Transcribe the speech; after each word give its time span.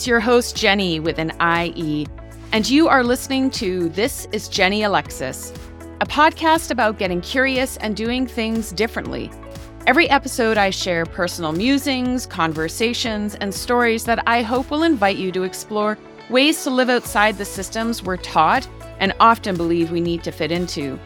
It's 0.00 0.06
your 0.06 0.20
host, 0.20 0.56
Jenny, 0.56 0.98
with 0.98 1.18
an 1.18 1.30
IE, 1.42 2.06
and 2.52 2.70
you 2.70 2.88
are 2.88 3.04
listening 3.04 3.50
to 3.50 3.90
This 3.90 4.26
is 4.32 4.48
Jenny 4.48 4.82
Alexis, 4.82 5.52
a 6.00 6.06
podcast 6.06 6.70
about 6.70 6.96
getting 6.96 7.20
curious 7.20 7.76
and 7.76 7.94
doing 7.94 8.26
things 8.26 8.72
differently. 8.72 9.30
Every 9.86 10.08
episode, 10.08 10.56
I 10.56 10.70
share 10.70 11.04
personal 11.04 11.52
musings, 11.52 12.24
conversations, 12.24 13.34
and 13.34 13.52
stories 13.52 14.04
that 14.06 14.26
I 14.26 14.40
hope 14.40 14.70
will 14.70 14.84
invite 14.84 15.18
you 15.18 15.30
to 15.32 15.42
explore 15.42 15.98
ways 16.30 16.64
to 16.64 16.70
live 16.70 16.88
outside 16.88 17.36
the 17.36 17.44
systems 17.44 18.02
we're 18.02 18.16
taught 18.16 18.66
and 19.00 19.12
often 19.20 19.54
believe 19.54 19.90
we 19.90 20.00
need 20.00 20.24
to 20.24 20.32
fit 20.32 20.50
into. 20.50 20.98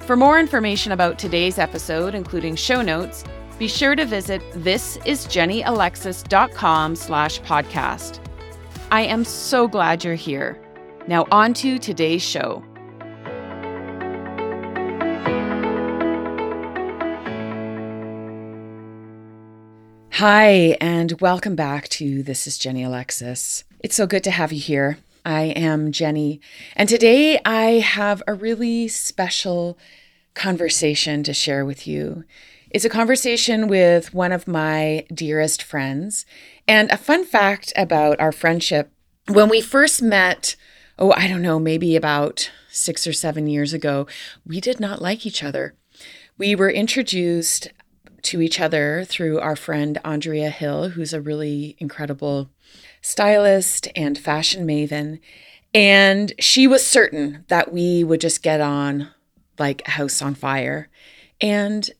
For 0.00 0.14
more 0.14 0.38
information 0.38 0.92
about 0.92 1.18
today's 1.18 1.56
episode, 1.56 2.14
including 2.14 2.56
show 2.56 2.82
notes, 2.82 3.24
be 3.60 3.68
sure 3.68 3.94
to 3.94 4.04
visit 4.06 4.40
thisisjennyalexis.com 4.52 6.96
slash 6.96 7.40
podcast. 7.42 8.18
I 8.90 9.02
am 9.02 9.22
so 9.22 9.68
glad 9.68 10.02
you're 10.02 10.14
here. 10.14 10.58
Now 11.06 11.26
on 11.30 11.52
to 11.54 11.78
today's 11.78 12.22
show. 12.22 12.64
Hi, 20.12 20.76
and 20.80 21.20
welcome 21.20 21.54
back 21.54 21.90
to 21.90 22.22
This 22.22 22.46
is 22.46 22.56
Jenny 22.56 22.82
Alexis. 22.82 23.64
It's 23.80 23.94
so 23.94 24.06
good 24.06 24.24
to 24.24 24.30
have 24.30 24.54
you 24.54 24.60
here. 24.60 24.96
I 25.26 25.42
am 25.42 25.92
Jenny, 25.92 26.40
and 26.76 26.88
today 26.88 27.38
I 27.44 27.80
have 27.80 28.22
a 28.26 28.32
really 28.32 28.88
special 28.88 29.76
conversation 30.32 31.22
to 31.24 31.34
share 31.34 31.66
with 31.66 31.86
you. 31.86 32.24
It's 32.70 32.84
a 32.84 32.88
conversation 32.88 33.66
with 33.66 34.14
one 34.14 34.30
of 34.30 34.46
my 34.46 35.04
dearest 35.12 35.60
friends. 35.60 36.24
And 36.68 36.88
a 36.90 36.96
fun 36.96 37.24
fact 37.24 37.72
about 37.74 38.20
our 38.20 38.30
friendship 38.30 38.92
when 39.26 39.48
we 39.48 39.60
first 39.60 40.02
met, 40.02 40.54
oh, 40.96 41.12
I 41.16 41.26
don't 41.26 41.42
know, 41.42 41.58
maybe 41.58 41.96
about 41.96 42.50
six 42.70 43.08
or 43.08 43.12
seven 43.12 43.48
years 43.48 43.72
ago, 43.72 44.06
we 44.46 44.60
did 44.60 44.78
not 44.78 45.02
like 45.02 45.26
each 45.26 45.42
other. 45.42 45.74
We 46.38 46.54
were 46.54 46.70
introduced 46.70 47.68
to 48.22 48.40
each 48.40 48.60
other 48.60 49.04
through 49.04 49.40
our 49.40 49.56
friend 49.56 49.98
Andrea 50.04 50.50
Hill, 50.50 50.90
who's 50.90 51.12
a 51.12 51.20
really 51.20 51.76
incredible 51.78 52.50
stylist 53.02 53.88
and 53.96 54.16
fashion 54.16 54.64
maven. 54.64 55.18
And 55.74 56.32
she 56.38 56.68
was 56.68 56.86
certain 56.86 57.44
that 57.48 57.72
we 57.72 58.04
would 58.04 58.20
just 58.20 58.42
get 58.42 58.60
on 58.60 59.08
like 59.58 59.82
a 59.86 59.92
house 59.92 60.22
on 60.22 60.34
fire. 60.34 60.88
And 61.40 61.90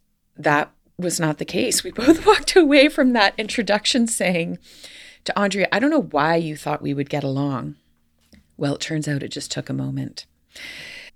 that 0.42 0.72
was 0.98 1.18
not 1.18 1.38
the 1.38 1.44
case. 1.44 1.82
We 1.82 1.90
both 1.90 2.26
walked 2.26 2.56
away 2.56 2.88
from 2.88 3.12
that 3.12 3.34
introduction 3.38 4.06
saying 4.06 4.58
to 5.24 5.38
Andrea, 5.38 5.68
I 5.72 5.78
don't 5.78 5.90
know 5.90 6.02
why 6.02 6.36
you 6.36 6.56
thought 6.56 6.82
we 6.82 6.94
would 6.94 7.10
get 7.10 7.24
along. 7.24 7.76
Well, 8.56 8.74
it 8.74 8.80
turns 8.80 9.08
out 9.08 9.22
it 9.22 9.28
just 9.28 9.50
took 9.50 9.68
a 9.68 9.74
moment. 9.74 10.26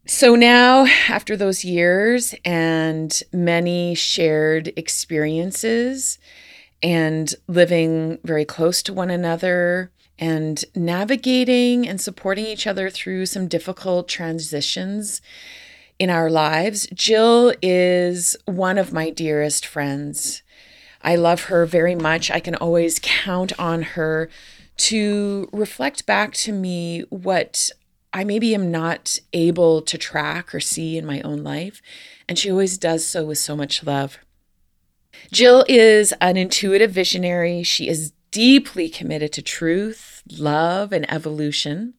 So 0.07 0.35
now, 0.35 0.87
after 1.09 1.37
those 1.37 1.65
years 1.65 2.35
and 2.45 3.23
many 3.33 3.95
shared 3.95 4.73
experiences 4.77 6.19
and 6.83 7.35
living 7.49 8.19
very 8.23 8.45
close 8.45 8.83
to 8.83 8.93
one 8.93 9.11
another 9.11 9.91
and 10.19 10.63
navigating 10.75 11.89
and 11.89 12.01
supporting 12.01 12.45
each 12.45 12.67
other 12.67 12.91
through 12.91 13.27
some 13.27 13.49
difficult 13.49 14.07
transitions 14.09 15.23
in 15.99 16.11
our 16.11 16.31
lives. 16.31 16.87
Jill 16.93 17.55
is 17.63 18.37
one 18.47 18.79
of 18.79 18.93
my 18.93 19.11
dearest 19.11 19.65
friends. 19.67 20.43
I 21.03 21.17
love 21.17 21.45
her 21.45 21.67
very 21.67 21.95
much. 21.95 22.31
I 22.31 22.41
can 22.41 22.55
always 22.55 22.99
count 23.03 23.53
on 23.59 23.83
her 23.83 24.29
to 24.77 25.49
reflect 25.53 26.07
back 26.07 26.33
to 26.35 26.53
me 26.53 27.03
what 27.11 27.71
I 28.13 28.25
maybe 28.25 28.55
am 28.55 28.71
not 28.71 29.19
able 29.33 29.83
to 29.83 29.99
track 29.99 30.55
or 30.55 30.61
see 30.61 30.97
in 30.97 31.05
my 31.05 31.21
own 31.23 31.43
life. 31.43 31.83
And 32.29 32.39
she 32.39 32.51
always 32.51 32.79
does 32.79 33.07
so 33.07 33.25
with 33.25 33.39
so 33.39 33.55
much 33.55 33.85
love. 33.85 34.19
Jill 35.31 35.65
is 35.69 36.13
an 36.21 36.37
intuitive 36.37 36.91
visionary. 36.91 37.63
She 37.63 37.89
is 37.89 38.13
deeply 38.31 38.89
committed 38.89 39.33
to 39.33 39.43
truth, 39.43 40.23
love, 40.39 40.93
and 40.93 41.11
evolution. 41.13 41.95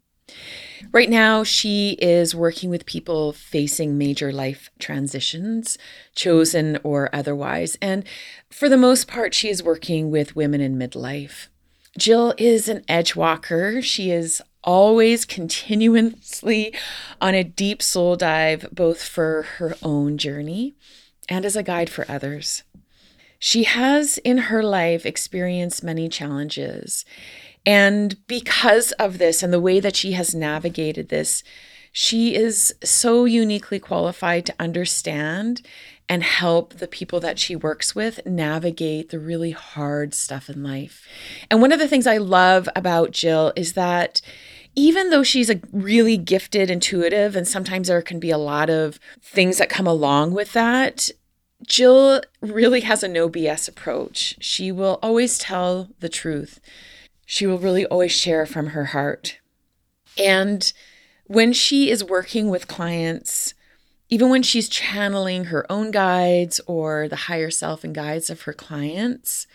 Right 0.91 1.09
now, 1.09 1.43
she 1.43 1.91
is 2.01 2.35
working 2.35 2.69
with 2.69 2.85
people 2.85 3.33
facing 3.33 3.97
major 3.97 4.31
life 4.31 4.69
transitions, 4.79 5.77
chosen 6.15 6.79
or 6.83 7.09
otherwise. 7.13 7.77
And 7.81 8.03
for 8.49 8.69
the 8.69 8.77
most 8.77 9.07
part, 9.07 9.33
she 9.33 9.49
is 9.49 9.63
working 9.63 10.11
with 10.11 10.35
women 10.35 10.61
in 10.61 10.77
midlife. 10.77 11.47
Jill 11.97 12.33
is 12.37 12.67
an 12.67 12.83
edge 12.87 13.15
walker. 13.15 13.81
She 13.81 14.11
is 14.11 14.41
always 14.63 15.25
continuously 15.25 16.73
on 17.21 17.35
a 17.35 17.43
deep 17.43 17.81
soul 17.81 18.15
dive, 18.15 18.67
both 18.71 19.01
for 19.01 19.43
her 19.57 19.75
own 19.81 20.17
journey 20.17 20.75
and 21.29 21.45
as 21.45 21.55
a 21.55 21.63
guide 21.63 21.89
for 21.89 22.05
others. 22.09 22.63
She 23.39 23.63
has 23.63 24.17
in 24.19 24.37
her 24.37 24.63
life 24.63 25.05
experienced 25.05 25.83
many 25.83 26.09
challenges 26.09 27.05
and 27.65 28.15
because 28.27 28.91
of 28.93 29.17
this 29.17 29.41
and 29.41 29.51
the 29.51 29.59
way 29.59 29.79
that 29.79 29.95
she 29.95 30.11
has 30.13 30.35
navigated 30.35 31.09
this, 31.09 31.43
she 31.91 32.35
is 32.35 32.75
so 32.83 33.25
uniquely 33.25 33.79
qualified 33.79 34.45
to 34.45 34.55
understand 34.59 35.61
and 36.07 36.23
help 36.23 36.75
the 36.75 36.87
people 36.87 37.19
that 37.19 37.39
she 37.39 37.55
works 37.55 37.95
with 37.95 38.23
navigate 38.25 39.09
the 39.09 39.19
really 39.19 39.51
hard 39.51 40.13
stuff 40.13 40.49
in 40.49 40.61
life. 40.61 41.07
And 41.49 41.61
one 41.61 41.71
of 41.71 41.79
the 41.79 41.87
things 41.87 42.05
I 42.05 42.17
love 42.17 42.69
about 42.75 43.11
Jill 43.11 43.53
is 43.55 43.73
that 43.73 44.21
even 44.75 45.09
though 45.09 45.23
she's 45.23 45.49
a 45.49 45.61
really 45.71 46.17
gifted 46.17 46.69
intuitive, 46.69 47.35
and 47.35 47.47
sometimes 47.47 47.87
there 47.87 48.01
can 48.01 48.19
be 48.19 48.29
a 48.29 48.37
lot 48.37 48.69
of 48.69 48.99
things 49.21 49.57
that 49.57 49.69
come 49.69 49.87
along 49.87 50.33
with 50.33 50.51
that, 50.53 51.09
Jill 51.65 52.21
really 52.41 52.81
has 52.81 53.01
a 53.01 53.07
no 53.07 53.29
BS 53.29 53.69
approach. 53.69 54.35
She 54.39 54.71
will 54.71 54.99
always 55.01 55.37
tell 55.37 55.89
the 56.01 56.09
truth 56.09 56.59
she 57.25 57.47
will 57.47 57.59
really 57.59 57.85
always 57.85 58.11
share 58.11 58.45
from 58.45 58.67
her 58.67 58.85
heart. 58.85 59.39
And 60.17 60.71
when 61.25 61.53
she 61.53 61.89
is 61.89 62.03
working 62.03 62.49
with 62.49 62.67
clients, 62.67 63.53
even 64.09 64.29
when 64.29 64.43
she's 64.43 64.69
channeling 64.69 65.45
her 65.45 65.69
own 65.71 65.91
guides 65.91 66.61
or 66.67 67.07
the 67.07 67.15
higher 67.15 67.49
self 67.49 67.83
and 67.83 67.95
guides 67.95 68.29
of 68.29 68.43
her 68.43 68.53
clients, 68.53 69.47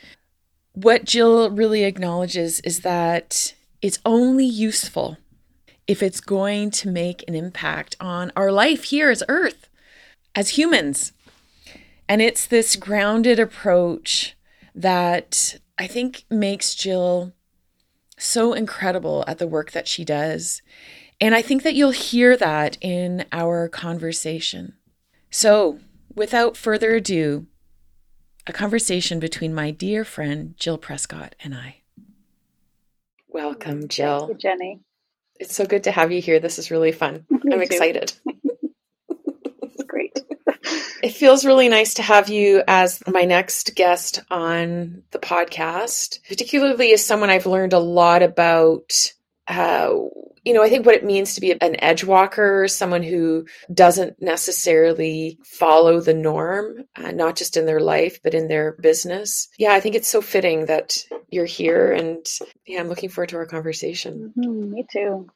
what 0.72 1.04
Jill 1.04 1.50
really 1.50 1.84
acknowledges 1.84 2.60
is 2.60 2.80
that 2.80 3.54
it's 3.80 4.00
only 4.04 4.46
useful 4.46 5.16
if 5.86 6.02
it's 6.02 6.20
going 6.20 6.70
to 6.70 6.88
make 6.88 7.24
an 7.26 7.34
impact 7.34 7.96
on 8.00 8.30
our 8.36 8.52
life 8.52 8.84
here 8.84 9.10
as 9.10 9.22
Earth, 9.28 9.68
as 10.34 10.50
humans. 10.50 11.12
And 12.08 12.20
it's 12.20 12.46
this 12.46 12.76
grounded 12.76 13.38
approach 13.38 14.36
that 14.74 15.56
I 15.78 15.86
think 15.86 16.24
makes 16.30 16.74
Jill 16.74 17.32
so 18.20 18.52
incredible 18.52 19.24
at 19.26 19.38
the 19.38 19.46
work 19.46 19.72
that 19.72 19.88
she 19.88 20.04
does. 20.04 20.62
And 21.20 21.34
I 21.34 21.42
think 21.42 21.62
that 21.62 21.74
you'll 21.74 21.90
hear 21.90 22.36
that 22.36 22.78
in 22.80 23.24
our 23.32 23.68
conversation. 23.68 24.74
So, 25.30 25.78
without 26.14 26.56
further 26.56 26.94
ado, 26.94 27.46
a 28.46 28.52
conversation 28.52 29.20
between 29.20 29.54
my 29.54 29.70
dear 29.70 30.04
friend 30.04 30.54
Jill 30.56 30.78
Prescott 30.78 31.34
and 31.42 31.54
I. 31.54 31.76
Welcome, 33.28 33.88
Jill. 33.88 34.28
You, 34.30 34.34
Jenny. 34.34 34.80
It's 35.38 35.54
so 35.54 35.64
good 35.64 35.84
to 35.84 35.92
have 35.92 36.10
you 36.10 36.20
here. 36.20 36.40
This 36.40 36.58
is 36.58 36.70
really 36.70 36.92
fun. 36.92 37.26
I'm 37.32 37.40
too. 37.40 37.60
excited. 37.60 38.12
It 41.02 41.12
feels 41.12 41.44
really 41.44 41.68
nice 41.68 41.94
to 41.94 42.02
have 42.02 42.28
you 42.28 42.62
as 42.68 43.02
my 43.06 43.24
next 43.24 43.74
guest 43.74 44.22
on 44.30 45.02
the 45.10 45.18
podcast, 45.18 46.20
particularly 46.28 46.92
as 46.92 47.04
someone 47.04 47.30
I've 47.30 47.46
learned 47.46 47.72
a 47.72 47.78
lot 47.78 48.22
about. 48.22 49.12
Uh, 49.46 49.94
you 50.44 50.54
know, 50.54 50.62
I 50.62 50.68
think 50.68 50.86
what 50.86 50.94
it 50.94 51.04
means 51.04 51.34
to 51.34 51.40
be 51.40 51.52
an 51.52 51.76
edge 51.82 52.04
walker, 52.04 52.66
someone 52.66 53.02
who 53.02 53.46
doesn't 53.72 54.22
necessarily 54.22 55.38
follow 55.44 56.00
the 56.00 56.14
norm, 56.14 56.84
uh, 56.96 57.10
not 57.10 57.36
just 57.36 57.56
in 57.56 57.66
their 57.66 57.80
life, 57.80 58.20
but 58.22 58.32
in 58.32 58.48
their 58.48 58.72
business. 58.72 59.48
Yeah, 59.58 59.72
I 59.72 59.80
think 59.80 59.96
it's 59.96 60.08
so 60.08 60.22
fitting 60.22 60.66
that 60.66 61.04
you're 61.28 61.44
here. 61.44 61.92
And 61.92 62.26
yeah, 62.66 62.80
I'm 62.80 62.88
looking 62.88 63.10
forward 63.10 63.30
to 63.30 63.36
our 63.36 63.46
conversation. 63.46 64.32
Mm-hmm, 64.36 64.72
me 64.72 64.86
too. 64.90 65.28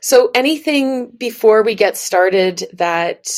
So, 0.00 0.30
anything 0.34 1.10
before 1.10 1.62
we 1.62 1.74
get 1.74 1.96
started 1.96 2.64
that 2.74 3.28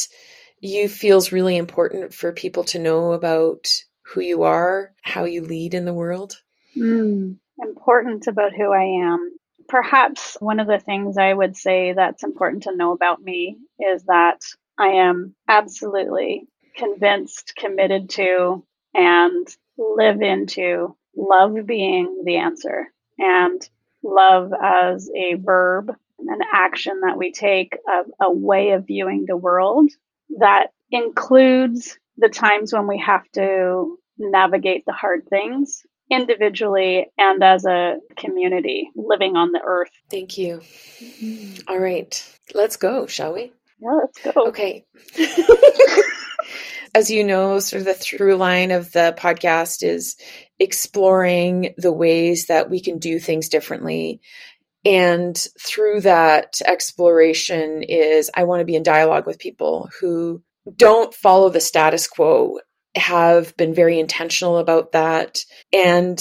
you 0.61 0.89
feels 0.89 1.33
really 1.33 1.57
important 1.57 2.15
for 2.15 2.33
people 2.33 2.65
to 2.65 2.79
know 2.79 3.13
about 3.13 3.69
who 4.03 4.21
you 4.21 4.43
are, 4.43 4.93
how 5.03 5.25
you 5.25 5.43
lead 5.43 5.75
in 5.75 5.85
the 5.85 5.95
world? 5.95 6.41
Mm, 6.77 7.37
important 7.61 8.27
about 8.27 8.55
who 8.55 8.73
I 8.73 9.05
am. 9.05 9.33
Perhaps 9.69 10.37
one 10.41 10.61
of 10.61 10.67
the 10.67 10.79
things 10.79 11.17
I 11.17 11.33
would 11.33 11.57
say 11.57 11.93
that's 11.93 12.25
important 12.25 12.65
to 12.65 12.77
know 12.77 12.93
about 12.93 13.23
me 13.23 13.57
is 13.79 14.03
that 14.05 14.41
I 14.79 14.89
am 14.89 15.35
absolutely 15.49 16.49
convinced, 16.77 17.55
committed 17.57 18.11
to, 18.11 18.65
and 18.95 19.47
live 19.79 20.21
into 20.21 20.97
love 21.17 21.55
being 21.67 22.23
the 22.25 22.37
answer 22.37 22.93
and 23.19 23.69
love 24.03 24.53
as 24.61 25.11
a 25.15 25.35
verb, 25.35 25.95
an 26.19 26.41
action 26.53 27.01
that 27.05 27.17
we 27.17 27.33
take, 27.33 27.77
a, 27.89 28.25
a 28.25 28.33
way 28.33 28.71
of 28.71 28.87
viewing 28.87 29.25
the 29.27 29.37
world 29.37 29.91
that 30.39 30.69
includes 30.91 31.99
the 32.17 32.29
times 32.29 32.73
when 32.73 32.87
we 32.87 32.99
have 32.99 33.23
to 33.35 33.99
navigate 34.19 34.85
the 34.87 34.93
hard 34.93 35.29
things 35.29 35.83
individually 36.11 37.07
and 37.17 37.43
as 37.43 37.65
a 37.65 37.97
community 38.17 38.91
living 38.97 39.37
on 39.37 39.53
the 39.53 39.61
earth. 39.65 39.91
Thank 40.11 40.37
you. 40.37 40.61
All 41.69 41.79
right, 41.79 42.39
let's 42.55 42.77
go, 42.77 43.07
shall 43.07 43.33
we? 43.33 43.53
Yeah, 43.81 43.99
let's 44.03 44.21
go. 44.21 44.49
Okay. 44.49 44.85
As 46.93 47.09
you 47.09 47.23
know, 47.23 47.61
sort 47.61 47.81
of 47.81 47.87
the 47.87 47.95
through 47.95 48.35
line 48.35 48.73
of 48.73 48.91
the 48.91 49.15
podcast 49.17 49.85
is 49.85 50.17
exploring 50.59 51.75
the 51.79 51.93
ways 51.93 52.47
that 52.47 52.69
we 52.69 52.81
can 52.81 52.99
do 52.99 53.21
things 53.21 53.49
differently. 53.49 54.21
And 54.85 55.37
through 55.59 56.03
that 56.03 56.61
exploration 56.65 57.83
is 57.83 58.31
I 58.35 58.45
want 58.45 58.61
to 58.61 58.65
be 58.65 58.77
in 58.77 58.83
dialogue 58.83 59.27
with 59.27 59.39
people 59.39 59.89
who 60.01 60.43
don't 60.77 61.15
follow 61.15 61.51
the 61.51 61.61
status 61.61 62.07
quo, 62.07 62.59
have 62.95 63.57
been 63.57 63.75
very 63.75 63.99
intentional 63.99 64.59
about 64.59 64.93
that, 64.93 65.39
and 65.73 66.21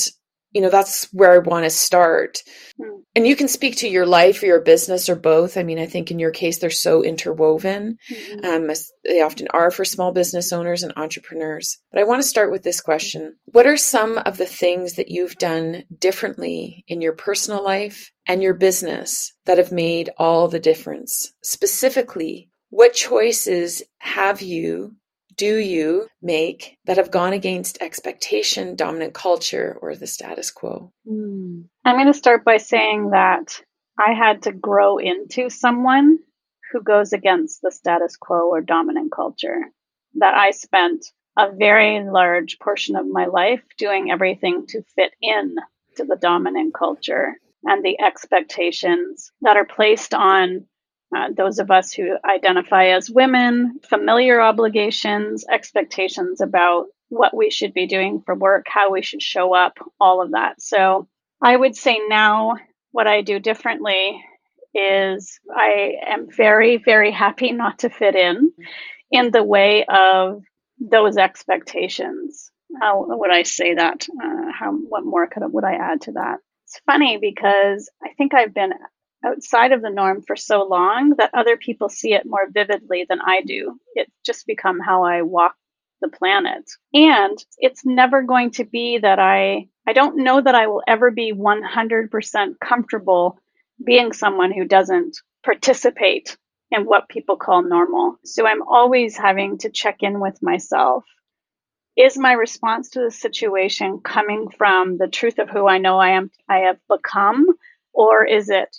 you 0.52 0.62
know 0.62 0.70
that's 0.70 1.06
where 1.14 1.32
i 1.32 1.38
want 1.38 1.64
to 1.64 1.70
start. 1.70 2.40
Mm. 2.80 3.02
and 3.16 3.28
you 3.28 3.36
can 3.36 3.48
speak 3.48 3.78
to 3.78 3.88
your 3.88 4.06
life 4.06 4.42
or 4.42 4.48
your 4.48 4.62
business 4.62 5.10
or 5.10 5.16
both. 5.16 5.58
I 5.58 5.64
mean 5.64 5.80
i 5.80 5.86
think 5.86 6.12
in 6.12 6.20
your 6.20 6.32
case 6.32 6.60
they're 6.60 6.70
so 6.70 7.04
interwoven. 7.04 7.98
Mm-hmm. 8.10 8.46
um, 8.46 8.70
as 8.70 8.92
they 9.04 9.22
often 9.22 9.48
are 9.52 9.72
for 9.72 9.86
small 9.86 10.12
business 10.12 10.52
owners 10.52 10.84
and 10.84 10.94
entrepreneurs. 10.96 11.78
But 11.92 12.02
i 12.02 12.06
want 12.06 12.22
to 12.22 12.28
start 12.28 12.52
with 12.52 12.64
this 12.64 12.82
question. 12.82 13.36
What 13.46 13.68
are 13.68 13.78
some 13.78 14.18
of 14.18 14.38
the 14.38 14.46
things 14.46 14.94
that 14.96 15.10
you've 15.10 15.36
done 15.36 15.84
differently 15.98 16.84
in 16.88 17.02
your 17.02 17.14
personal 17.14 17.64
life 17.64 18.12
and 18.30 18.42
your 18.42 18.54
business 18.54 19.34
that 19.46 19.58
have 19.58 19.74
made 19.74 20.12
all 20.18 20.48
the 20.48 20.60
difference 20.60 21.34
specifically 21.44 22.50
what 22.70 22.94
choices 22.94 23.82
have 23.98 24.42
you 24.42 24.96
do 25.40 25.56
you 25.56 26.08
make 26.22 26.78
that 26.86 26.98
have 26.98 27.12
gone 27.12 27.32
against 27.32 27.82
expectation, 27.82 28.76
dominant 28.76 29.14
culture, 29.14 29.80
or 29.82 29.96
the 29.96 30.06
status 30.06 30.52
quo? 30.52 30.92
Mm. 31.10 31.64
I'm 31.86 31.96
going 31.96 32.08
to 32.08 32.14
start 32.14 32.44
by 32.44 32.58
saying 32.58 33.12
that 33.12 33.64
I 33.98 34.12
had 34.12 34.42
to 34.44 34.52
grow 34.52 34.98
into 34.98 35.50
someone 35.50 36.20
who 36.74 36.84
goes 36.84 37.14
against 37.14 37.62
the 37.62 37.72
status 37.72 38.18
quo 38.18 38.50
or 38.50 38.60
dominant 38.60 39.14
culture. 39.14 39.62
That 40.16 40.34
I 40.34 40.52
spent 40.52 41.06
a 41.38 41.56
very 41.56 42.04
large 42.04 42.60
portion 42.60 42.98
of 42.98 43.08
my 43.08 43.28
life 43.28 43.64
doing 43.78 44.12
everything 44.12 44.66
to 44.68 44.84
fit 44.94 45.14
in 45.22 45.56
to 45.96 46.04
the 46.04 46.18
dominant 46.18 46.74
culture 46.74 47.38
and 47.64 47.84
the 47.84 48.00
expectations 48.00 49.32
that 49.42 49.58
are 49.58 49.66
placed 49.66 50.14
on 50.14 50.66
uh, 51.16 51.30
those 51.36 51.60
of 51.60 51.72
us 51.72 51.92
who 51.92 52.18
identify 52.24 52.88
as 52.90 53.10
women, 53.10 53.80
familiar 53.90 54.40
obligations, 54.42 55.44
expectations 55.52 56.40
about 56.40 56.86
what 57.10 57.36
we 57.36 57.50
should 57.50 57.74
be 57.74 57.88
doing 57.88 58.22
for 58.24 58.36
work, 58.36 58.66
how 58.68 58.92
we 58.92 59.02
should 59.02 59.22
show 59.22 59.56
up, 59.56 59.78
all 60.00 60.22
of 60.22 60.32
that. 60.32 60.62
So 60.62 61.08
I 61.42 61.56
would 61.56 61.76
say 61.76 62.00
now 62.08 62.58
what 62.92 63.08
I 63.08 63.22
do 63.22 63.40
differently 63.40 64.24
is 64.74 65.40
I 65.54 65.94
am 66.08 66.28
very, 66.30 66.78
very 66.78 67.12
happy 67.12 67.52
not 67.52 67.80
to 67.80 67.90
fit 67.90 68.16
in 68.16 68.52
in 69.12 69.32
the 69.32 69.44
way 69.44 69.86
of 69.86 70.44
those 70.80 71.18
expectations. 71.18 72.52
How 72.80 73.04
would 73.08 73.32
I 73.32 73.44
say 73.44 73.74
that? 73.74 74.08
Uh, 74.10 74.52
how 74.52 74.74
what 74.74 75.04
more 75.04 75.26
could 75.28 75.42
would 75.52 75.64
I 75.64 75.74
add 75.74 76.02
to 76.02 76.12
that? 76.14 76.38
It's 76.70 76.82
funny 76.86 77.18
because 77.18 77.90
I 78.04 78.10
think 78.14 78.36
I've 78.36 78.54
been 78.54 78.74
outside 79.26 79.72
of 79.72 79.82
the 79.82 79.90
norm 79.90 80.22
for 80.22 80.36
so 80.36 80.68
long 80.68 81.16
that 81.18 81.32
other 81.34 81.58
people 81.58 81.90
see 81.90 82.14
it 82.14 82.28
more 82.28 82.48
vividly 82.48 83.08
than 83.10 83.20
I 83.26 83.42
do. 83.42 83.80
It's 83.96 84.14
just 84.24 84.46
become 84.46 84.80
how 84.80 85.04
I 85.04 85.24
walk 85.24 85.56
the 86.00 86.10
planet. 86.10 86.70
And 86.94 87.44
it's 87.58 87.84
never 87.84 88.22
going 88.22 88.52
to 88.52 88.66
be 88.66 89.00
that 89.00 89.18
I, 89.18 89.68
I 89.88 89.94
don't 89.94 90.24
know 90.24 90.40
that 90.40 90.54
I 90.54 90.68
will 90.68 90.84
ever 90.88 91.10
be 91.10 91.34
100% 91.34 92.60
comfortable 92.64 93.40
being 93.84 94.14
someone 94.14 94.52
who 94.54 94.66
doesn't 94.66 95.18
participate 95.44 96.38
in 96.70 96.84
what 96.84 97.10
people 97.10 97.38
call 97.38 97.64
normal. 97.64 98.18
So 98.26 98.46
I'm 98.46 98.62
always 98.62 99.18
having 99.18 99.58
to 99.60 99.72
check 99.72 99.98
in 100.02 100.20
with 100.20 100.38
myself. 100.44 101.04
Is 102.00 102.18
my 102.18 102.32
response 102.32 102.92
to 102.92 103.02
the 103.02 103.12
situation 103.12 104.00
coming 104.00 104.48
from 104.58 104.98
the 104.98 105.10
truth 105.10 105.38
of 105.38 105.50
who 105.50 105.68
I 105.68 105.80
know 105.80 106.00
I 106.00 106.12
am, 106.12 106.32
I 106.48 106.60
have 106.60 106.78
become, 106.88 107.46
or 107.92 108.26
is 108.26 108.50
it 108.50 108.78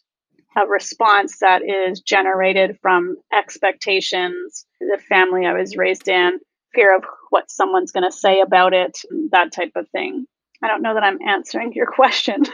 a 0.56 0.66
response 0.66 1.36
that 1.40 1.60
is 1.62 2.00
generated 2.00 2.78
from 2.80 3.18
expectations, 3.30 4.64
the 4.80 4.98
family 5.06 5.44
I 5.44 5.52
was 5.52 5.76
raised 5.76 6.08
in, 6.08 6.38
fear 6.74 6.96
of 6.96 7.04
what 7.28 7.50
someone's 7.50 7.92
going 7.92 8.10
to 8.10 8.16
say 8.16 8.40
about 8.40 8.72
it, 8.72 8.98
that 9.32 9.52
type 9.52 9.72
of 9.76 9.86
thing. 9.90 10.24
I 10.62 10.68
don't 10.68 10.80
know 10.80 10.94
that 10.94 11.04
I'm 11.04 11.20
answering 11.20 11.74
your 11.74 11.88
question 11.92 12.44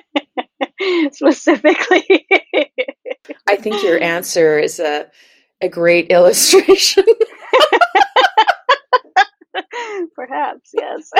specifically. 1.12 2.26
I 3.48 3.56
think 3.56 3.82
your 3.82 4.02
answer 4.02 4.58
is 4.58 4.78
a 4.78 5.06
a 5.62 5.70
great 5.70 6.08
illustration 6.10 7.04
Perhaps, 10.14 10.70
yes. 10.74 11.10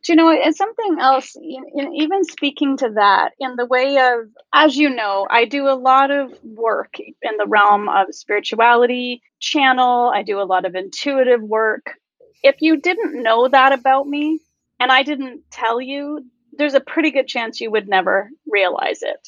you 0.11 0.17
know, 0.17 0.29
it's 0.29 0.57
something 0.57 0.97
else, 0.99 1.37
even 1.37 2.25
speaking 2.25 2.75
to 2.75 2.89
that, 2.95 3.31
in 3.39 3.55
the 3.55 3.65
way 3.65 3.97
of, 3.97 4.27
as 4.53 4.75
you 4.75 4.89
know, 4.89 5.25
I 5.29 5.45
do 5.45 5.69
a 5.69 5.79
lot 5.79 6.11
of 6.11 6.33
work 6.43 6.95
in 6.99 7.37
the 7.37 7.45
realm 7.47 7.87
of 7.87 8.07
spirituality, 8.13 9.21
channel, 9.39 10.11
I 10.13 10.23
do 10.23 10.41
a 10.41 10.43
lot 10.43 10.65
of 10.65 10.75
intuitive 10.75 11.41
work. 11.41 11.93
If 12.43 12.57
you 12.59 12.75
didn't 12.75 13.23
know 13.23 13.47
that 13.47 13.71
about 13.71 14.05
me 14.05 14.41
and 14.81 14.91
I 14.91 15.03
didn't 15.03 15.43
tell 15.49 15.79
you, 15.79 16.25
there's 16.57 16.73
a 16.73 16.81
pretty 16.81 17.11
good 17.11 17.29
chance 17.29 17.61
you 17.61 17.71
would 17.71 17.87
never 17.87 18.29
realize 18.45 19.03
it. 19.03 19.25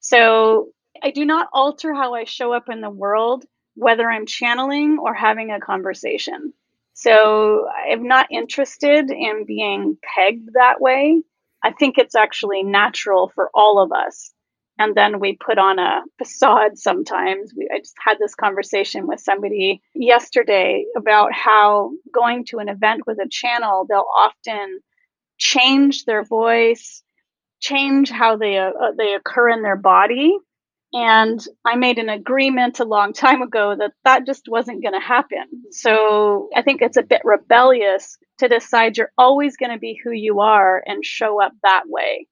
So 0.00 0.70
I 1.02 1.10
do 1.10 1.26
not 1.26 1.50
alter 1.52 1.92
how 1.92 2.14
I 2.14 2.24
show 2.24 2.50
up 2.54 2.70
in 2.70 2.80
the 2.80 2.88
world, 2.88 3.44
whether 3.74 4.10
I'm 4.10 4.24
channeling 4.24 4.96
or 4.98 5.12
having 5.12 5.50
a 5.50 5.60
conversation. 5.60 6.54
So 7.04 7.68
I'm 7.86 8.08
not 8.08 8.28
interested 8.30 9.10
in 9.10 9.44
being 9.46 9.98
pegged 10.02 10.48
that 10.54 10.80
way. 10.80 11.20
I 11.62 11.72
think 11.72 11.98
it's 11.98 12.14
actually 12.14 12.62
natural 12.62 13.30
for 13.34 13.50
all 13.52 13.82
of 13.82 13.92
us. 13.92 14.32
And 14.78 14.94
then 14.94 15.20
we 15.20 15.36
put 15.36 15.58
on 15.58 15.78
a 15.78 16.00
facade 16.16 16.78
sometimes. 16.78 17.52
We, 17.54 17.68
I 17.72 17.78
just 17.78 17.94
had 18.02 18.16
this 18.18 18.34
conversation 18.34 19.06
with 19.06 19.20
somebody 19.20 19.82
yesterday 19.94 20.86
about 20.96 21.32
how 21.34 21.90
going 22.12 22.46
to 22.46 22.58
an 22.58 22.70
event 22.70 23.02
with 23.06 23.18
a 23.18 23.28
channel, 23.30 23.84
they'll 23.86 24.06
often 24.18 24.80
change 25.36 26.06
their 26.06 26.24
voice, 26.24 27.02
change 27.60 28.08
how 28.08 28.38
they, 28.38 28.56
uh, 28.56 28.70
they 28.96 29.12
occur 29.12 29.50
in 29.50 29.60
their 29.60 29.76
body 29.76 30.38
and 30.94 31.44
I 31.64 31.74
made 31.74 31.98
an 31.98 32.08
agreement 32.08 32.78
a 32.78 32.84
long 32.84 33.12
time 33.12 33.42
ago 33.42 33.74
that 33.76 33.90
that 34.04 34.26
just 34.26 34.48
wasn't 34.48 34.80
going 34.80 34.94
to 34.94 35.04
happen. 35.04 35.64
So 35.72 36.48
I 36.54 36.62
think 36.62 36.82
it's 36.82 36.96
a 36.96 37.02
bit 37.02 37.22
rebellious 37.24 38.16
to 38.38 38.46
decide 38.46 38.96
you're 38.96 39.10
always 39.18 39.56
going 39.56 39.72
to 39.72 39.78
be 39.78 39.98
who 40.02 40.12
you 40.12 40.40
are 40.40 40.82
and 40.86 41.04
show 41.04 41.42
up 41.42 41.52
that 41.64 41.82
way. 41.86 42.28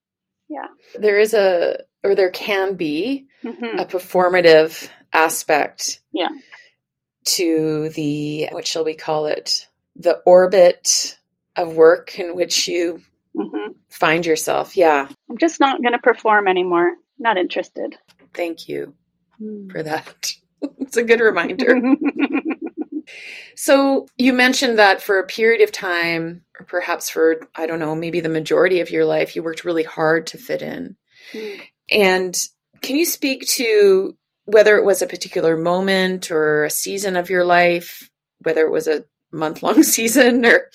Yeah. 0.49 0.69
There 0.95 1.19
is 1.19 1.35
a, 1.35 1.79
or 2.05 2.15
there 2.15 2.31
can 2.31 2.77
be 2.77 3.27
mm-hmm. 3.43 3.79
a 3.79 3.85
performative 3.85 4.89
aspect. 5.13 6.01
Yeah. 6.13 6.29
To 7.25 7.89
the, 7.91 8.49
what 8.53 8.67
shall 8.67 8.85
we 8.85 8.95
call 8.95 9.27
it? 9.27 9.67
The 9.97 10.21
orbit 10.25 11.19
of 11.57 11.75
work 11.75 12.17
in 12.17 12.37
which 12.37 12.69
you 12.69 13.03
mm-hmm. 13.37 13.73
find 13.89 14.25
yourself. 14.25 14.77
Yeah. 14.77 15.09
I'm 15.29 15.39
just 15.39 15.59
not 15.59 15.83
going 15.83 15.95
to 15.95 15.99
perform 15.99 16.47
anymore. 16.47 16.93
Not 17.19 17.39
interested. 17.39 17.97
Thank 18.35 18.69
you 18.69 18.95
mm. 19.41 19.71
for 19.71 19.83
that. 19.83 20.33
it's 20.79 20.97
a 20.97 21.05
good 21.05 21.21
reminder. 21.21 21.81
so, 23.57 24.07
you 24.17 24.33
mentioned 24.33 24.79
that 24.79 25.03
for 25.03 25.19
a 25.19 25.27
period 25.27 25.63
of 25.63 25.73
time, 25.73 26.43
or 26.59 26.67
perhaps 26.67 27.11
for, 27.11 27.47
I 27.55 27.67
don't 27.67 27.81
know, 27.81 27.95
maybe 27.95 28.21
the 28.21 28.29
majority 28.29 28.81
of 28.81 28.91
your 28.91 29.05
life, 29.05 29.35
you 29.37 29.43
worked 29.43 29.65
really 29.65 29.85
hard 29.85 30.27
to 30.29 30.39
fit 30.39 30.63
in. 30.63 30.97
Mm. 31.33 31.61
And 31.91 32.37
can 32.81 32.97
you 32.97 33.05
speak 33.05 33.47
to 33.49 34.17
whether 34.45 34.77
it 34.77 34.85
was 34.85 35.03
a 35.03 35.07
particular 35.07 35.57
moment 35.57 36.31
or 36.31 36.65
a 36.65 36.71
season 36.71 37.17
of 37.17 37.31
your 37.31 37.45
life, 37.45 38.11
whether 38.41 38.65
it 38.67 38.73
was 38.73 38.89
a 38.89 39.05
month 39.31 39.63
long 39.63 39.83
season 39.83 40.45
or 40.45 40.69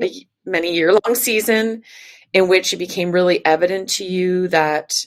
a 0.00 0.26
many 0.44 0.74
year 0.74 0.92
long 0.92 1.14
season, 1.14 1.82
in 2.32 2.48
which 2.48 2.72
it 2.72 2.76
became 2.76 3.10
really 3.10 3.44
evident 3.44 3.88
to 3.88 4.04
you 4.04 4.48
that 4.48 5.04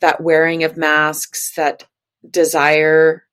that 0.00 0.20
wearing 0.20 0.64
of 0.64 0.76
masks, 0.76 1.52
that 1.56 1.84
desire 2.28 3.24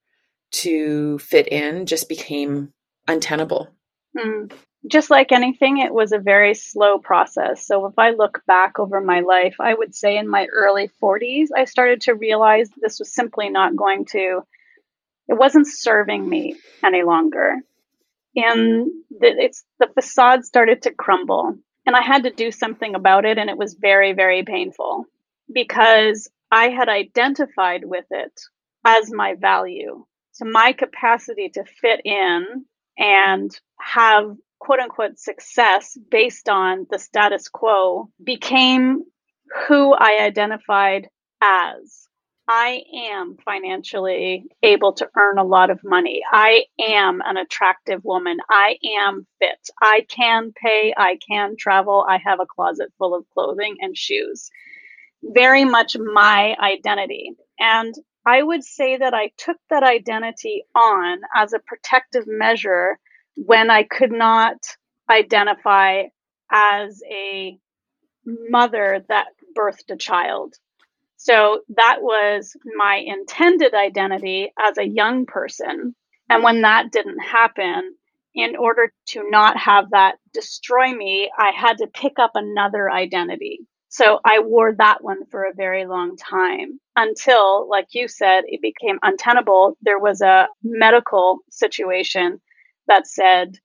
to 0.52 1.20
fit 1.20 1.48
in 1.48 1.86
just 1.86 2.08
became 2.08 2.74
untenable. 3.08 3.70
Mm. 4.18 4.54
just 4.88 5.10
like 5.10 5.32
anything, 5.32 5.80
it 5.80 5.94
was 5.94 6.12
a 6.12 6.20
very 6.20 6.54
slow 6.54 7.00
process. 7.00 7.66
So 7.66 7.88
if 7.88 7.98
I 7.98 8.12
look 8.12 8.44
back 8.46 8.78
over 8.78 9.02
my 9.02 9.22
life, 9.22 9.56
I 9.60 9.74
would 9.74 9.96
say 9.96 10.18
in 10.18 10.28
my 10.28 10.46
early 10.54 10.92
40s, 11.02 11.48
I 11.56 11.66
started 11.66 12.02
to 12.02 12.14
realize 12.14 12.70
this 12.76 13.00
was 13.00 13.12
simply 13.12 13.50
not 13.50 13.76
going 13.76 14.06
to, 14.12 14.42
it 15.28 15.34
wasn't 15.34 15.68
serving 15.68 16.28
me 16.28 16.56
any 16.84 17.02
longer. 17.02 17.56
And 18.36 18.92
the, 19.10 19.28
it's, 19.28 19.64
the 19.80 19.88
facade 19.88 20.46
started 20.46 20.84
to 20.84 20.92
crumble. 20.92 21.58
And 21.86 21.96
I 21.96 22.02
had 22.02 22.24
to 22.24 22.32
do 22.32 22.52
something 22.52 22.94
about 22.94 23.26
it. 23.26 23.38
And 23.38 23.50
it 23.50 23.58
was 23.58 23.74
very, 23.74 24.14
very 24.14 24.44
painful 24.44 25.06
because 25.52 26.30
I 26.54 26.70
had 26.70 26.88
identified 26.88 27.84
with 27.84 28.06
it 28.12 28.40
as 28.86 29.12
my 29.12 29.34
value. 29.34 30.06
So 30.34 30.46
my 30.46 30.74
capacity 30.74 31.50
to 31.50 31.64
fit 31.82 32.02
in 32.06 32.66
and 32.96 33.60
have 33.80 34.36
quote 34.60 34.80
unquote 34.80 35.18
success 35.18 35.98
based 36.12 36.50
on 36.50 36.86
the 36.92 37.00
status 37.00 37.50
quo 37.50 38.12
became 38.24 39.02
who 39.68 39.94
I 39.94 40.20
identified 40.22 41.08
as. 41.42 42.08
I 42.48 42.84
am 43.12 43.38
financially 43.44 44.46
able 44.62 44.94
to 44.94 45.10
earn 45.18 45.40
a 45.40 45.44
lot 45.44 45.72
of 45.72 45.80
money. 45.84 46.22
I 46.32 46.66
am 46.80 47.22
an 47.26 47.38
attractive 47.38 48.02
woman. 48.04 48.38
I 48.48 48.78
am 49.00 49.26
fit. 49.40 49.70
I 49.82 50.06
can 50.08 50.52
pay. 50.54 50.94
I 50.96 51.18
can 51.28 51.56
travel. 51.58 52.06
I 52.08 52.20
have 52.24 52.40
a 52.40 52.46
closet 52.46 52.90
full 53.00 53.16
of 53.16 53.26
clothing 53.34 53.78
and 53.80 53.98
shoes. 53.98 54.52
Very 55.24 55.66
much 55.66 55.96
my 55.98 56.56
identity. 56.62 57.32
And 57.60 57.94
I 58.26 58.44
would 58.44 58.64
say 58.64 58.98
that 58.98 59.14
I 59.14 59.32
took 59.38 59.58
that 59.70 59.84
identity 59.84 60.64
on 60.76 61.20
as 61.36 61.54
a 61.54 61.60
protective 61.60 62.26
measure 62.28 63.00
when 63.36 63.70
I 63.70 63.84
could 63.84 64.12
not 64.12 64.58
identify 65.10 66.04
as 66.52 67.02
a 67.10 67.58
mother 68.26 69.04
that 69.10 69.28
birthed 69.58 69.92
a 69.92 69.98
child. 69.98 70.56
So 71.18 71.62
that 71.76 71.98
was 72.02 72.56
my 72.78 72.96
intended 73.06 73.74
identity 73.74 74.52
as 74.60 74.78
a 74.78 74.88
young 74.88 75.26
person. 75.26 75.96
And 76.30 76.44
when 76.44 76.62
that 76.62 76.92
didn't 76.92 77.20
happen, 77.20 77.96
in 78.36 78.56
order 78.56 78.92
to 79.08 79.30
not 79.30 79.58
have 79.58 79.92
that 79.92 80.16
destroy 80.34 80.94
me, 80.94 81.32
I 81.38 81.52
had 81.56 81.78
to 81.78 81.88
pick 81.88 82.14
up 82.20 82.32
another 82.36 82.90
identity. 82.92 83.60
So 83.94 84.20
I 84.26 84.40
wore 84.40 84.74
that 84.80 85.04
one 85.04 85.24
for 85.30 85.44
a 85.44 85.54
very 85.54 85.86
long 85.86 86.18
time 86.18 86.80
until, 86.96 87.70
like 87.70 87.90
you 87.92 88.08
said, 88.08 88.44
it 88.48 88.60
became 88.60 88.98
untenable. 89.04 89.78
There 89.84 90.00
was 90.00 90.20
a 90.20 90.48
medical 90.64 91.42
situation 91.52 92.42
that 92.88 93.06
said, 93.06 93.60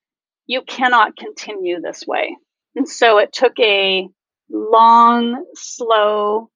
you 0.46 0.60
cannot 0.60 1.16
continue 1.16 1.80
this 1.80 2.06
way. 2.06 2.36
And 2.76 2.86
so 2.86 3.16
it 3.16 3.32
took 3.32 3.58
a 3.58 4.06
long, 4.50 5.46
slow, 5.54 6.50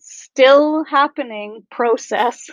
still 0.00 0.82
happening 0.82 1.64
process 1.70 2.50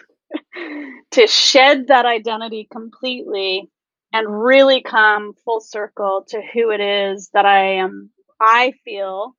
to 1.11 1.25
shed 1.25 1.87
that 1.87 2.05
identity 2.05 2.67
completely 2.71 3.71
and 4.13 4.43
really 4.43 4.83
come 4.83 5.33
full 5.43 5.61
circle 5.61 6.25
to 6.27 6.39
who 6.53 6.69
it 6.69 6.79
is 6.79 7.31
that 7.33 7.47
I 7.47 7.77
am, 7.77 8.11
I 8.39 8.73
feel 8.85 9.35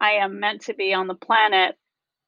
I 0.00 0.12
am 0.12 0.40
meant 0.40 0.62
to 0.62 0.74
be 0.74 0.94
on 0.94 1.06
the 1.06 1.14
planet 1.14 1.76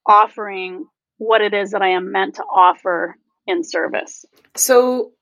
offering 0.07 0.87
what 1.19 1.41
it 1.41 1.55
is 1.55 1.73
that 1.73 1.83
I 1.83 1.91
am 1.91 2.13
meant 2.13 2.37
to 2.37 2.43
offer 2.43 3.17
in 3.47 3.63
service. 3.63 4.25
So 4.57 5.13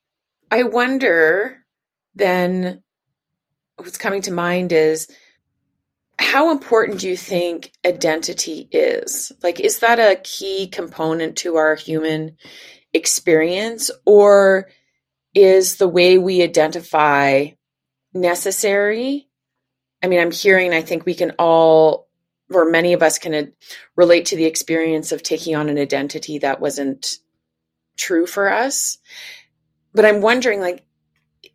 I 0.50 0.62
wonder 0.62 1.58
then 2.14 2.82
what's 3.76 3.98
coming 3.98 4.22
to 4.22 4.32
mind 4.32 4.72
is 4.72 5.08
how 6.18 6.50
important 6.50 7.00
do 7.00 7.08
you 7.08 7.16
think 7.16 7.72
identity 7.86 8.68
is? 8.72 9.30
Like, 9.42 9.60
is 9.60 9.80
that 9.80 10.00
a 10.00 10.20
key 10.22 10.66
component 10.66 11.36
to 11.38 11.56
our 11.56 11.76
human 11.76 12.36
experience, 12.92 13.90
or 14.04 14.68
is 15.34 15.76
the 15.76 15.88
way 15.88 16.18
we 16.18 16.42
identify 16.42 17.48
necessary? 18.14 19.28
I 20.02 20.08
mean, 20.08 20.20
I'm 20.20 20.32
hearing, 20.32 20.72
I 20.72 20.82
think 20.82 21.06
we 21.06 21.14
can 21.14 21.32
all 21.38 22.07
or 22.52 22.70
many 22.70 22.92
of 22.92 23.02
us 23.02 23.18
can 23.18 23.52
relate 23.96 24.26
to 24.26 24.36
the 24.36 24.46
experience 24.46 25.12
of 25.12 25.22
taking 25.22 25.54
on 25.54 25.68
an 25.68 25.78
identity 25.78 26.38
that 26.38 26.60
wasn't 26.60 27.18
true 27.96 28.26
for 28.26 28.50
us. 28.52 28.98
But 29.94 30.04
I'm 30.04 30.20
wondering, 30.20 30.60
like, 30.60 30.84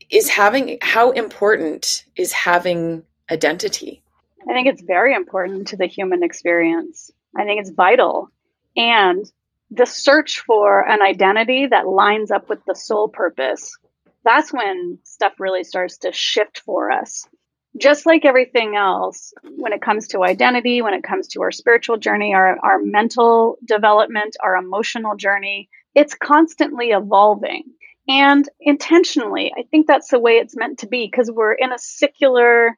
is 0.10 0.30
having 0.30 0.78
how 0.82 1.12
important 1.12 2.06
is 2.16 2.32
having 2.32 3.04
identity? 3.32 4.04
I 4.48 4.54
think 4.54 4.68
it's 4.68 4.82
very 4.82 5.16
important 5.16 5.70
to 5.70 5.78
the 5.78 5.86
human 5.86 6.24
experience. 6.24 7.10
I 7.36 7.46
think 7.46 7.62
it's 7.62 7.72
vital. 7.72 8.30
And 8.76 9.26
the 9.72 9.86
search 9.86 10.42
for 10.42 10.88
an 10.88 11.02
identity 11.02 11.68
that 11.68 11.88
lines 11.88 12.30
up 12.30 12.50
with 12.50 12.60
the 12.66 12.76
soul 12.76 13.08
purpose, 13.08 13.76
that's 14.24 14.54
when 14.54 15.00
stuff 15.04 15.34
really 15.40 15.64
starts 15.64 16.00
to 16.00 16.12
shift 16.12 16.60
for 16.60 16.92
us 16.92 17.28
just 17.78 18.06
like 18.06 18.26
everything 18.26 18.76
else, 18.76 19.34
when 19.58 19.74
it 19.74 19.82
comes 19.82 20.08
to 20.10 20.24
identity, 20.24 20.82
when 20.82 20.94
it 20.94 21.04
comes 21.04 21.28
to 21.30 21.42
our 21.42 21.52
spiritual 21.52 21.98
journey, 21.98 22.34
our, 22.34 22.58
our 22.64 22.80
mental 22.80 23.58
development, 23.66 24.36
our 24.42 24.56
emotional 24.56 25.16
journey, 25.16 25.70
it's 25.96 26.14
constantly 26.14 26.90
evolving 26.90 27.64
and 28.08 28.48
intentionally. 28.60 29.52
I 29.58 29.64
think 29.64 29.88
that's 29.88 30.10
the 30.10 30.20
way 30.20 30.34
it's 30.34 30.56
meant 30.56 30.80
to 30.80 30.88
be 30.88 31.08
because 31.10 31.32
we're 31.32 31.54
in 31.54 31.72
a 31.72 31.80
secular 31.80 32.78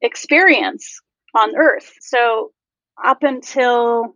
experience 0.00 1.00
on 1.34 1.56
earth. 1.56 1.92
So, 2.00 2.52
up 3.02 3.24
until 3.24 4.14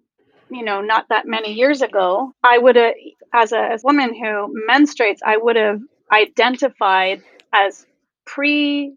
you 0.50 0.64
know, 0.64 0.80
not 0.80 1.06
that 1.10 1.26
many 1.26 1.52
years 1.52 1.82
ago, 1.82 2.32
I 2.42 2.58
would 2.58 2.76
have, 2.76 2.94
as 3.34 3.52
a, 3.52 3.58
as 3.58 3.84
a 3.84 3.86
woman 3.86 4.14
who 4.14 4.54
menstruates, 4.68 5.18
I 5.24 5.36
would 5.36 5.56
have 5.56 5.80
identified 6.10 7.22
as 7.52 7.84
pre 8.24 8.94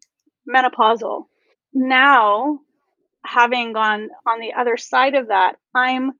menopausal. 0.53 1.25
Now, 1.73 2.59
having 3.23 3.73
gone 3.73 4.09
on 4.25 4.39
the 4.39 4.53
other 4.53 4.77
side 4.77 5.15
of 5.15 5.27
that, 5.27 5.55
I'm 5.73 6.11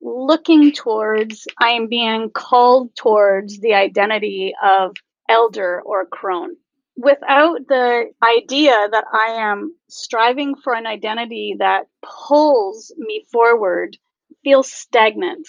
looking 0.00 0.72
towards, 0.72 1.46
I 1.58 1.70
am 1.70 1.88
being 1.88 2.30
called 2.30 2.94
towards 2.96 3.58
the 3.58 3.74
identity 3.74 4.54
of 4.62 4.96
elder 5.28 5.82
or 5.84 6.06
crone. 6.06 6.56
Without 6.96 7.66
the 7.68 8.10
idea 8.22 8.88
that 8.90 9.04
I 9.12 9.50
am 9.50 9.74
striving 9.88 10.54
for 10.54 10.74
an 10.74 10.86
identity 10.86 11.56
that 11.58 11.86
pulls 12.02 12.92
me 12.98 13.24
forward, 13.32 13.96
feels 14.44 14.70
stagnant. 14.70 15.48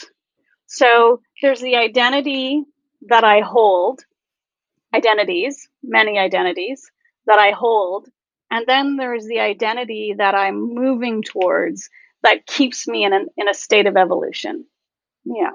So 0.67 1.21
there's 1.41 1.60
the 1.60 1.75
identity 1.75 2.63
that 3.07 3.24
I 3.24 3.41
hold, 3.41 4.01
identities, 4.93 5.67
many 5.83 6.17
identities 6.17 6.89
that 7.25 7.39
I 7.39 7.51
hold 7.51 8.07
and 8.51 8.65
then 8.67 8.98
there's 8.98 9.25
the 9.25 9.39
identity 9.39 10.13
that 10.17 10.36
I'm 10.36 10.75
moving 10.75 11.24
towards 11.24 11.89
that 12.22 12.46
keeps 12.46 12.88
me 12.88 13.05
in, 13.05 13.13
an, 13.13 13.27
in 13.38 13.48
a 13.48 13.53
state 13.53 13.88
of 13.88 13.96
evolution. 13.96 14.65
Yeah. 15.24 15.51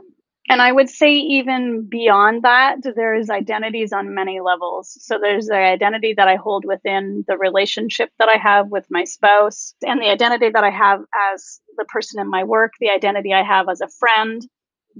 And 0.48 0.62
I 0.62 0.70
would 0.70 0.88
say 0.88 1.12
even 1.12 1.88
beyond 1.88 2.44
that, 2.44 2.76
there's 2.94 3.30
identities 3.30 3.92
on 3.92 4.14
many 4.14 4.40
levels. 4.40 4.96
So 5.00 5.18
there's 5.20 5.46
the 5.46 5.56
identity 5.56 6.14
that 6.16 6.28
I 6.28 6.36
hold 6.36 6.64
within 6.64 7.24
the 7.26 7.36
relationship 7.36 8.10
that 8.18 8.28
I 8.28 8.36
have 8.36 8.68
with 8.68 8.86
my 8.88 9.04
spouse 9.04 9.74
and 9.82 10.00
the 10.00 10.08
identity 10.08 10.50
that 10.50 10.64
I 10.64 10.70
have 10.70 11.00
as 11.34 11.60
the 11.76 11.84
person 11.84 12.20
in 12.20 12.30
my 12.30 12.44
work, 12.44 12.72
the 12.80 12.90
identity 12.90 13.34
I 13.34 13.42
have 13.42 13.68
as 13.68 13.80
a 13.80 13.88
friend. 13.88 14.40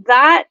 That 0.06 0.44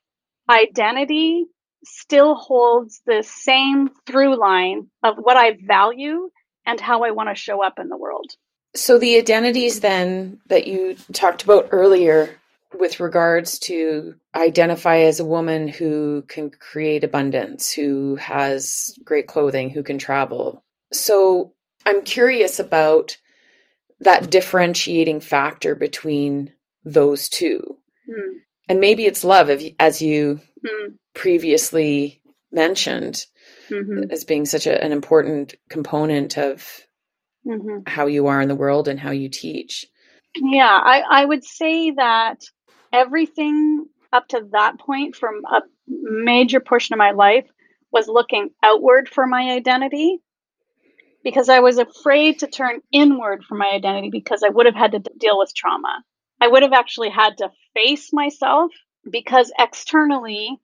identity 0.50 1.46
still 1.84 2.34
holds 2.34 3.02
the 3.06 3.22
same 3.22 3.90
through 4.08 4.40
line 4.40 4.88
of 5.04 5.18
what 5.18 5.38
I 5.38 5.58
value 5.68 6.30
and 6.66 6.80
how 6.80 7.04
I 7.04 7.12
want 7.12 7.30
to 7.30 7.36
show 7.36 7.64
up 7.64 7.80
in 7.80 7.90
the 7.90 7.98
world. 7.98 8.32
So, 8.76 8.98
the 8.98 9.18
identities 9.18 9.80
then 9.80 10.40
that 10.48 10.68
you 10.68 10.96
talked 11.14 11.44
about 11.44 11.70
earlier 11.72 12.38
with 12.78 13.00
regards 13.00 13.58
to 13.60 14.16
identify 14.36 14.98
as 14.98 15.20
a 15.20 15.26
woman 15.26 15.68
who 15.68 16.24
can 16.28 16.50
create 16.50 17.04
abundance, 17.04 17.72
who 17.72 18.16
has 18.18 18.98
great 19.06 19.28
clothing, 19.28 19.70
who 19.70 19.82
can 19.82 19.98
travel. 19.98 20.64
So, 20.92 21.54
I'm 21.86 22.02
curious 22.02 22.60
about 22.60 23.18
that 24.02 24.30
differentiating 24.30 25.22
factor 25.22 25.74
between 25.76 26.52
those 26.84 27.30
two. 27.30 27.78
Hmm. 28.06 28.38
And 28.68 28.80
maybe 28.80 29.06
it's 29.06 29.24
love, 29.24 29.50
as 29.80 30.02
you 30.02 30.42
hmm. 30.66 30.94
previously 31.14 32.22
mentioned 32.52 33.26
mm-hmm. 33.70 34.12
as 34.12 34.24
being 34.24 34.46
such 34.46 34.68
a, 34.68 34.84
an 34.84 34.92
important 34.92 35.56
component 35.70 36.38
of 36.38 36.68
mm-hmm. 37.46 37.80
how 37.88 38.08
you 38.08 38.28
are 38.28 38.42
in 38.42 38.48
the 38.48 38.56
world 38.56 38.88
and 38.88 39.00
how 39.00 39.12
you 39.12 39.30
teach. 39.30 39.86
Yeah, 40.36 40.68
I, 40.84 41.02
I 41.10 41.26
would 41.26 41.44
say 41.44 41.92
that 41.92 42.42
everything 42.92 43.86
up 44.12 44.28
to 44.30 44.48
that 44.52 44.80
point 44.80 45.16
from 45.16 45.42
a 45.46 45.62
major 45.88 46.60
portion 46.60 46.94
of 46.94 46.98
my 46.98 47.12
life 47.12 47.46
was 47.92 48.08
looking 48.08 48.50
outward 48.64 49.10
for 49.10 49.26
my 49.26 49.52
identity 49.52 50.20
because 51.24 51.50
I 51.50 51.60
was 51.60 51.78
afraid 51.78 52.40
to 52.40 52.48
turn 52.48 52.82
inward 52.92 53.44
for 53.44 53.56
my 53.56 53.68
identity 53.68 54.10
because 54.12 54.44
I 54.44 54.50
would 54.50 54.66
have 54.66 54.76
had 54.76 54.92
to 54.92 55.00
deal 55.18 55.38
with 55.38 55.54
trauma. 55.56 56.04
I 56.40 56.48
would 56.48 56.64
have 56.64 56.74
actually 56.74 57.10
had 57.10 57.38
to 57.38 57.50
face 57.74 58.12
myself 58.14 58.72
because 59.10 59.52
externally, 59.58 60.60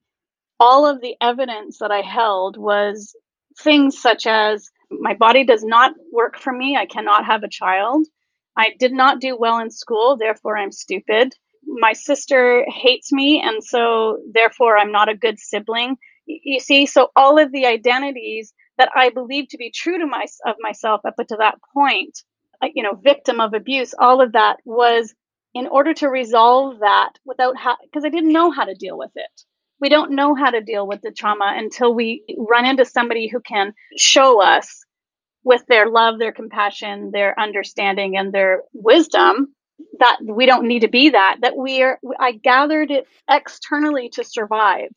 all 0.62 0.86
of 0.86 1.02
the 1.02 1.16
evidence 1.20 1.80
that 1.80 1.90
I 1.92 2.02
held 2.02 2.56
was 2.56 3.16
things 3.60 4.00
such 4.00 4.28
as 4.28 4.70
my 4.92 5.16
body 5.16 5.44
does 5.44 5.64
not 5.64 5.94
work 6.14 6.38
for 6.38 6.54
me. 6.54 6.78
I 6.78 6.86
cannot 6.86 7.26
have 7.26 7.42
a 7.42 7.50
child. 7.50 8.06
I 8.56 8.74
did 8.78 8.94
not 8.94 9.20
do 9.20 9.36
well 9.36 9.58
in 9.58 9.72
school, 9.72 10.18
therefore 10.18 10.56
I'm 10.60 10.72
stupid. 10.72 11.34
My 11.66 11.94
sister 11.94 12.64
hates 12.70 13.12
me, 13.12 13.42
and 13.44 13.64
so 13.64 14.20
therefore 14.32 14.78
I'm 14.78 14.92
not 14.92 15.10
a 15.10 15.18
good 15.18 15.40
sibling. 15.40 15.98
You 16.28 16.60
see, 16.60 16.86
so 16.86 17.10
all 17.16 17.40
of 17.40 17.52
the 17.52 17.66
identities 17.66 18.54
that 18.78 18.90
I 18.96 19.10
believed 19.10 19.50
to 19.52 19.58
be 19.58 19.72
true 19.72 19.98
to 19.98 20.06
my 20.06 20.28
of 20.46 20.58
myself 20.60 21.02
up 21.06 21.16
to 21.18 21.38
that 21.40 21.58
point, 21.74 22.20
uh, 22.62 22.68
you 22.76 22.84
know, 22.84 22.94
victim 22.94 23.40
of 23.40 23.56
abuse, 23.56 23.96
all 23.98 24.22
of 24.22 24.34
that 24.34 24.58
was 24.64 25.12
in 25.56 25.66
order 25.66 25.94
to 25.96 26.08
resolve 26.08 26.80
that 26.82 27.14
without 27.26 27.56
because 27.84 28.06
I 28.06 28.10
didn't 28.10 28.34
know 28.34 28.52
how 28.52 28.66
to 28.66 28.76
deal 28.76 28.98
with 28.98 29.12
it. 29.16 29.44
We 29.82 29.90
don't 29.90 30.12
know 30.12 30.36
how 30.36 30.52
to 30.52 30.62
deal 30.62 30.88
with 30.88 31.02
the 31.02 31.12
trauma 31.12 31.54
until 31.58 31.94
we 31.94 32.24
run 32.38 32.66
into 32.66 32.86
somebody 32.86 33.28
who 33.28 33.42
can 33.42 33.74
show 33.98 34.42
us 34.42 34.86
with 35.44 35.66
their 35.68 35.90
love, 35.90 36.20
their 36.20 36.32
compassion, 36.32 37.12
their 37.12 37.38
understanding, 37.40 38.16
and 38.16 38.32
their 38.32 38.62
wisdom 38.74 39.56
that 40.00 40.20
we 40.24 40.46
don't 40.46 40.68
need 40.68 40.82
to 40.82 40.88
be 40.88 41.10
that, 41.10 41.38
that 41.42 41.58
we 41.58 41.82
are, 41.82 42.00
I 42.20 42.34
gathered 42.34 42.92
it 42.92 43.08
externally 43.30 44.10
to 44.10 44.24
survive. 44.24 44.90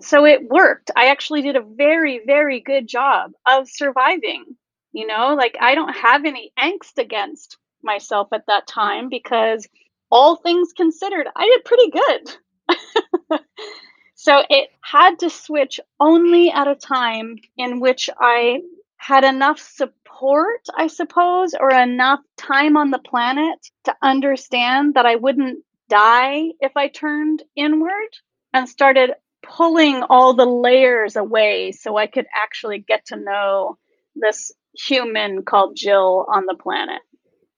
So 0.00 0.24
it 0.26 0.48
worked. 0.48 0.90
I 0.96 1.06
actually 1.06 1.42
did 1.42 1.56
a 1.56 1.62
very, 1.62 2.20
very 2.26 2.60
good 2.60 2.88
job 2.88 3.30
of 3.46 3.68
surviving. 3.68 4.44
You 4.92 5.06
know, 5.06 5.34
like 5.34 5.56
I 5.60 5.74
don't 5.74 5.94
have 5.94 6.24
any 6.24 6.52
angst 6.58 6.98
against 6.98 7.58
myself 7.82 8.28
at 8.32 8.46
that 8.48 8.66
time 8.66 9.08
because 9.08 9.68
all 10.10 10.36
things 10.36 10.72
considered, 10.76 11.26
I 11.34 11.46
did 11.46 11.64
pretty 11.64 11.90
good. 11.90 13.40
so 14.16 14.42
it 14.48 14.70
had 14.80 15.18
to 15.20 15.30
switch 15.30 15.78
only 16.00 16.50
at 16.50 16.66
a 16.66 16.74
time 16.74 17.36
in 17.56 17.80
which 17.80 18.08
I 18.18 18.62
had 18.96 19.24
enough 19.24 19.60
support, 19.60 20.66
I 20.74 20.86
suppose, 20.86 21.54
or 21.54 21.70
enough 21.70 22.20
time 22.38 22.78
on 22.78 22.90
the 22.90 22.98
planet 22.98 23.58
to 23.84 23.94
understand 24.02 24.94
that 24.94 25.04
I 25.04 25.16
wouldn't 25.16 25.62
die 25.90 26.44
if 26.60 26.72
I 26.76 26.88
turned 26.88 27.42
inward 27.54 28.08
and 28.54 28.66
started 28.66 29.12
pulling 29.42 30.02
all 30.02 30.32
the 30.32 30.46
layers 30.46 31.16
away 31.16 31.72
so 31.72 31.98
I 31.98 32.06
could 32.06 32.26
actually 32.34 32.78
get 32.78 33.04
to 33.06 33.16
know 33.16 33.76
this 34.14 34.50
human 34.74 35.42
called 35.42 35.76
Jill 35.76 36.26
on 36.32 36.46
the 36.46 36.56
planet. 36.56 37.02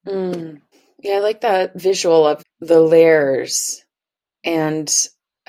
Mm. 0.06 0.60
Yeah, 0.98 1.14
I 1.14 1.18
like 1.20 1.42
that 1.42 1.80
visual 1.80 2.26
of 2.26 2.42
the 2.58 2.80
layers 2.80 3.84
and 4.42 4.92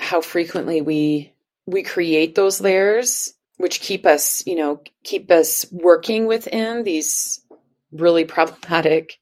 how 0.00 0.20
frequently 0.20 0.80
we 0.80 1.32
we 1.66 1.82
create 1.82 2.34
those 2.34 2.60
layers 2.60 3.32
which 3.60 3.82
keep 3.82 4.06
us, 4.06 4.42
you 4.46 4.56
know, 4.56 4.80
keep 5.04 5.30
us 5.30 5.66
working 5.70 6.26
within 6.26 6.82
these 6.82 7.44
really 7.92 8.24
problematic 8.24 9.18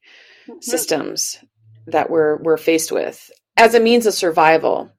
mm-hmm. 0.47 0.61
systems 0.61 1.37
that 1.87 2.09
we're 2.09 2.37
we're 2.37 2.57
faced 2.57 2.91
with 2.91 3.29
as 3.57 3.75
a 3.75 3.79
means 3.79 4.05
of 4.05 4.13
survival. 4.13 4.91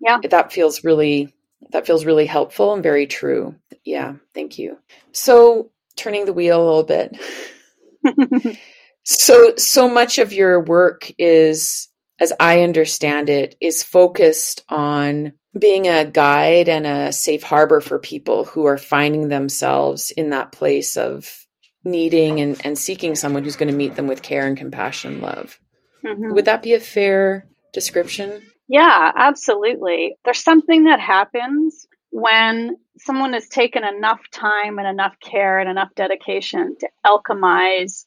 Yeah. 0.00 0.20
That 0.30 0.52
feels 0.52 0.84
really 0.84 1.34
that 1.70 1.86
feels 1.86 2.04
really 2.04 2.26
helpful 2.26 2.72
and 2.72 2.82
very 2.82 3.08
true. 3.08 3.56
Yeah, 3.84 4.14
thank 4.32 4.58
you. 4.58 4.78
So, 5.12 5.70
turning 5.96 6.24
the 6.24 6.32
wheel 6.32 6.62
a 6.62 6.64
little 6.64 6.84
bit. 6.84 8.58
so 9.02 9.54
so 9.56 9.88
much 9.88 10.18
of 10.18 10.32
your 10.32 10.60
work 10.60 11.10
is 11.18 11.88
as 12.24 12.32
I 12.40 12.62
understand 12.62 13.28
it 13.28 13.54
is 13.60 13.82
focused 13.82 14.64
on 14.70 15.34
being 15.56 15.88
a 15.88 16.06
guide 16.06 16.70
and 16.70 16.86
a 16.86 17.12
safe 17.12 17.42
harbor 17.42 17.82
for 17.82 17.98
people 17.98 18.44
who 18.44 18.64
are 18.64 18.78
finding 18.78 19.28
themselves 19.28 20.10
in 20.10 20.30
that 20.30 20.50
place 20.50 20.96
of 20.96 21.46
needing 21.84 22.40
and, 22.40 22.58
and 22.64 22.78
seeking 22.78 23.14
someone 23.14 23.44
who's 23.44 23.56
going 23.56 23.70
to 23.70 23.76
meet 23.76 23.94
them 23.94 24.06
with 24.06 24.22
care 24.22 24.46
and 24.46 24.56
compassion 24.56 25.12
and 25.12 25.22
love. 25.22 25.60
Mm-hmm. 26.02 26.32
Would 26.32 26.46
that 26.46 26.62
be 26.62 26.72
a 26.72 26.80
fair 26.80 27.46
description? 27.74 28.40
Yeah, 28.68 29.12
absolutely. 29.14 30.16
There's 30.24 30.42
something 30.42 30.84
that 30.84 31.00
happens 31.00 31.86
when 32.08 32.78
someone 32.96 33.34
has 33.34 33.48
taken 33.48 33.84
enough 33.84 34.22
time 34.32 34.78
and 34.78 34.88
enough 34.88 35.14
care 35.20 35.58
and 35.58 35.68
enough 35.68 35.90
dedication 35.94 36.74
to 36.80 36.88
alchemize 37.04 38.06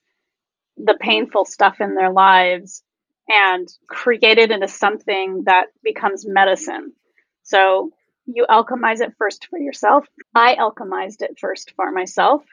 the 0.75 0.97
painful 0.99 1.45
stuff 1.45 1.79
in 1.81 1.93
their 1.93 2.11
lives 2.11 2.81
and 3.29 3.67
create 3.87 4.37
it 4.37 4.51
into 4.51 4.67
something 4.67 5.43
that 5.45 5.67
becomes 5.83 6.25
medicine 6.27 6.93
so 7.47 7.91
you 8.25 8.45
alchemize 8.49 8.99
it 8.99 9.13
first 9.17 9.47
for 9.49 9.57
yourself. 9.57 10.05
I 10.35 10.55
alchemized 10.55 11.21
it 11.21 11.39
first 11.39 11.71
for 11.77 11.91
myself 11.91 12.43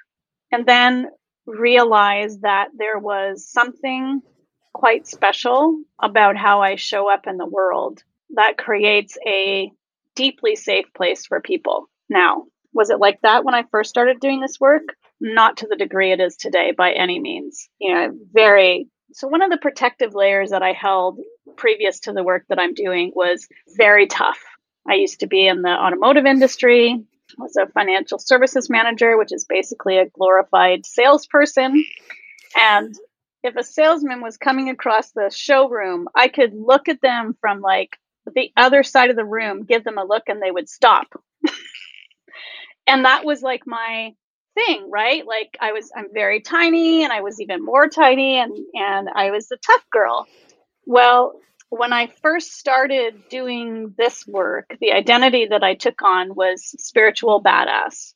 and 0.53 0.65
then 0.65 1.09
realized 1.47 2.43
that 2.43 2.69
there 2.79 2.99
was 3.01 3.51
something 3.51 4.23
quite 4.73 5.09
special 5.09 5.83
about 6.01 6.37
how 6.37 6.63
I 6.63 6.77
show 6.77 7.11
up 7.13 7.27
in 7.27 7.39
the 7.39 7.47
world 7.47 8.05
that 8.37 8.57
creates 8.57 9.19
a 9.27 9.71
deeply 10.15 10.55
safe 10.55 10.87
place 10.97 11.27
for 11.27 11.41
people. 11.41 11.91
Now, 12.09 12.45
was 12.73 12.91
it 12.91 13.01
like 13.01 13.21
that 13.23 13.45
when 13.45 13.55
I 13.55 13.65
first 13.73 13.91
started 13.91 14.21
doing 14.21 14.41
this 14.41 14.61
work? 14.61 14.83
Not 15.21 15.59
to 15.59 15.67
the 15.67 15.77
degree 15.77 16.13
it 16.13 16.21
is 16.21 16.37
today 16.37 16.73
by 16.77 16.93
any 16.93 17.19
means. 17.19 17.69
You 17.81 17.95
know, 17.95 18.11
very 18.33 18.89
so 19.14 19.29
one 19.29 19.42
of 19.42 19.50
the 19.50 19.59
protective 19.59 20.14
layers 20.14 20.50
that 20.50 20.62
I 20.62 20.72
held 20.72 21.20
previous 21.57 22.00
to 22.00 22.12
the 22.12 22.24
work 22.24 22.44
that 22.48 22.59
I'm 22.59 22.74
doing 22.74 23.12
was 23.14 23.48
very 23.77 24.07
tough 24.07 24.38
I 24.88 24.94
used 24.94 25.20
to 25.20 25.27
be 25.27 25.46
in 25.46 25.62
the 25.62 25.70
automotive 25.70 26.27
industry. 26.27 27.05
Was 27.38 27.57
a 27.57 27.66
financial 27.72 28.18
services 28.18 28.70
manager, 28.70 29.16
which 29.16 29.33
is 29.33 29.46
basically 29.48 29.98
a 29.98 30.09
glorified 30.09 30.87
salesperson. 30.87 31.85
And 32.57 32.94
if 33.42 33.57
a 33.57 33.64
salesman 33.64 34.20
was 34.20 34.37
coming 34.37 34.68
across 34.68 35.11
the 35.11 35.31
showroom, 35.35 36.09
I 36.14 36.29
could 36.29 36.53
look 36.55 36.88
at 36.88 37.00
them 37.00 37.37
from 37.40 37.61
like 37.61 37.96
the 38.33 38.50
other 38.57 38.83
side 38.83 39.11
of 39.11 39.16
the 39.16 39.24
room, 39.24 39.64
give 39.64 39.85
them 39.85 39.98
a 39.98 40.05
look, 40.05 40.24
and 40.29 40.40
they 40.40 40.50
would 40.50 40.68
stop. 40.68 41.07
and 42.87 43.05
that 43.05 43.24
was 43.24 43.42
like 43.42 43.66
my 43.66 44.14
thing, 44.55 44.90
right? 44.90 45.27
Like 45.27 45.57
I 45.61 45.73
was, 45.73 45.90
I'm 45.97 46.09
very 46.12 46.40
tiny, 46.40 47.05
and 47.05 47.12
I 47.12 47.21
was 47.21 47.40
even 47.40 47.64
more 47.64 47.88
tiny, 47.88 48.38
and 48.38 48.57
and 48.75 49.09
I 49.14 49.31
was 49.31 49.49
the 49.49 49.59
tough 49.59 49.85
girl. 49.90 50.27
Well, 50.87 51.40
when 51.71 51.93
I 51.93 52.09
first 52.23 52.53
started 52.53 53.14
doing 53.31 53.95
this 53.99 54.27
work, 54.27 54.77
the 54.81 54.93
identity 54.93 55.47
that 55.47 55.64
I 55.64 55.75
took 55.75 56.03
on 56.03 56.35
was 56.35 56.62
spiritual 56.79 57.43
badass. 57.43 58.14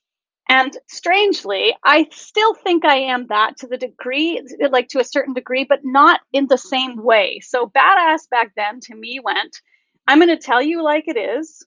And 0.51 0.75
strangely, 0.89 1.75
I 1.85 2.07
still 2.11 2.55
think 2.55 2.85
I 2.85 2.97
am 2.97 3.27
that 3.29 3.59
to 3.59 3.67
the 3.67 3.77
degree, 3.77 4.43
like 4.71 4.89
to 4.89 5.01
a 5.01 5.05
certain 5.05 5.35
degree, 5.35 5.67
but 5.69 5.81
not 5.85 6.21
in 6.33 6.47
the 6.47 6.57
same 6.57 6.97
way. 7.03 7.41
So, 7.41 7.67
badass 7.67 8.31
back 8.31 8.53
then 8.57 8.81
to 8.85 8.95
me 8.95 9.21
went, 9.23 9.61
I'm 10.07 10.21
going 10.21 10.29
to 10.35 10.43
tell 10.43 10.63
you 10.63 10.83
like 10.83 11.05
it 11.07 11.19
is, 11.19 11.67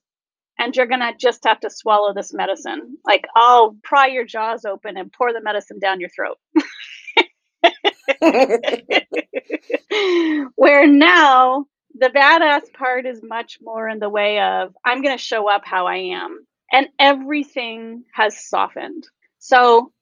and 0.62 0.76
you're 0.76 0.86
going 0.86 1.00
to 1.00 1.12
just 1.18 1.42
have 1.44 1.58
to 1.60 1.70
swallow 1.70 2.14
this 2.14 2.32
medicine. 2.32 2.98
Like, 3.04 3.26
I'll 3.34 3.76
pry 3.82 4.06
your 4.06 4.24
jaws 4.24 4.64
open 4.64 4.96
and 4.96 5.12
pour 5.12 5.32
the 5.32 5.42
medicine 5.42 5.80
down 5.80 5.98
your 5.98 6.08
throat. 6.08 6.38
Where 10.54 10.86
now 10.86 11.66
the 11.98 12.10
badass 12.10 12.72
part 12.74 13.06
is 13.06 13.20
much 13.24 13.58
more 13.60 13.88
in 13.88 13.98
the 13.98 14.08
way 14.08 14.40
of 14.40 14.72
I'm 14.84 15.02
going 15.02 15.16
to 15.16 15.22
show 15.22 15.50
up 15.50 15.62
how 15.64 15.88
I 15.88 15.96
am. 16.14 16.46
And 16.70 16.86
everything 16.98 18.04
has 18.14 18.48
softened. 18.48 19.02
So 19.40 19.92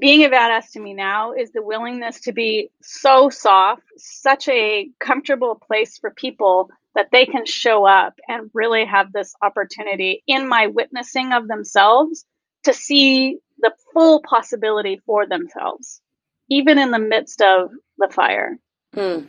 being 0.00 0.24
a 0.24 0.28
badass 0.28 0.72
to 0.72 0.80
me 0.80 0.94
now 0.94 1.32
is 1.32 1.52
the 1.52 1.62
willingness 1.62 2.20
to 2.20 2.32
be 2.32 2.70
so 2.82 3.30
soft, 3.30 3.82
such 3.96 4.48
a 4.48 4.88
comfortable 4.98 5.54
place 5.54 5.98
for 5.98 6.10
people 6.10 6.70
that 6.94 7.08
they 7.12 7.26
can 7.26 7.46
show 7.46 7.86
up 7.86 8.14
and 8.28 8.50
really 8.54 8.84
have 8.84 9.12
this 9.12 9.34
opportunity 9.42 10.22
in 10.26 10.48
my 10.48 10.66
witnessing 10.66 11.32
of 11.32 11.48
themselves 11.48 12.24
to 12.64 12.72
see 12.72 13.38
the 13.58 13.72
full 13.92 14.20
possibility 14.22 15.00
for 15.06 15.26
themselves, 15.26 16.00
even 16.48 16.78
in 16.78 16.90
the 16.90 16.98
midst 16.98 17.40
of 17.40 17.70
the 17.98 18.08
fire. 18.08 18.58
Mm. 18.94 19.26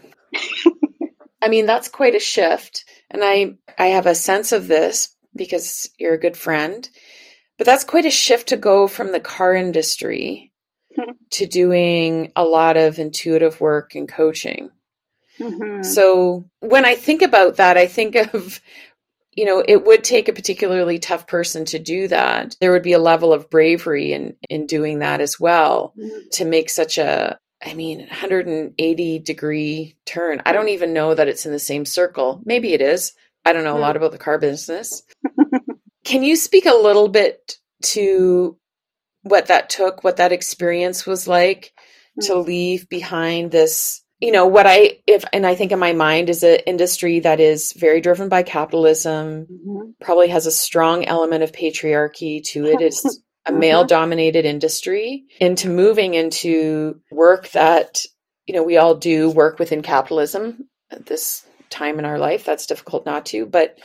I 1.42 1.48
mean, 1.48 1.66
that's 1.66 1.88
quite 1.88 2.16
a 2.16 2.20
shift. 2.20 2.86
And 3.10 3.24
I, 3.24 3.56
I 3.78 3.88
have 3.88 4.06
a 4.06 4.16
sense 4.16 4.52
of 4.52 4.68
this 4.68 5.16
because 5.36 5.90
you're 5.98 6.16
a 6.16 6.20
good 6.20 6.38
friend. 6.38 6.90
But 7.58 7.66
that's 7.66 7.84
quite 7.84 8.06
a 8.06 8.12
shift 8.12 8.48
to 8.50 8.58
go 8.58 8.88
from 8.88 9.12
the 9.12 9.20
car 9.20 9.54
industry 9.54 10.49
to 11.32 11.46
doing 11.46 12.32
a 12.36 12.44
lot 12.44 12.78
of 12.78 13.00
intuitive 13.00 13.60
work 13.62 13.96
and 13.96 14.08
coaching. 14.08 14.72
Mm-hmm. 15.40 15.84
So 15.84 16.50
when 16.60 16.86
I 16.86 16.96
think 16.96 17.22
about 17.22 17.58
that, 17.58 17.78
I 17.78 17.88
think 17.88 18.16
of 18.16 18.60
you 19.34 19.46
know, 19.46 19.64
it 19.66 19.86
would 19.86 20.04
take 20.04 20.28
a 20.28 20.34
particularly 20.34 21.00
tough 21.00 21.26
person 21.26 21.64
to 21.66 21.80
do 21.80 22.10
that. 22.10 22.58
There 22.60 22.74
would 22.74 22.84
be 22.84 22.92
a 22.92 23.00
level 23.00 23.32
of 23.32 23.50
bravery 23.50 24.12
in 24.12 24.36
in 24.50 24.66
doing 24.66 25.00
that 25.00 25.22
as 25.22 25.40
well 25.40 25.94
mm-hmm. 25.98 26.28
to 26.34 26.46
make 26.46 26.70
such 26.70 26.98
a 26.98 27.40
I 27.66 27.74
mean, 27.74 28.00
180 28.00 29.20
degree 29.20 29.96
turn. 30.06 30.42
I 30.46 30.54
don't 30.54 30.70
even 30.70 30.94
know 30.94 31.14
that 31.14 31.28
it's 31.28 31.46
in 31.46 31.52
the 31.52 31.60
same 31.60 31.86
circle. 31.86 32.42
Maybe 32.46 32.74
it 32.74 32.82
is. 32.82 33.14
I 33.46 33.54
don't 33.54 33.64
know 33.64 33.78
a 33.78 33.80
lot 33.80 33.96
about 33.98 34.12
the 34.12 34.18
car 34.18 34.38
business. 34.38 35.04
Can 36.06 36.24
you 36.24 36.36
speak 36.36 36.66
a 36.66 36.74
little 36.74 37.08
bit 37.08 37.58
to 37.82 38.58
what 39.30 39.48
that 39.48 39.70
took, 39.70 40.04
what 40.04 40.18
that 40.18 40.32
experience 40.32 41.06
was 41.06 41.28
like 41.28 41.74
mm-hmm. 42.20 42.28
to 42.28 42.40
leave 42.40 42.90
behind 42.90 43.52
this 43.52 44.04
you 44.20 44.32
know 44.32 44.46
what 44.46 44.68
i 44.68 44.98
if 45.08 45.24
and 45.34 45.46
i 45.46 45.56
think 45.56 45.72
in 45.72 45.80
my 45.80 45.94
mind 45.94 46.30
is 46.30 46.44
an 46.44 46.60
industry 46.68 47.20
that 47.22 47.40
is 47.40 47.74
very 47.74 48.02
driven 48.02 48.30
by 48.30 48.44
capitalism 48.44 49.46
mm-hmm. 49.46 49.92
probably 50.02 50.28
has 50.28 50.46
a 50.46 50.52
strong 50.52 51.06
element 51.06 51.44
of 51.44 51.52
patriarchy 51.52 52.44
to 52.44 52.66
it 52.66 52.82
it's 52.82 53.06
a 53.06 53.52
mm-hmm. 53.52 53.60
male 53.60 53.86
dominated 53.86 54.46
industry 54.46 55.24
into 55.40 55.70
moving 55.70 56.14
into 56.14 57.00
work 57.12 57.50
that 57.52 58.06
you 58.46 58.54
know 58.54 58.64
we 58.64 58.78
all 58.78 58.96
do 58.96 59.30
work 59.30 59.60
within 59.60 59.82
capitalism 59.82 60.68
at 60.92 61.06
this 61.06 61.46
time 61.70 62.00
in 62.00 62.06
our 62.06 62.18
life 62.18 62.44
that's 62.46 62.66
difficult 62.66 63.06
not 63.06 63.26
to 63.26 63.46
but 63.46 63.78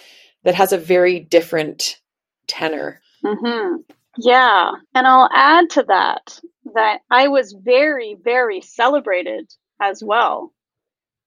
that 0.43 0.55
has 0.55 0.73
a 0.73 0.79
very 0.79 1.21
different 1.21 2.01
tenor 2.47 3.01
mm-hmm. 3.25 3.77
Yeah 4.19 4.73
and 4.95 5.07
i'll 5.07 5.29
add 5.33 5.69
to 5.71 5.83
that 5.83 6.41
that 6.75 7.01
i 7.11 7.29
was 7.29 7.53
very 7.53 8.17
very 8.23 8.61
celebrated 8.61 9.51
as 9.81 10.03
well. 10.03 10.53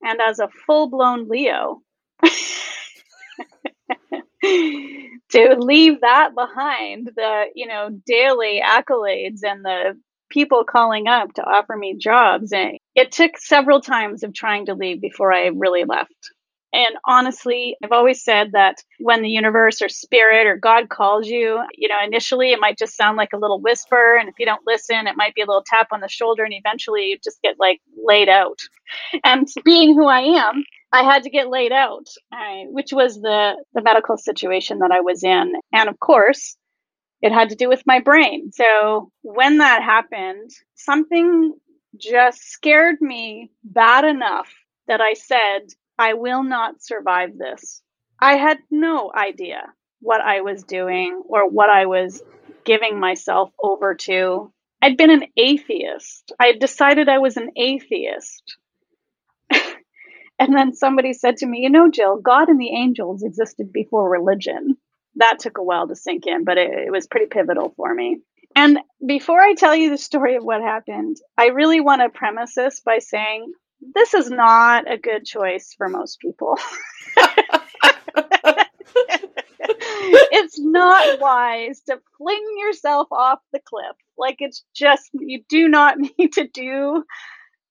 And 0.03 0.19
as 0.21 0.39
a 0.39 0.49
full 0.65 0.89
blown 0.89 1.27
Leo, 1.27 1.81
to 2.23 2.29
leave 5.57 6.01
that 6.01 6.35
behind, 6.35 7.09
the, 7.15 7.45
you 7.55 7.67
know, 7.67 7.89
daily 8.05 8.61
accolades 8.63 9.39
and 9.43 9.65
the 9.65 9.99
people 10.29 10.63
calling 10.65 11.07
up 11.07 11.33
to 11.33 11.41
offer 11.41 11.75
me 11.75 11.95
jobs. 11.97 12.51
And 12.51 12.77
it 12.95 13.11
took 13.11 13.37
several 13.37 13.81
times 13.81 14.23
of 14.23 14.33
trying 14.33 14.67
to 14.67 14.75
leave 14.75 15.01
before 15.01 15.33
I 15.33 15.47
really 15.47 15.85
left. 15.85 16.13
And 16.77 16.95
honestly, 17.05 17.75
I've 17.83 17.91
always 17.91 18.23
said 18.23 18.51
that 18.51 18.83
when 18.99 19.23
the 19.23 19.29
universe 19.29 19.81
or 19.81 19.89
spirit 19.89 20.45
or 20.45 20.57
God 20.57 20.89
calls 20.89 21.27
you, 21.27 21.59
you 21.75 21.87
know, 21.87 21.97
initially 22.05 22.51
it 22.51 22.59
might 22.59 22.77
just 22.77 22.95
sound 22.95 23.17
like 23.17 23.33
a 23.33 23.37
little 23.37 23.59
whisper. 23.59 24.15
And 24.15 24.29
if 24.29 24.35
you 24.37 24.45
don't 24.45 24.61
listen, 24.67 25.07
it 25.07 25.17
might 25.17 25.33
be 25.33 25.41
a 25.41 25.47
little 25.47 25.63
tap 25.65 25.87
on 25.91 26.01
the 26.01 26.07
shoulder. 26.07 26.43
And 26.43 26.53
eventually 26.53 27.07
you 27.07 27.17
just 27.23 27.41
get 27.41 27.55
like 27.59 27.81
laid 28.05 28.29
out. 28.29 28.59
And 29.23 29.47
being 29.65 29.95
who 29.95 30.05
I 30.05 30.19
am, 30.19 30.63
I 30.91 31.01
had 31.01 31.23
to 31.23 31.31
get 31.31 31.49
laid 31.49 31.71
out, 31.71 32.05
which 32.67 32.93
was 32.93 33.15
the, 33.21 33.55
the 33.73 33.81
medical 33.81 34.15
situation 34.15 34.77
that 34.79 34.91
I 34.91 35.01
was 35.01 35.23
in. 35.23 35.53
And 35.73 35.89
of 35.89 35.99
course, 35.99 36.57
it 37.23 37.31
had 37.31 37.49
to 37.49 37.55
do 37.55 37.69
with 37.69 37.81
my 37.87 38.01
brain. 38.01 38.51
So 38.53 39.11
when 39.23 39.57
that 39.57 39.81
happened, 39.81 40.51
something 40.75 41.55
just 41.99 42.43
scared 42.43 42.97
me 43.01 43.49
bad 43.63 44.05
enough 44.05 44.53
that 44.87 45.01
I 45.01 45.13
said, 45.13 45.61
I 45.97 46.13
will 46.13 46.43
not 46.43 46.81
survive 46.81 47.37
this. 47.37 47.81
I 48.19 48.37
had 48.37 48.59
no 48.69 49.11
idea 49.13 49.61
what 49.99 50.21
I 50.21 50.41
was 50.41 50.63
doing 50.63 51.21
or 51.27 51.49
what 51.49 51.69
I 51.69 51.85
was 51.85 52.21
giving 52.65 52.99
myself 52.99 53.51
over 53.61 53.95
to. 53.95 54.51
I'd 54.81 54.97
been 54.97 55.09
an 55.09 55.25
atheist. 55.35 56.31
I 56.39 56.47
had 56.47 56.59
decided 56.59 57.09
I 57.09 57.17
was 57.17 57.37
an 57.37 57.51
atheist. 57.55 58.57
and 59.51 60.55
then 60.55 60.73
somebody 60.73 61.13
said 61.13 61.37
to 61.37 61.47
me, 61.47 61.61
You 61.61 61.69
know, 61.69 61.89
Jill, 61.89 62.17
God 62.17 62.49
and 62.49 62.59
the 62.59 62.75
angels 62.75 63.23
existed 63.23 63.71
before 63.71 64.09
religion. 64.09 64.77
That 65.15 65.39
took 65.39 65.57
a 65.57 65.63
while 65.63 65.87
to 65.87 65.95
sink 65.95 66.27
in, 66.27 66.43
but 66.43 66.59
it, 66.59 66.69
it 66.69 66.91
was 66.91 67.07
pretty 67.07 67.25
pivotal 67.25 67.73
for 67.75 67.91
me. 67.93 68.19
And 68.55 68.79
before 69.05 69.41
I 69.41 69.55
tell 69.55 69.75
you 69.75 69.89
the 69.89 69.97
story 69.97 70.35
of 70.35 70.43
what 70.43 70.61
happened, 70.61 71.17
I 71.37 71.47
really 71.47 71.81
want 71.81 72.01
to 72.01 72.09
premise 72.09 72.53
this 72.55 72.81
by 72.81 72.99
saying 72.99 73.51
this 73.81 74.13
is 74.13 74.29
not 74.29 74.91
a 74.91 74.97
good 74.97 75.25
choice 75.25 75.73
for 75.77 75.89
most 75.89 76.19
people. 76.19 76.57
it's 80.31 80.59
not 80.59 81.19
wise 81.19 81.81
to 81.81 81.99
fling 82.17 82.43
yourself 82.59 83.07
off 83.11 83.39
the 83.53 83.59
cliff. 83.65 83.95
Like 84.17 84.37
it's 84.39 84.63
just, 84.75 85.09
you 85.13 85.43
do 85.49 85.67
not 85.67 85.97
need 86.17 86.33
to 86.33 86.47
do 86.47 87.03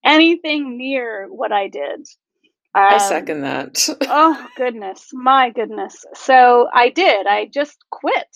anything 0.05 0.77
near 0.77 1.27
what 1.31 1.53
I 1.53 1.69
did. 1.69 2.07
Um, 2.75 2.89
I 2.91 2.99
second 2.99 3.41
that. 3.43 3.89
oh, 4.03 4.47
goodness. 4.57 5.09
My 5.13 5.51
goodness. 5.51 6.05
So 6.15 6.69
I 6.73 6.91
did. 6.91 7.27
I 7.27 7.47
just 7.47 7.79
quit. 7.91 8.29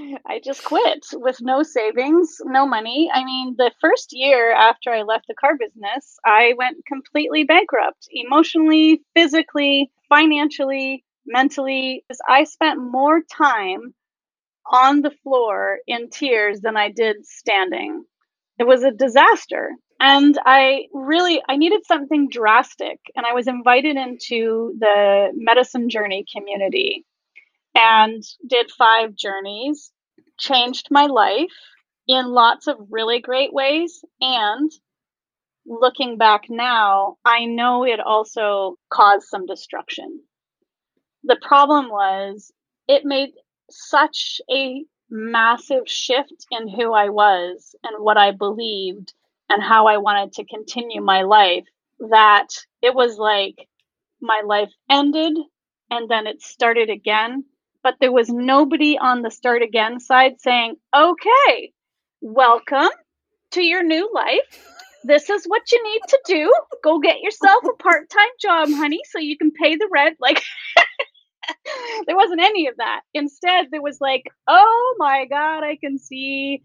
I 0.26 0.40
just 0.44 0.64
quit 0.64 1.06
with 1.14 1.38
no 1.40 1.62
savings, 1.62 2.38
no 2.44 2.66
money. 2.66 3.10
I 3.12 3.24
mean, 3.24 3.54
the 3.58 3.72
first 3.80 4.10
year 4.12 4.52
after 4.52 4.90
I 4.92 5.02
left 5.02 5.26
the 5.28 5.34
car 5.34 5.56
business, 5.58 6.18
I 6.24 6.54
went 6.58 6.84
completely 6.86 7.44
bankrupt 7.44 8.08
emotionally, 8.12 9.02
physically, 9.14 9.90
financially, 10.08 11.04
mentally. 11.26 12.04
I 12.28 12.44
spent 12.44 12.80
more 12.80 13.20
time 13.22 13.94
on 14.70 15.02
the 15.02 15.12
floor 15.22 15.78
in 15.86 16.10
tears 16.10 16.60
than 16.62 16.76
I 16.76 16.90
did 16.90 17.26
standing. 17.26 18.04
It 18.58 18.64
was 18.66 18.84
a 18.84 18.92
disaster. 18.92 19.70
And 20.00 20.38
I 20.46 20.84
really 20.94 21.42
I 21.48 21.56
needed 21.56 21.82
something 21.86 22.28
drastic 22.30 22.98
and 23.16 23.26
I 23.26 23.34
was 23.34 23.48
invited 23.48 23.96
into 23.96 24.74
the 24.78 25.30
medicine 25.34 25.90
journey 25.90 26.24
community 26.34 27.04
and 27.74 28.22
did 28.46 28.70
five 28.70 29.14
journeys, 29.14 29.92
changed 30.38 30.88
my 30.90 31.06
life 31.06 31.52
in 32.08 32.26
lots 32.26 32.66
of 32.66 32.76
really 32.90 33.20
great 33.20 33.52
ways. 33.52 34.04
And 34.20 34.70
looking 35.66 36.18
back 36.18 36.42
now, 36.48 37.16
I 37.24 37.44
know 37.44 37.84
it 37.84 38.00
also 38.00 38.76
caused 38.92 39.28
some 39.28 39.46
destruction. 39.46 40.20
The 41.24 41.38
problem 41.40 41.88
was 41.88 42.50
it 42.88 43.04
made 43.04 43.30
such 43.70 44.40
a 44.50 44.84
massive 45.10 45.86
shift 45.86 46.46
in 46.50 46.68
who 46.68 46.92
I 46.92 47.08
was 47.08 47.74
and 47.82 48.02
what 48.02 48.16
I 48.16 48.30
believed 48.30 49.12
and 49.48 49.62
how 49.62 49.86
I 49.86 49.98
wanted 49.98 50.32
to 50.34 50.44
continue 50.44 51.02
my 51.02 51.22
life 51.22 51.64
that 51.98 52.48
it 52.80 52.94
was 52.94 53.18
like 53.18 53.68
my 54.20 54.42
life 54.44 54.70
ended 54.88 55.36
and 55.90 56.08
then 56.08 56.26
it 56.26 56.40
started 56.40 56.88
again 56.88 57.44
but 57.82 57.94
there 58.00 58.12
was 58.12 58.28
nobody 58.28 58.98
on 58.98 59.22
the 59.22 59.30
start 59.30 59.62
again 59.62 60.00
side 60.00 60.40
saying, 60.40 60.76
okay, 60.96 61.72
welcome 62.20 62.90
to 63.52 63.62
your 63.62 63.82
new 63.82 64.10
life. 64.14 64.66
This 65.04 65.30
is 65.30 65.44
what 65.46 65.62
you 65.72 65.82
need 65.82 66.00
to 66.08 66.18
do. 66.26 66.52
Go 66.84 66.98
get 66.98 67.20
yourself 67.20 67.64
a 67.64 67.82
part 67.82 68.10
time 68.10 68.28
job, 68.40 68.68
honey, 68.70 69.00
so 69.10 69.18
you 69.18 69.36
can 69.38 69.50
pay 69.50 69.76
the 69.76 69.88
rent. 69.92 70.18
Like, 70.20 70.42
there 72.06 72.16
wasn't 72.16 72.42
any 72.42 72.68
of 72.68 72.76
that. 72.76 73.00
Instead, 73.14 73.66
there 73.70 73.82
was 73.82 73.98
like, 74.00 74.24
oh 74.46 74.94
my 74.98 75.24
God, 75.28 75.64
I 75.64 75.76
can 75.82 75.98
see 75.98 76.62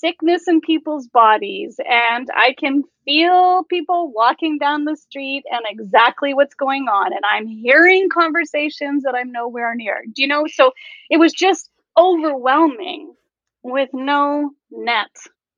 sickness 0.00 0.48
in 0.48 0.60
people's 0.60 1.08
bodies 1.08 1.78
and 1.88 2.28
I 2.34 2.54
can 2.58 2.84
feel 3.04 3.64
people 3.64 4.12
walking 4.12 4.58
down 4.58 4.84
the 4.84 4.96
street 4.96 5.44
and 5.50 5.62
exactly 5.68 6.34
what's 6.34 6.54
going 6.54 6.88
on 6.88 7.12
and 7.12 7.22
I'm 7.30 7.46
hearing 7.46 8.08
conversations 8.08 9.04
that 9.04 9.14
I'm 9.14 9.32
nowhere 9.32 9.74
near. 9.74 10.02
Do 10.12 10.22
you 10.22 10.28
know? 10.28 10.46
So 10.46 10.72
it 11.10 11.18
was 11.18 11.32
just 11.32 11.70
overwhelming 11.96 13.14
with 13.62 13.90
no 13.92 14.50
net. 14.70 15.10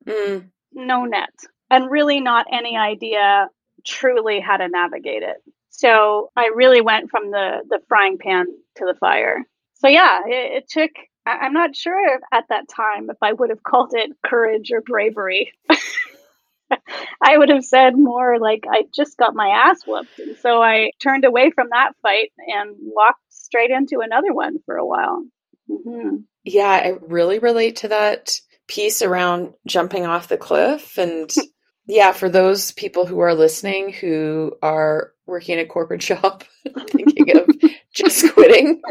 Mm. 0.07 0.49
No 0.73 1.05
net. 1.05 1.33
And 1.69 1.91
really 1.91 2.19
not 2.19 2.47
any 2.51 2.77
idea 2.77 3.49
truly 3.85 4.39
how 4.39 4.57
to 4.57 4.67
navigate 4.67 5.23
it. 5.23 5.37
So 5.69 6.31
I 6.35 6.51
really 6.55 6.81
went 6.81 7.09
from 7.09 7.31
the 7.31 7.61
the 7.69 7.79
frying 7.87 8.17
pan 8.17 8.47
to 8.77 8.85
the 8.85 8.95
fire. 8.99 9.45
So 9.75 9.87
yeah, 9.87 10.21
it, 10.25 10.63
it 10.63 10.69
took 10.69 10.91
I'm 11.25 11.53
not 11.53 11.75
sure 11.75 12.19
at 12.31 12.45
that 12.49 12.67
time 12.67 13.09
if 13.09 13.17
I 13.21 13.33
would 13.33 13.49
have 13.49 13.63
called 13.63 13.93
it 13.93 14.11
courage 14.25 14.71
or 14.71 14.81
bravery. 14.81 15.53
I 17.21 17.37
would 17.37 17.49
have 17.49 17.65
said 17.65 17.97
more 17.97 18.39
like 18.39 18.65
I 18.69 18.83
just 18.95 19.17
got 19.17 19.35
my 19.35 19.49
ass 19.49 19.81
whooped. 19.85 20.19
And 20.19 20.37
so 20.37 20.61
I 20.61 20.91
turned 20.99 21.25
away 21.25 21.51
from 21.51 21.67
that 21.71 21.93
fight 22.01 22.31
and 22.47 22.75
walked 22.79 23.21
straight 23.29 23.71
into 23.71 23.99
another 24.01 24.33
one 24.33 24.57
for 24.65 24.77
a 24.77 24.85
while. 24.85 25.23
Mm-hmm. 25.69 26.17
Yeah, 26.43 26.69
I 26.69 26.93
really 27.01 27.39
relate 27.39 27.77
to 27.77 27.89
that 27.89 28.39
piece 28.67 29.01
around 29.01 29.53
jumping 29.67 30.05
off 30.05 30.27
the 30.27 30.37
cliff. 30.37 30.97
And 30.97 31.29
yeah, 31.87 32.11
for 32.11 32.29
those 32.29 32.71
people 32.71 33.05
who 33.05 33.19
are 33.19 33.33
listening 33.33 33.91
who 33.91 34.55
are 34.61 35.11
working 35.25 35.59
a 35.59 35.65
corporate 35.65 36.01
job, 36.01 36.43
thinking 36.89 37.37
of 37.37 37.49
just 37.93 38.33
quitting 38.33 38.81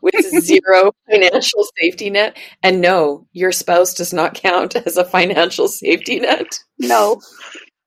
with 0.00 0.14
zero 0.44 0.92
financial 1.10 1.64
safety 1.78 2.10
net. 2.10 2.36
And 2.62 2.80
no, 2.80 3.26
your 3.32 3.52
spouse 3.52 3.94
does 3.94 4.12
not 4.12 4.34
count 4.34 4.76
as 4.76 4.96
a 4.96 5.04
financial 5.04 5.68
safety 5.68 6.20
net. 6.20 6.58
No. 6.78 7.20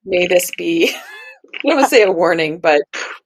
May 0.05 0.27
this 0.27 0.51
be, 0.57 0.89
I 0.93 1.57
don't 1.63 1.77
want 1.77 1.85
to 1.85 1.89
say 1.89 2.03
a 2.03 2.11
warning, 2.11 2.59
but 2.59 2.81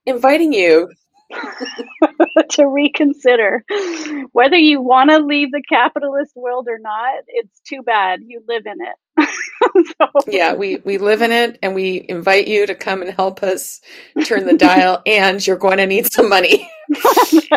inviting 0.06 0.54
you 0.54 0.90
to 2.52 2.68
reconsider 2.68 3.64
whether 4.32 4.58
you 4.58 4.82
want 4.82 5.10
to 5.10 5.20
leave 5.20 5.52
the 5.52 5.64
capitalist 5.68 6.36
world 6.36 6.68
or 6.70 6.80
not. 6.80 7.24
It's 7.28 7.60
too 7.62 7.82
bad 7.84 8.22
you 8.26 8.42
live 8.48 8.64
in 8.66 8.78
it. 8.82 9.96
so. 10.02 10.08
Yeah, 10.28 10.54
we, 10.54 10.78
we 10.78 10.98
live 10.98 11.22
in 11.22 11.32
it 11.32 11.60
and 11.62 11.76
we 11.76 12.06
invite 12.08 12.48
you 12.48 12.66
to 12.66 12.76
come 12.76 13.02
and 13.02 13.12
help 13.12 13.44
us 13.44 13.82
turn 14.26 14.46
the 14.46 14.58
dial, 14.58 15.02
and 15.06 15.46
you're 15.46 15.58
going 15.58 15.78
to 15.78 15.88
need 15.88 16.12
some 16.12 16.30
money. 16.30 16.70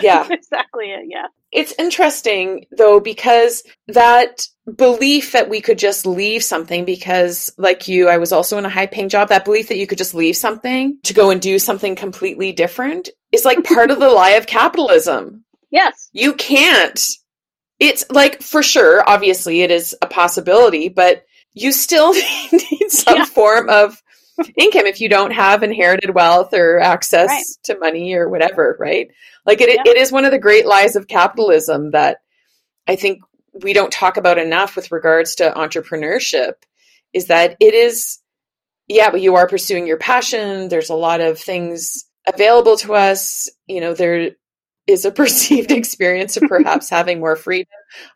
yeah. 0.03 0.29
Exactly 0.31 0.87
it. 0.87 1.07
Yeah. 1.09 1.27
It's 1.51 1.75
interesting 1.79 2.67
though, 2.77 3.01
because 3.01 3.63
that 3.89 4.47
belief 4.77 5.33
that 5.33 5.49
we 5.49 5.61
could 5.61 5.79
just 5.79 6.07
leave 6.07 6.43
something 6.45 6.85
because 6.85 7.51
like 7.59 7.89
you 7.89 8.09
i 8.09 8.17
was 8.17 8.31
also 8.31 8.59
in 8.59 8.65
a 8.65 8.69
high 8.69 8.87
paying 8.87 9.09
job 9.09 9.29
that 9.29 9.45
belief 9.45 9.67
that 9.69 9.77
you 9.77 9.89
could 9.89 9.99
just 9.99 10.15
leave 10.15 10.37
something 10.37 10.97
to 11.03 11.13
go 11.13 11.31
and 11.31 11.41
do 11.41 11.59
something 11.59 11.97
completely 11.97 12.53
different 12.53 13.09
is 13.33 13.45
like 13.45 13.65
part 13.65 13.91
of 13.91 13.99
the 13.99 14.11
lie 14.11 14.31
of 14.31 14.47
capitalism 14.47 15.45
yes 15.71 16.09
you 16.13 16.35
can't 16.35 17.01
it's 17.81 18.05
like 18.11 18.43
for 18.43 18.63
sure 18.63 19.03
obviously 19.09 19.63
it 19.63 19.71
is 19.71 19.97
a 20.03 20.07
possibility 20.07 20.89
but 20.89 21.25
you 21.55 21.73
still 21.73 22.13
need 22.53 22.89
some 22.89 23.19
yeah. 23.19 23.25
form 23.25 23.69
of 23.69 24.03
income 24.57 24.87
if 24.87 25.01
you 25.01 25.09
don't 25.09 25.33
have 25.33 25.63
inherited 25.63 26.15
wealth 26.15 26.55
or 26.55 26.81
access 26.81 27.29
right. 27.29 27.45
to 27.65 27.79
money 27.79 28.15
or 28.15 28.29
whatever 28.29 28.77
right 28.79 29.11
like 29.45 29.61
it, 29.61 29.69
yeah. 29.69 29.91
it 29.91 29.97
is 29.97 30.13
one 30.13 30.25
of 30.25 30.31
the 30.31 30.39
great 30.39 30.67
lies 30.67 30.97
of 30.97 31.07
capitalism 31.07 31.91
that 31.91 32.19
i 32.87 32.97
think 32.97 33.21
we 33.53 33.73
don't 33.73 33.93
talk 33.93 34.17
about 34.17 34.39
enough 34.39 34.77
with 34.77 34.91
regards 34.91 35.37
to 35.37 35.51
entrepreneurship 35.51 36.55
is 37.13 37.27
that 37.27 37.57
it 37.61 37.75
is 37.75 38.19
yeah 38.89 39.11
but 39.11 39.21
you 39.21 39.37
are 39.37 39.47
pursuing 39.47 39.87
your 39.87 39.99
passion 39.99 40.69
there's 40.69 40.91
a 40.91 40.95
lot 40.95 41.21
of 41.21 41.39
things 41.39 42.07
available 42.27 42.77
to 42.77 42.95
us 42.95 43.49
you 43.67 43.81
know 43.81 43.95
there 43.95 44.33
is 44.87 45.05
a 45.05 45.13
perceived 45.13 45.71
experience 45.71 46.37
of 46.37 46.45
perhaps 46.45 46.91
having 46.91 47.21
more 47.21 47.37
freedom 47.37 47.69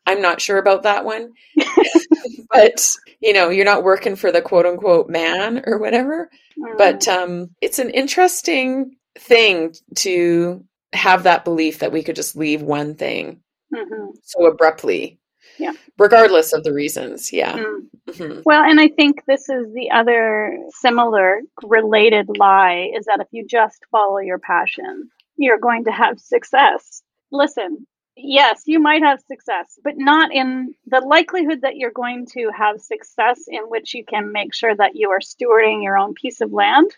i'm 0.07 0.23
not 0.23 0.41
sure 0.41 0.59
about 0.59 0.83
that 0.85 1.05
one 1.05 1.33
but 2.51 2.91
you 3.21 3.33
know 3.33 3.49
you're 3.49 3.65
not 3.65 3.85
working 3.85 4.17
for 4.17 4.33
the 4.33 4.43
quote 4.43 4.67
unquote 4.67 5.09
man 5.09 5.63
or 5.67 5.79
whatever 5.79 6.31
mm. 6.59 6.79
but 6.79 7.07
um 7.09 7.51
it's 7.61 7.79
an 7.79 7.91
interesting 7.91 8.97
thing 9.19 9.75
to 9.95 10.65
have 10.93 11.25
that 11.25 11.45
belief 11.45 11.81
that 11.81 11.93
we 11.93 12.03
could 12.03 12.17
just 12.17 12.37
leave 12.37 12.63
one 12.63 12.95
thing 12.95 13.41
mm-hmm. 13.75 14.11
so 14.23 14.47
abruptly 14.47 15.19
yeah 15.59 15.73
regardless 15.99 16.53
of 16.53 16.65
the 16.65 16.73
reasons 16.73 17.33
yeah 17.33 17.57
mm. 17.57 17.81
Mm-hmm. 18.09 18.41
well 18.45 18.63
and 18.63 18.81
i 18.81 18.89
think 18.89 19.23
this 19.27 19.49
is 19.49 19.73
the 19.75 19.91
other 19.91 20.59
similar 20.71 21.41
related 21.63 22.29
lie 22.39 22.91
is 22.97 23.07
that 23.07 23.21
if 23.21 23.29
you 23.31 23.47
just 23.47 23.85
follow 23.91 24.19
your 24.19 24.39
passion 24.39 25.09
you're 25.37 25.59
going 25.59 25.85
to 25.85 25.93
have 25.93 26.19
success. 26.19 27.03
Listen 27.31 27.87
yes 28.19 28.63
you 28.65 28.81
might 28.81 29.03
have 29.03 29.21
success 29.29 29.79
but 29.85 29.93
not 29.99 30.33
in 30.33 30.75
the 30.87 31.01
likelihood 31.01 31.61
that 31.61 31.77
you're 31.77 31.91
going 31.91 32.25
to 32.25 32.51
have 32.57 32.81
success 32.81 33.43
in 33.47 33.61
which 33.65 33.93
you 33.93 34.03
can 34.07 34.33
make 34.33 34.55
sure 34.55 34.75
that 34.75 34.97
you 34.97 35.11
are 35.11 35.21
stewarding 35.21 35.83
your 35.83 35.99
own 35.99 36.15
piece 36.15 36.41
of 36.41 36.51
land. 36.51 36.91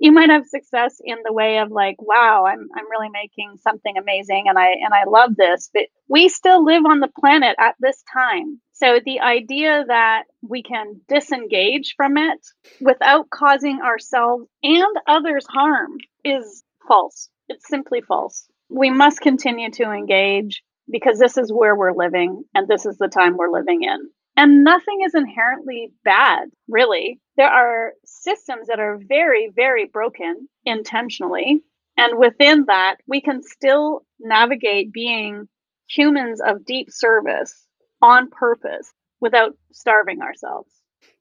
You 0.00 0.10
might 0.10 0.30
have 0.30 0.48
success 0.48 1.00
in 1.04 1.18
the 1.24 1.32
way 1.32 1.58
of 1.58 1.70
like 1.70 2.02
wow 2.02 2.46
i'm 2.46 2.68
i'm 2.74 2.90
really 2.90 3.08
making 3.10 3.56
something 3.62 3.96
amazing 3.96 4.46
and 4.48 4.58
i 4.58 4.70
and 4.70 4.92
i 4.92 5.04
love 5.04 5.36
this 5.36 5.70
but 5.72 5.84
we 6.08 6.28
still 6.28 6.64
live 6.64 6.84
on 6.84 6.98
the 6.98 7.12
planet 7.20 7.54
at 7.58 7.76
this 7.78 8.02
time 8.12 8.60
so 8.74 9.00
the 9.04 9.20
idea 9.20 9.84
that 9.86 10.24
we 10.42 10.62
can 10.62 11.00
disengage 11.08 11.94
from 11.96 12.16
it 12.16 12.40
without 12.80 13.30
causing 13.30 13.80
ourselves 13.80 14.46
and 14.62 14.96
others 15.06 15.46
harm 15.48 15.92
is 16.24 16.62
false 16.86 17.28
it's 17.48 17.68
simply 17.68 18.00
false 18.00 18.46
we 18.68 18.90
must 18.90 19.20
continue 19.20 19.70
to 19.70 19.90
engage 19.90 20.62
because 20.90 21.18
this 21.18 21.38
is 21.38 21.52
where 21.52 21.74
we're 21.74 21.96
living 21.96 22.42
and 22.54 22.68
this 22.68 22.84
is 22.86 22.98
the 22.98 23.08
time 23.08 23.36
we're 23.36 23.52
living 23.52 23.82
in 23.82 23.98
and 24.36 24.64
nothing 24.64 25.02
is 25.04 25.14
inherently 25.14 25.92
bad, 26.04 26.48
really. 26.68 27.20
There 27.36 27.48
are 27.48 27.92
systems 28.04 28.66
that 28.66 28.80
are 28.80 28.98
very, 29.06 29.50
very 29.54 29.86
broken 29.86 30.48
intentionally. 30.64 31.62
And 31.96 32.18
within 32.18 32.64
that, 32.66 32.96
we 33.06 33.20
can 33.20 33.42
still 33.42 34.04
navigate 34.18 34.92
being 34.92 35.48
humans 35.88 36.40
of 36.44 36.64
deep 36.64 36.88
service 36.90 37.66
on 38.04 38.30
purpose 38.30 38.92
without 39.20 39.56
starving 39.72 40.20
ourselves. 40.20 40.70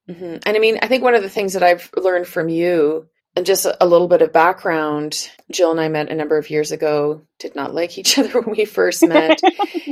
Mm-hmm. 0.10 0.38
And 0.46 0.58
I 0.58 0.60
mean, 0.60 0.80
I 0.82 0.88
think 0.88 1.04
one 1.04 1.16
of 1.16 1.24
the 1.24 1.30
things 1.30 1.54
that 1.54 1.64
I've 1.64 1.90
learned 1.96 2.28
from 2.28 2.50
you, 2.50 3.08
and 3.36 3.46
just 3.46 3.66
a, 3.66 3.84
a 3.84 3.88
little 3.88 4.08
bit 4.08 4.22
of 4.22 4.34
background, 4.34 5.30
Jill 5.52 5.72
and 5.72 5.80
I 5.80 5.88
met 5.88 6.10
a 6.10 6.16
number 6.16 6.38
of 6.38 6.50
years 6.50 6.72
ago, 6.72 7.22
did 7.40 7.56
not 7.56 7.74
like 7.74 7.98
each 7.98 8.18
other 8.20 8.42
when 8.42 8.56
we 8.56 8.66
first 8.66 9.06
met. 9.08 9.42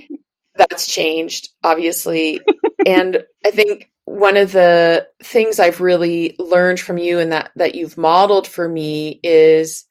That's 0.55 0.85
changed, 0.93 1.49
obviously 1.63 2.41
and 2.85 3.23
I 3.45 3.51
think 3.51 3.91
one 4.05 4.37
of 4.37 4.51
the 4.51 5.07
things 5.23 5.59
I've 5.59 5.81
really 5.81 6.35
learned 6.39 6.79
from 6.79 6.97
you 6.97 7.19
and 7.19 7.31
that 7.31 7.51
that 7.55 7.75
you've 7.75 7.97
modeled 7.97 8.47
for 8.47 8.67
me 8.67 9.19
is 9.23 9.85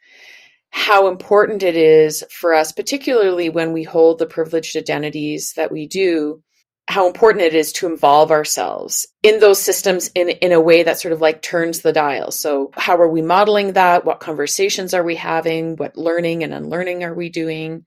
how 0.71 1.09
important 1.09 1.63
it 1.63 1.77
is 1.77 2.25
for 2.31 2.55
us, 2.55 2.73
particularly 2.73 3.49
when 3.49 3.73
we 3.73 3.83
hold 3.83 4.19
the 4.19 4.27
privileged 4.27 4.77
identities 4.77 5.55
that 5.55 5.73
we 5.73 5.87
do, 5.87 6.43
how 6.91 7.07
important 7.07 7.45
it 7.45 7.55
is 7.55 7.73
to 7.73 7.87
involve 7.87 8.31
ourselves 8.31 9.07
in 9.23 9.39
those 9.39 9.63
systems 9.63 10.11
in, 10.15 10.29
in 10.29 10.51
a 10.53 10.61
way 10.61 10.83
that 10.83 10.99
sort 10.99 11.13
of 11.13 11.21
like 11.21 11.41
turns 11.41 11.81
the 11.81 11.93
dial. 11.93 12.33
So, 12.33 12.71
how 12.75 12.97
are 12.97 13.09
we 13.09 13.23
modeling 13.23 13.75
that? 13.75 14.05
What 14.05 14.21
conversations 14.21 14.93
are 14.93 15.05
we 15.05 15.15
having? 15.15 15.77
What 15.77 15.97
learning 15.97 16.43
and 16.43 16.53
unlearning 16.53 17.05
are 17.05 17.15
we 17.15 17.29
doing? 17.29 17.85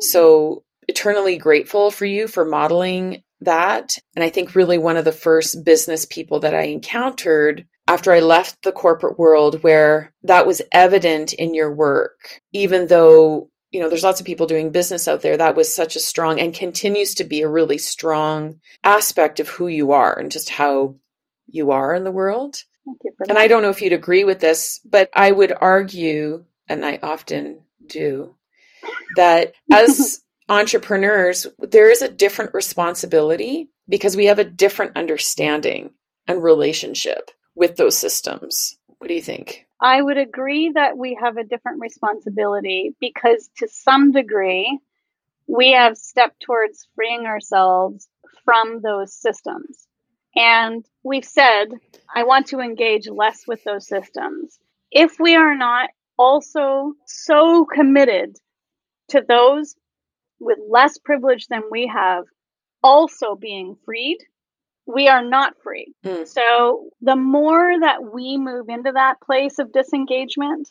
So, 0.00 0.62
eternally 0.86 1.36
grateful 1.36 1.90
for 1.90 2.06
you 2.06 2.28
for 2.28 2.44
modeling 2.44 3.22
that. 3.40 3.98
And 4.14 4.24
I 4.24 4.30
think 4.30 4.54
really 4.54 4.78
one 4.78 4.96
of 4.96 5.04
the 5.04 5.12
first 5.12 5.64
business 5.64 6.06
people 6.06 6.40
that 6.40 6.54
I 6.54 6.62
encountered 6.62 7.66
after 7.86 8.12
I 8.12 8.20
left 8.20 8.62
the 8.62 8.72
corporate 8.72 9.18
world 9.18 9.62
where 9.62 10.12
that 10.22 10.46
was 10.46 10.62
evident 10.72 11.32
in 11.32 11.54
your 11.54 11.72
work, 11.72 12.40
even 12.52 12.86
though, 12.86 13.50
you 13.74 13.80
know, 13.80 13.88
there's 13.88 14.04
lots 14.04 14.20
of 14.20 14.26
people 14.26 14.46
doing 14.46 14.70
business 14.70 15.08
out 15.08 15.22
there, 15.22 15.36
that 15.36 15.56
was 15.56 15.74
such 15.74 15.96
a 15.96 16.00
strong 16.00 16.38
and 16.38 16.54
continues 16.54 17.14
to 17.14 17.24
be 17.24 17.42
a 17.42 17.48
really 17.48 17.76
strong 17.76 18.60
aspect 18.84 19.40
of 19.40 19.48
who 19.48 19.66
you 19.66 19.90
are 19.90 20.16
and 20.16 20.30
just 20.30 20.48
how 20.48 20.94
you 21.48 21.72
are 21.72 21.92
in 21.92 22.04
the 22.04 22.12
world. 22.12 22.62
And 23.28 23.36
I 23.36 23.48
don't 23.48 23.62
know 23.62 23.70
if 23.70 23.82
you'd 23.82 23.92
agree 23.92 24.22
with 24.22 24.38
this, 24.38 24.78
but 24.84 25.10
I 25.12 25.32
would 25.32 25.52
argue, 25.60 26.44
and 26.68 26.86
I 26.86 27.00
often 27.02 27.62
do, 27.84 28.36
that 29.16 29.54
as 29.72 30.22
entrepreneurs, 30.48 31.48
there 31.58 31.90
is 31.90 32.00
a 32.00 32.08
different 32.08 32.54
responsibility 32.54 33.70
because 33.88 34.16
we 34.16 34.26
have 34.26 34.38
a 34.38 34.44
different 34.44 34.96
understanding 34.96 35.90
and 36.28 36.44
relationship 36.44 37.32
with 37.56 37.74
those 37.74 37.98
systems. 37.98 38.78
What 38.98 39.08
do 39.08 39.14
you 39.14 39.22
think? 39.22 39.63
I 39.80 40.00
would 40.00 40.18
agree 40.18 40.70
that 40.74 40.96
we 40.96 41.18
have 41.20 41.36
a 41.36 41.44
different 41.44 41.80
responsibility 41.80 42.94
because 43.00 43.50
to 43.58 43.68
some 43.68 44.12
degree, 44.12 44.78
we 45.46 45.72
have 45.72 45.98
stepped 45.98 46.40
towards 46.40 46.88
freeing 46.94 47.26
ourselves 47.26 48.08
from 48.44 48.80
those 48.80 49.14
systems. 49.14 49.86
And 50.36 50.84
we've 51.02 51.24
said, 51.24 51.66
I 52.14 52.24
want 52.24 52.48
to 52.48 52.60
engage 52.60 53.08
less 53.08 53.46
with 53.46 53.62
those 53.64 53.86
systems. 53.86 54.58
If 54.90 55.18
we 55.20 55.36
are 55.36 55.56
not 55.56 55.90
also 56.18 56.94
so 57.06 57.64
committed 57.64 58.36
to 59.08 59.22
those 59.26 59.74
with 60.40 60.58
less 60.68 60.98
privilege 60.98 61.46
than 61.48 61.62
we 61.70 61.86
have 61.86 62.24
also 62.82 63.34
being 63.34 63.76
freed, 63.84 64.18
we 64.86 65.08
are 65.08 65.24
not 65.24 65.54
free. 65.62 65.94
Mm. 66.04 66.26
So 66.26 66.90
the 67.00 67.16
more 67.16 67.80
that 67.80 68.12
we 68.12 68.36
move 68.36 68.68
into 68.68 68.92
that 68.92 69.20
place 69.20 69.58
of 69.58 69.72
disengagement, 69.72 70.70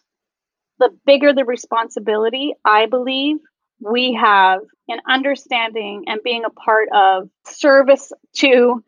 the 0.80 0.90
bigger 1.06 1.34
the 1.34 1.46
responsibility, 1.46 2.54
I 2.66 2.86
believe, 2.88 3.38
we 3.80 4.14
have 4.14 4.62
in 4.88 5.00
understanding 5.10 6.06
and 6.08 6.22
being 6.24 6.46
a 6.46 6.50
part 6.50 6.90
of 6.94 7.30
service 7.46 8.12
to 8.38 8.84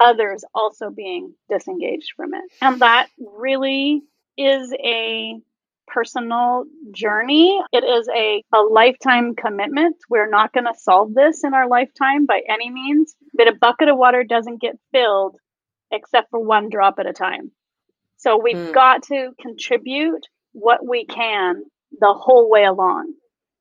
others 0.00 0.44
also 0.54 0.90
being 0.90 1.34
disengaged 1.50 2.12
from 2.16 2.34
it. 2.34 2.44
And 2.60 2.80
that 2.80 3.08
really 3.18 4.02
is 4.36 4.72
a 4.72 5.40
personal 5.88 6.64
journey. 6.92 7.60
It 7.72 7.84
is 7.84 8.08
a, 8.14 8.44
a 8.54 8.60
lifetime 8.60 9.34
commitment. 9.34 9.96
We're 10.08 10.30
not 10.30 10.52
going 10.52 10.66
to 10.66 10.78
solve 10.78 11.14
this 11.14 11.44
in 11.44 11.54
our 11.54 11.68
lifetime 11.68 12.26
by 12.26 12.42
any 12.48 12.70
means, 12.70 13.16
but 13.38 13.48
a 13.48 13.56
bucket 13.58 13.88
of 13.88 13.96
water 13.96 14.24
doesn't 14.24 14.60
get 14.60 14.78
filled 14.92 15.38
except 15.90 16.30
for 16.30 16.40
one 16.40 16.68
drop 16.68 16.96
at 16.98 17.06
a 17.06 17.14
time. 17.14 17.52
So 18.18 18.38
we've 18.42 18.56
mm. 18.56 18.74
got 18.74 19.04
to 19.04 19.30
contribute 19.40 20.26
what 20.52 20.86
we 20.86 21.06
can 21.06 21.62
the 21.98 22.12
whole 22.14 22.50
way 22.50 22.64
along. 22.64 23.14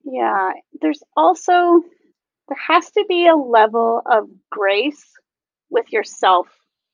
Yeah, 0.03 0.51
there's 0.81 1.01
also 1.15 1.81
there 2.49 2.57
has 2.67 2.91
to 2.91 3.05
be 3.07 3.27
a 3.27 3.35
level 3.35 4.01
of 4.05 4.29
grace 4.51 5.05
with 5.69 5.85
yourself 5.93 6.47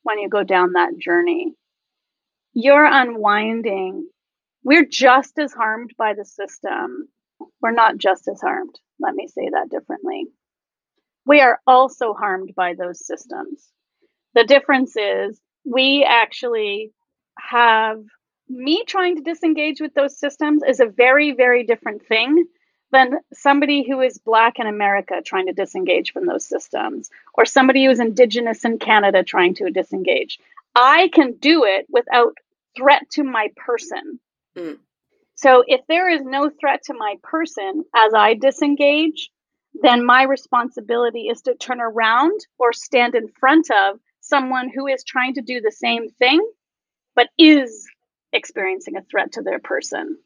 when 0.04 0.20
you 0.20 0.30
go 0.30 0.44
down 0.44 0.74
that 0.74 1.00
journey. 1.00 1.54
You're 2.54 2.86
unwinding 2.86 4.08
we're 4.64 4.86
just 4.86 5.38
as 5.40 5.54
harmed 5.54 5.92
by 5.98 6.14
the 6.14 6.26
system 6.26 7.10
We're 7.62 7.72
not 7.72 7.98
just 7.98 8.28
as 8.28 8.42
harmed. 8.42 8.76
Let 9.00 9.16
me 9.16 9.28
say 9.28 9.50
that 9.52 9.70
differently. 9.70 10.26
We 11.26 11.42
are 11.42 11.60
also 11.66 12.14
harmed 12.14 12.54
by 12.56 12.74
those 12.74 13.06
systems. 13.06 13.68
The 14.34 14.44
difference 14.44 14.96
is 14.98 15.40
we 15.66 16.06
actually 16.08 16.92
have 17.40 18.04
me 18.50 18.84
trying 18.86 19.16
to 19.16 19.22
disengage 19.22 19.80
with 19.80 19.94
those 19.94 20.18
systems 20.18 20.64
is 20.68 20.80
a 20.80 20.86
very, 20.86 21.32
very 21.32 21.64
different 21.64 22.06
thing 22.06 22.46
than 22.92 23.20
somebody 23.34 23.84
who 23.88 24.02
is 24.02 24.20
black 24.20 24.60
in 24.60 24.68
America 24.68 25.22
trying 25.26 25.48
to 25.48 25.54
disengage 25.54 26.14
from 26.14 26.26
those 26.26 26.46
systems 26.46 27.10
or 27.34 27.46
somebody 27.46 27.86
who 27.86 27.92
is 27.92 28.00
indigenous 28.00 28.64
in 28.64 28.78
Canada 28.78 29.24
trying 29.24 29.56
to 29.56 29.72
disengage. 29.72 30.40
I 30.76 31.10
can 31.14 31.34
do 31.34 31.66
it 31.66 31.88
without 31.90 32.38
threat 32.78 33.10
to 33.12 33.24
my 33.24 33.50
person. 33.56 34.20
Mm. 34.56 34.78
So 35.36 35.64
if 35.68 35.82
there 35.88 36.10
is 36.10 36.22
no 36.24 36.50
threat 36.50 36.84
to 36.86 36.94
my 36.94 37.16
person 37.24 37.84
as 37.96 38.14
I 38.14 38.36
disengage, 38.36 39.30
then 39.74 40.06
my 40.06 40.24
responsibility 40.24 41.28
is 41.28 41.42
to 41.44 41.56
turn 41.56 41.82
around 41.82 42.40
or 42.60 42.74
stand 42.74 43.16
in 43.16 43.28
front 43.28 43.70
of 43.72 44.00
someone 44.22 44.70
who 44.74 44.88
is 44.88 45.04
trying 45.04 45.34
to 45.34 45.42
do 45.42 45.62
the 45.62 45.72
same 45.72 46.10
thing, 46.10 46.46
but 47.16 47.30
is 47.38 47.86
experiencing 48.32 48.98
a 48.98 49.04
threat 49.04 49.34
to 49.34 49.42
their 49.42 49.60
person. 49.60 50.18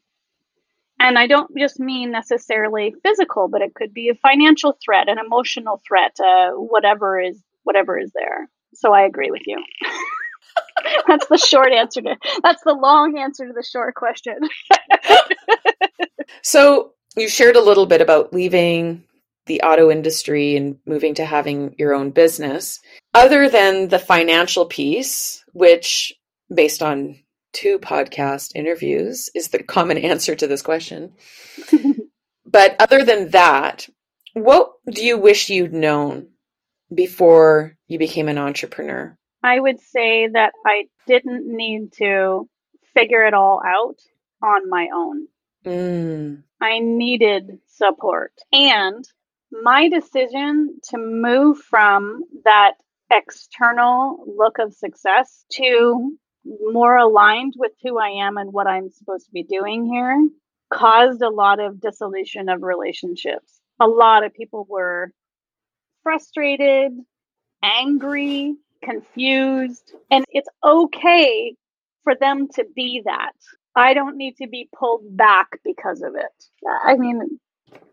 And 1.00 1.18
I 1.18 1.26
don't 1.26 1.50
just 1.56 1.78
mean 1.78 2.10
necessarily 2.10 2.94
physical, 3.02 3.48
but 3.48 3.62
it 3.62 3.74
could 3.74 3.94
be 3.94 4.08
a 4.08 4.14
financial 4.16 4.76
threat, 4.84 5.08
an 5.08 5.18
emotional 5.18 5.80
threat, 5.86 6.16
uh, 6.20 6.50
whatever 6.50 7.20
is 7.20 7.40
whatever 7.62 7.98
is 7.98 8.10
there. 8.14 8.48
So 8.74 8.92
I 8.92 9.02
agree 9.02 9.30
with 9.30 9.42
you. 9.46 9.62
that's 11.06 11.26
the 11.28 11.38
short 11.38 11.72
answer 11.72 12.00
to 12.02 12.16
that's 12.42 12.62
the 12.64 12.72
long 12.72 13.18
answer 13.18 13.46
to 13.46 13.52
the 13.52 13.62
short 13.62 13.94
question. 13.94 14.38
so 16.42 16.92
you 17.16 17.28
shared 17.28 17.56
a 17.56 17.62
little 17.62 17.86
bit 17.86 18.00
about 18.00 18.32
leaving 18.32 19.04
the 19.48 19.62
auto 19.62 19.90
industry 19.90 20.56
and 20.56 20.78
moving 20.86 21.14
to 21.14 21.24
having 21.24 21.74
your 21.78 21.94
own 21.94 22.10
business. 22.10 22.80
Other 23.12 23.48
than 23.48 23.88
the 23.88 23.98
financial 23.98 24.66
piece, 24.66 25.44
which 25.52 26.12
based 26.52 26.82
on 26.82 27.18
two 27.52 27.78
podcast 27.78 28.52
interviews 28.54 29.30
is 29.34 29.48
the 29.48 29.62
common 29.62 29.98
answer 30.12 30.34
to 30.36 30.46
this 30.46 30.62
question. 30.62 31.14
but 32.46 32.76
other 32.78 33.04
than 33.04 33.30
that, 33.30 33.88
what 34.34 34.70
do 34.88 35.04
you 35.04 35.18
wish 35.18 35.50
you'd 35.50 35.72
known 35.72 36.28
before 36.94 37.76
you 37.88 37.98
became 37.98 38.28
an 38.28 38.38
entrepreneur? 38.38 39.16
I 39.42 39.58
would 39.58 39.80
say 39.80 40.28
that 40.28 40.52
I 40.66 40.88
didn't 41.06 41.46
need 41.46 41.92
to 41.94 42.48
figure 42.94 43.26
it 43.26 43.34
all 43.34 43.60
out 43.64 43.96
on 44.42 44.68
my 44.68 44.88
own. 44.94 45.28
Mm. 45.64 46.42
I 46.60 46.80
needed 46.80 47.58
support. 47.66 48.32
And 48.52 49.04
my 49.50 49.88
decision 49.88 50.78
to 50.90 50.98
move 50.98 51.58
from 51.58 52.22
that 52.44 52.74
external 53.10 54.24
look 54.36 54.58
of 54.58 54.74
success 54.74 55.44
to 55.52 56.16
more 56.72 56.96
aligned 56.96 57.54
with 57.56 57.72
who 57.82 57.98
I 57.98 58.26
am 58.26 58.36
and 58.36 58.52
what 58.52 58.66
I'm 58.66 58.90
supposed 58.90 59.26
to 59.26 59.32
be 59.32 59.42
doing 59.42 59.86
here 59.86 60.28
caused 60.70 61.22
a 61.22 61.30
lot 61.30 61.60
of 61.60 61.80
dissolution 61.80 62.48
of 62.48 62.62
relationships. 62.62 63.60
A 63.80 63.86
lot 63.86 64.24
of 64.24 64.34
people 64.34 64.66
were 64.68 65.12
frustrated, 66.02 66.92
angry, 67.62 68.54
confused, 68.82 69.92
and 70.10 70.24
it's 70.30 70.48
okay 70.64 71.54
for 72.04 72.14
them 72.14 72.48
to 72.54 72.64
be 72.74 73.02
that. 73.04 73.32
I 73.74 73.94
don't 73.94 74.16
need 74.16 74.36
to 74.38 74.48
be 74.48 74.68
pulled 74.76 75.16
back 75.16 75.48
because 75.64 76.02
of 76.02 76.14
it. 76.16 76.44
I 76.84 76.96
mean, 76.96 77.38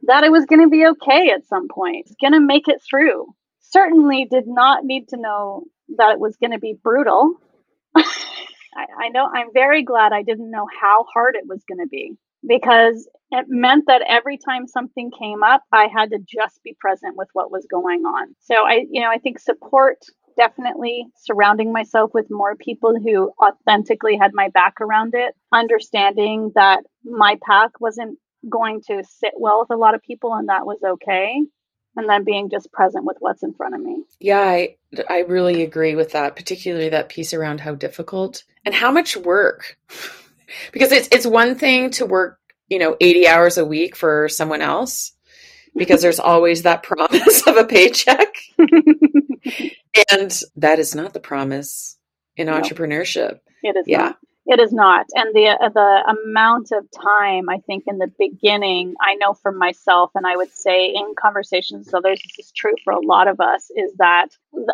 that 0.04 0.24
it 0.24 0.32
was 0.32 0.46
going 0.46 0.62
to 0.62 0.70
be 0.70 0.86
okay 0.86 1.30
at 1.30 1.48
some 1.48 1.68
point, 1.68 2.10
going 2.22 2.34
to 2.34 2.40
make 2.40 2.68
it 2.68 2.82
through. 2.88 3.28
Certainly 3.62 4.28
did 4.30 4.48
not 4.48 4.86
need 4.86 5.10
to 5.10 5.18
know 5.18 5.64
that 5.98 6.12
it 6.12 6.20
was 6.20 6.38
going 6.38 6.52
to 6.52 6.60
be 6.60 6.78
brutal. 6.82 7.36
I, 7.96 8.86
I 9.06 9.10
know 9.10 9.26
I'm 9.26 9.54
very 9.54 9.84
glad 9.84 10.14
I 10.14 10.24
didn't 10.24 10.52
know 10.52 10.68
how 10.82 11.06
hard 11.14 11.36
it 11.36 11.48
was 11.48 11.64
going 11.68 11.80
to 11.80 11.90
be 11.90 12.14
because 12.48 13.08
it 13.32 13.46
meant 13.50 13.86
that 13.88 14.04
every 14.08 14.38
time 14.38 14.68
something 14.68 15.12
came 15.18 15.44
up, 15.44 15.64
I 15.72 15.88
had 15.88 16.12
to 16.12 16.20
just 16.20 16.62
be 16.64 16.76
present 16.80 17.16
with 17.18 17.30
what 17.34 17.52
was 17.52 17.66
going 17.70 18.02
on. 18.02 18.36
So 18.42 18.56
I, 18.56 18.86
you 18.90 19.02
know, 19.02 19.10
I 19.10 19.18
think 19.18 19.40
support 19.40 19.98
definitely 20.38 21.06
surrounding 21.18 21.72
myself 21.72 22.12
with 22.14 22.28
more 22.30 22.56
people 22.56 22.94
who 23.00 23.32
authentically 23.42 24.18
had 24.18 24.32
my 24.34 24.50
back 24.50 24.82
around 24.82 25.14
it, 25.16 25.34
understanding 25.52 26.52
that 26.56 26.84
my 27.04 27.38
path 27.46 27.72
wasn't 27.80 28.20
going 28.50 28.82
to 28.88 29.04
sit 29.04 29.34
well 29.38 29.60
with 29.60 29.72
a 29.72 29.80
lot 29.80 29.96
of 29.96 30.02
people 30.02 30.34
and 30.34 30.50
that 30.50 30.66
was 30.66 30.80
okay 30.84 31.42
and 31.96 32.10
then 32.10 32.24
being 32.24 32.50
just 32.50 32.72
present 32.72 33.06
with 33.06 33.18
what's 33.20 33.44
in 33.44 33.54
front 33.54 33.76
of 33.76 33.82
me. 33.82 34.04
Yeah, 34.20 34.40
I 34.40 34.76
I 35.10 35.20
really 35.20 35.64
agree 35.64 35.96
with 35.96 36.12
that, 36.12 36.36
particularly 36.36 36.90
that 36.90 37.10
piece 37.10 37.34
around 37.34 37.60
how 37.60 37.76
difficult 37.76 38.44
and 38.66 38.74
how 38.74 38.92
much 38.92 39.18
work. 39.18 39.78
because 40.72 40.92
it's 40.92 41.08
it's 41.12 41.26
one 41.26 41.56
thing 41.56 41.92
to 41.92 42.06
work, 42.06 42.40
you 42.68 42.80
know, 42.80 42.96
80 43.00 43.28
hours 43.28 43.58
a 43.58 43.66
week 43.66 43.96
for 43.96 44.30
someone 44.30 44.62
else 44.62 45.14
because 45.76 46.02
there's 46.02 46.20
always 46.20 46.64
that 46.64 46.84
promise 46.84 47.46
of 47.48 47.58
a 47.58 47.66
paycheck. 47.66 48.36
and 50.12 50.42
that 50.56 50.80
is 50.80 50.96
not 50.96 51.14
the 51.14 51.20
promise 51.20 51.98
in 52.38 52.48
no. 52.48 52.60
entrepreneurship. 52.60 53.40
It 53.64 53.76
is 53.76 53.86
yeah. 53.88 53.98
Not. 53.98 54.18
It 54.48 54.60
is 54.60 54.72
not, 54.72 55.08
and 55.16 55.34
the 55.34 55.48
uh, 55.48 55.70
the 55.70 56.16
amount 56.24 56.72
of 56.72 56.86
time 56.92 57.50
I 57.50 57.58
think 57.66 57.86
in 57.88 57.98
the 57.98 58.12
beginning, 58.20 58.94
I 59.02 59.16
know 59.16 59.34
for 59.34 59.52
myself, 59.52 60.12
and 60.14 60.28
I 60.28 60.38
would 60.38 60.52
say 60.52 60.90
in 60.90 61.16
conversations 61.20 61.88
with 61.88 61.96
others, 61.96 62.22
this 62.22 62.46
is 62.46 62.52
true 62.52 62.76
for 62.84 62.94
a 62.94 63.04
lot 63.04 63.28
of 63.28 63.40
us, 63.40 63.72
is 63.76 63.92
that 63.98 64.28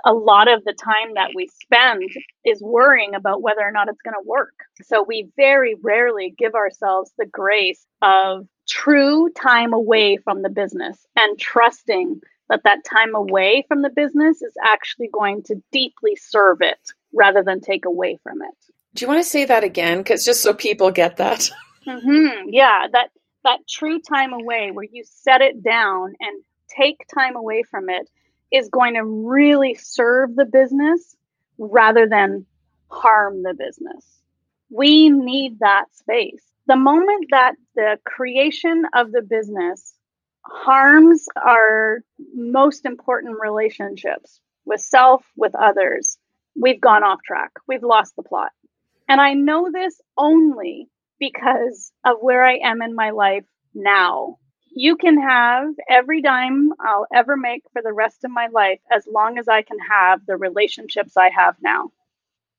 a 0.04 0.14
lot 0.14 0.52
of 0.52 0.66
the 0.66 0.74
time 0.74 1.14
that 1.14 1.32
we 1.34 1.48
spend 1.48 2.04
is 2.44 2.62
worrying 2.62 3.16
about 3.16 3.42
whether 3.42 3.62
or 3.62 3.72
not 3.72 3.88
it's 3.88 4.02
going 4.02 4.14
to 4.14 4.28
work. 4.28 4.54
So 4.84 5.04
we 5.08 5.30
very 5.38 5.76
rarely 5.82 6.36
give 6.38 6.54
ourselves 6.54 7.14
the 7.18 7.26
grace 7.26 7.86
of 8.02 8.48
true 8.68 9.30
time 9.30 9.72
away 9.72 10.18
from 10.18 10.42
the 10.42 10.50
business 10.50 11.06
and 11.16 11.40
trusting 11.40 12.20
that 12.50 12.62
that 12.66 12.84
time 12.84 13.16
away 13.16 13.64
from 13.70 13.84
the 13.84 13.90
business 13.90 14.42
is 14.42 14.54
actually 14.66 15.10
going 15.14 15.44
to 15.44 15.64
deeply 15.72 16.18
serve 16.18 16.58
it 16.60 16.80
rather 17.14 17.42
than 17.42 17.62
take 17.62 17.86
away 17.86 18.20
from 18.22 18.42
it. 18.42 18.58
Do 18.94 19.06
you 19.06 19.08
want 19.08 19.24
to 19.24 19.30
say 19.30 19.46
that 19.46 19.64
again? 19.64 20.00
Because 20.00 20.26
just 20.26 20.42
so 20.42 20.54
people 20.54 20.92
get 20.92 21.18
that. 21.18 21.50
Mm-hmm. 21.88 22.50
Yeah, 22.52 22.86
that 22.92 23.10
that 23.44 23.68
true 23.68 24.00
time 24.00 24.34
away 24.34 24.70
where 24.70 24.86
you 24.86 25.04
set 25.04 25.42
it 25.42 25.64
down 25.64 26.14
and 26.20 26.44
take 26.70 27.08
time 27.12 27.36
away 27.36 27.64
from 27.64 27.90
it 27.90 28.08
is 28.52 28.70
going 28.70 28.94
to 28.94 29.04
really 29.04 29.74
serve 29.74 30.36
the 30.36 30.46
business 30.46 31.16
rather 31.58 32.08
than 32.08 32.46
harm 32.90 33.42
the 33.42 33.56
business. 33.56 34.06
We 34.70 35.10
need 35.10 35.58
that 35.60 35.86
space. 35.96 36.44
The 36.68 36.76
moment 36.76 37.26
that 37.32 37.56
the 37.76 37.98
creation 38.06 38.84
of 38.94 39.12
the 39.12 39.24
business 39.24 39.96
harms 40.44 41.26
our 41.36 42.04
most 42.36 42.86
important 42.86 43.38
relationships 43.42 44.40
with 44.66 44.82
self, 44.82 45.26
with 45.36 45.56
others, 45.56 46.18
we've 46.56 46.80
gone 46.80 47.04
off 47.04 47.20
track. 47.26 47.52
We've 47.68 47.84
lost 47.84 48.16
the 48.16 48.24
plot. 48.24 48.52
And 49.12 49.20
I 49.20 49.34
know 49.34 49.70
this 49.70 50.00
only 50.18 50.88
because 51.20 51.92
of 52.06 52.20
where 52.22 52.46
I 52.46 52.60
am 52.64 52.82
in 52.82 52.96
my 52.96 53.10
life 53.10 53.44
now. 53.74 54.38
You 54.74 54.96
can 54.96 55.22
have 55.22 55.66
every 55.90 56.22
dime 56.22 56.70
I'll 56.80 57.08
ever 57.14 57.36
make 57.36 57.64
for 57.74 57.82
the 57.82 57.92
rest 57.92 58.24
of 58.24 58.32
my 58.32 58.48
life 58.54 58.80
as 58.90 59.06
long 59.06 59.38
as 59.38 59.50
I 59.50 59.64
can 59.64 59.80
have 59.80 60.26
the 60.26 60.38
relationships 60.38 61.18
I 61.18 61.30
have 61.30 61.58
now. 61.62 61.92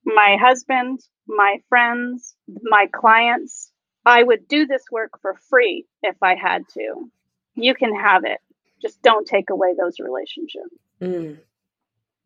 My 0.05 0.37
husband, 0.39 1.01
my 1.27 1.57
friends, 1.71 2.37
my 2.63 2.87
clients, 2.93 3.73
I 4.05 4.23
would 4.23 4.47
do 4.47 4.67
this 4.67 4.85
work 4.93 5.13
for 5.23 5.39
free 5.49 5.87
if 6.03 6.17
I 6.21 6.35
had 6.35 6.69
to. 6.75 7.11
You 7.55 7.75
can 7.75 7.97
have 7.99 8.27
it. 8.27 8.41
Just 8.83 9.01
don't 9.01 9.27
take 9.27 9.49
away 9.49 9.73
those 9.75 10.01
relationships. 10.01 10.77
Mm. 11.01 11.39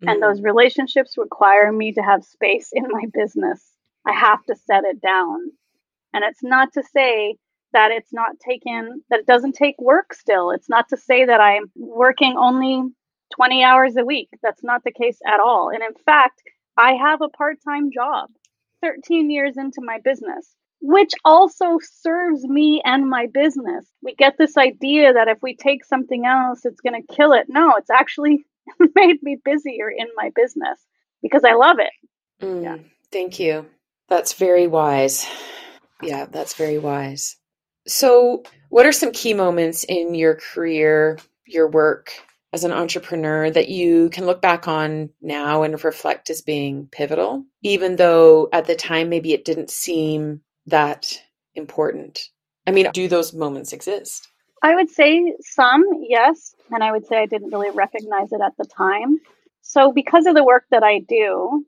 Mm. 0.02 0.10
And 0.10 0.20
those 0.20 0.42
relationships 0.42 1.16
require 1.16 1.70
me 1.70 1.92
to 1.92 2.02
have 2.02 2.24
space 2.24 2.70
in 2.72 2.88
my 2.90 3.04
business 3.14 3.75
I 4.06 4.12
have 4.12 4.44
to 4.46 4.54
set 4.54 4.84
it 4.84 5.00
down. 5.00 5.50
And 6.12 6.24
it's 6.24 6.42
not 6.42 6.72
to 6.74 6.82
say 6.94 7.36
that 7.72 7.90
it's 7.90 8.12
not 8.12 8.38
taken, 8.40 9.02
that 9.10 9.20
it 9.20 9.26
doesn't 9.26 9.54
take 9.54 9.74
work 9.78 10.14
still. 10.14 10.50
It's 10.50 10.68
not 10.68 10.88
to 10.90 10.96
say 10.96 11.26
that 11.26 11.40
I'm 11.40 11.70
working 11.74 12.36
only 12.38 12.82
20 13.34 13.64
hours 13.64 13.96
a 13.96 14.04
week. 14.04 14.28
That's 14.42 14.62
not 14.62 14.84
the 14.84 14.92
case 14.92 15.18
at 15.26 15.40
all. 15.40 15.70
And 15.70 15.82
in 15.82 15.94
fact, 16.04 16.40
I 16.76 16.92
have 16.92 17.20
a 17.20 17.28
part 17.28 17.58
time 17.66 17.90
job 17.92 18.30
13 18.82 19.30
years 19.30 19.56
into 19.56 19.80
my 19.82 19.98
business, 20.02 20.54
which 20.80 21.12
also 21.24 21.78
serves 21.82 22.44
me 22.44 22.80
and 22.84 23.08
my 23.08 23.26
business. 23.32 23.86
We 24.02 24.14
get 24.14 24.38
this 24.38 24.56
idea 24.56 25.12
that 25.12 25.28
if 25.28 25.38
we 25.42 25.56
take 25.56 25.84
something 25.84 26.24
else, 26.24 26.64
it's 26.64 26.80
going 26.80 27.00
to 27.00 27.14
kill 27.14 27.32
it. 27.32 27.46
No, 27.48 27.74
it's 27.76 27.90
actually 27.90 28.44
made 28.94 29.22
me 29.22 29.38
busier 29.44 29.90
in 29.90 30.06
my 30.16 30.30
business 30.34 30.78
because 31.22 31.44
I 31.44 31.54
love 31.54 31.78
it. 31.78 32.44
Mm, 32.44 32.62
yeah. 32.62 32.76
Thank 33.10 33.40
you. 33.40 33.66
That's 34.08 34.34
very 34.34 34.66
wise. 34.66 35.26
Yeah, 36.02 36.26
that's 36.26 36.54
very 36.54 36.78
wise. 36.78 37.36
So, 37.86 38.42
what 38.68 38.86
are 38.86 38.92
some 38.92 39.12
key 39.12 39.34
moments 39.34 39.84
in 39.84 40.14
your 40.14 40.34
career, 40.34 41.18
your 41.46 41.68
work 41.68 42.12
as 42.52 42.64
an 42.64 42.72
entrepreneur 42.72 43.50
that 43.50 43.68
you 43.68 44.10
can 44.10 44.26
look 44.26 44.40
back 44.40 44.66
on 44.68 45.10
now 45.20 45.62
and 45.62 45.82
reflect 45.84 46.30
as 46.30 46.42
being 46.42 46.88
pivotal, 46.90 47.44
even 47.62 47.96
though 47.96 48.48
at 48.52 48.66
the 48.66 48.74
time 48.74 49.08
maybe 49.08 49.32
it 49.32 49.44
didn't 49.44 49.70
seem 49.70 50.40
that 50.66 51.20
important? 51.54 52.28
I 52.66 52.72
mean, 52.72 52.90
do 52.92 53.08
those 53.08 53.32
moments 53.32 53.72
exist? 53.72 54.28
I 54.62 54.74
would 54.74 54.90
say 54.90 55.34
some, 55.40 55.84
yes. 56.08 56.54
And 56.72 56.82
I 56.82 56.90
would 56.90 57.06
say 57.06 57.18
I 57.18 57.26
didn't 57.26 57.50
really 57.50 57.70
recognize 57.70 58.32
it 58.32 58.40
at 58.40 58.56
the 58.58 58.64
time. 58.64 59.18
So, 59.62 59.92
because 59.92 60.26
of 60.26 60.34
the 60.34 60.44
work 60.44 60.64
that 60.70 60.82
I 60.82 61.00
do, 61.00 61.64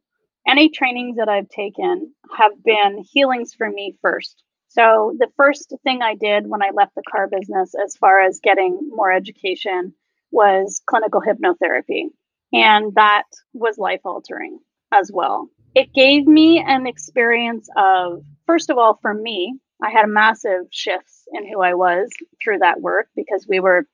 any 0.49 0.70
trainings 0.70 1.16
that 1.18 1.28
I've 1.28 1.49
taken 1.49 2.12
have 2.36 2.53
been 2.64 3.05
healings 3.12 3.55
for 3.55 3.68
me 3.68 3.96
first. 4.01 4.42
So, 4.68 5.14
the 5.18 5.28
first 5.36 5.72
thing 5.82 6.03
I 6.03 6.14
did 6.14 6.46
when 6.46 6.62
I 6.62 6.70
left 6.74 6.94
the 6.94 7.03
car 7.11 7.28
business, 7.28 7.72
as 7.82 7.96
far 7.96 8.20
as 8.20 8.40
getting 8.42 8.90
more 8.90 9.12
education, 9.12 9.94
was 10.30 10.82
clinical 10.86 11.22
hypnotherapy. 11.22 12.05
And 12.53 12.94
that 12.94 13.24
was 13.53 13.78
life 13.78 14.01
altering 14.05 14.59
as 14.92 15.11
well. 15.12 15.49
It 15.74 15.92
gave 15.94 16.26
me 16.26 16.62
an 16.66 16.86
experience 16.86 17.68
of, 17.76 18.22
first 18.46 18.70
of 18.70 18.78
all, 18.78 18.99
for 19.01 19.12
me, 19.12 19.59
I 19.82 19.90
had 19.90 20.05
a 20.05 20.09
massive 20.09 20.66
shifts 20.70 21.24
in 21.32 21.49
who 21.49 21.61
I 21.61 21.74
was 21.74 22.09
through 22.42 22.59
that 22.59 22.80
work 22.80 23.09
because 23.14 23.46
we 23.49 23.61
were 23.61 23.86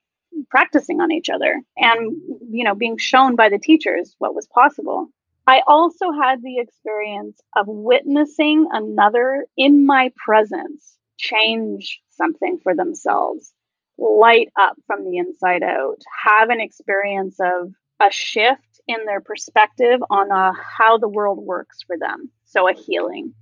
practicing 0.51 1.01
on 1.01 1.13
each 1.13 1.29
other 1.31 1.61
and 1.77 2.17
you 2.51 2.65
know 2.65 2.75
being 2.75 2.97
shown 2.97 3.37
by 3.37 3.49
the 3.49 3.59
teachers 3.59 4.15
what 4.19 4.35
was 4.35 4.49
possible. 4.49 5.09
I 5.47 5.63
also 5.67 6.11
had 6.11 6.43
the 6.43 6.59
experience 6.59 7.39
of 7.57 7.67
witnessing 7.69 8.67
another 8.73 9.47
in 9.57 9.85
my 9.85 10.11
presence 10.17 10.97
change 11.19 12.01
something 12.11 12.59
for 12.63 12.75
themselves, 12.75 13.53
light 13.99 14.49
up 14.59 14.77
from 14.87 15.05
the 15.05 15.19
inside 15.19 15.63
out, 15.63 15.99
have 16.25 16.49
an 16.51 16.61
experience 16.61 17.37
of 17.41 17.73
a 18.01 18.11
shift 18.11 18.81
in 18.89 19.05
their 19.07 19.21
perspective 19.21 20.01
on 20.11 20.33
uh, 20.33 20.53
how 20.53 20.99
the 20.99 21.09
world 21.09 21.39
works 21.39 21.79
for 21.87 21.97
them. 21.99 22.31
So 22.45 22.69
a 22.69 22.73
healing. 22.73 23.35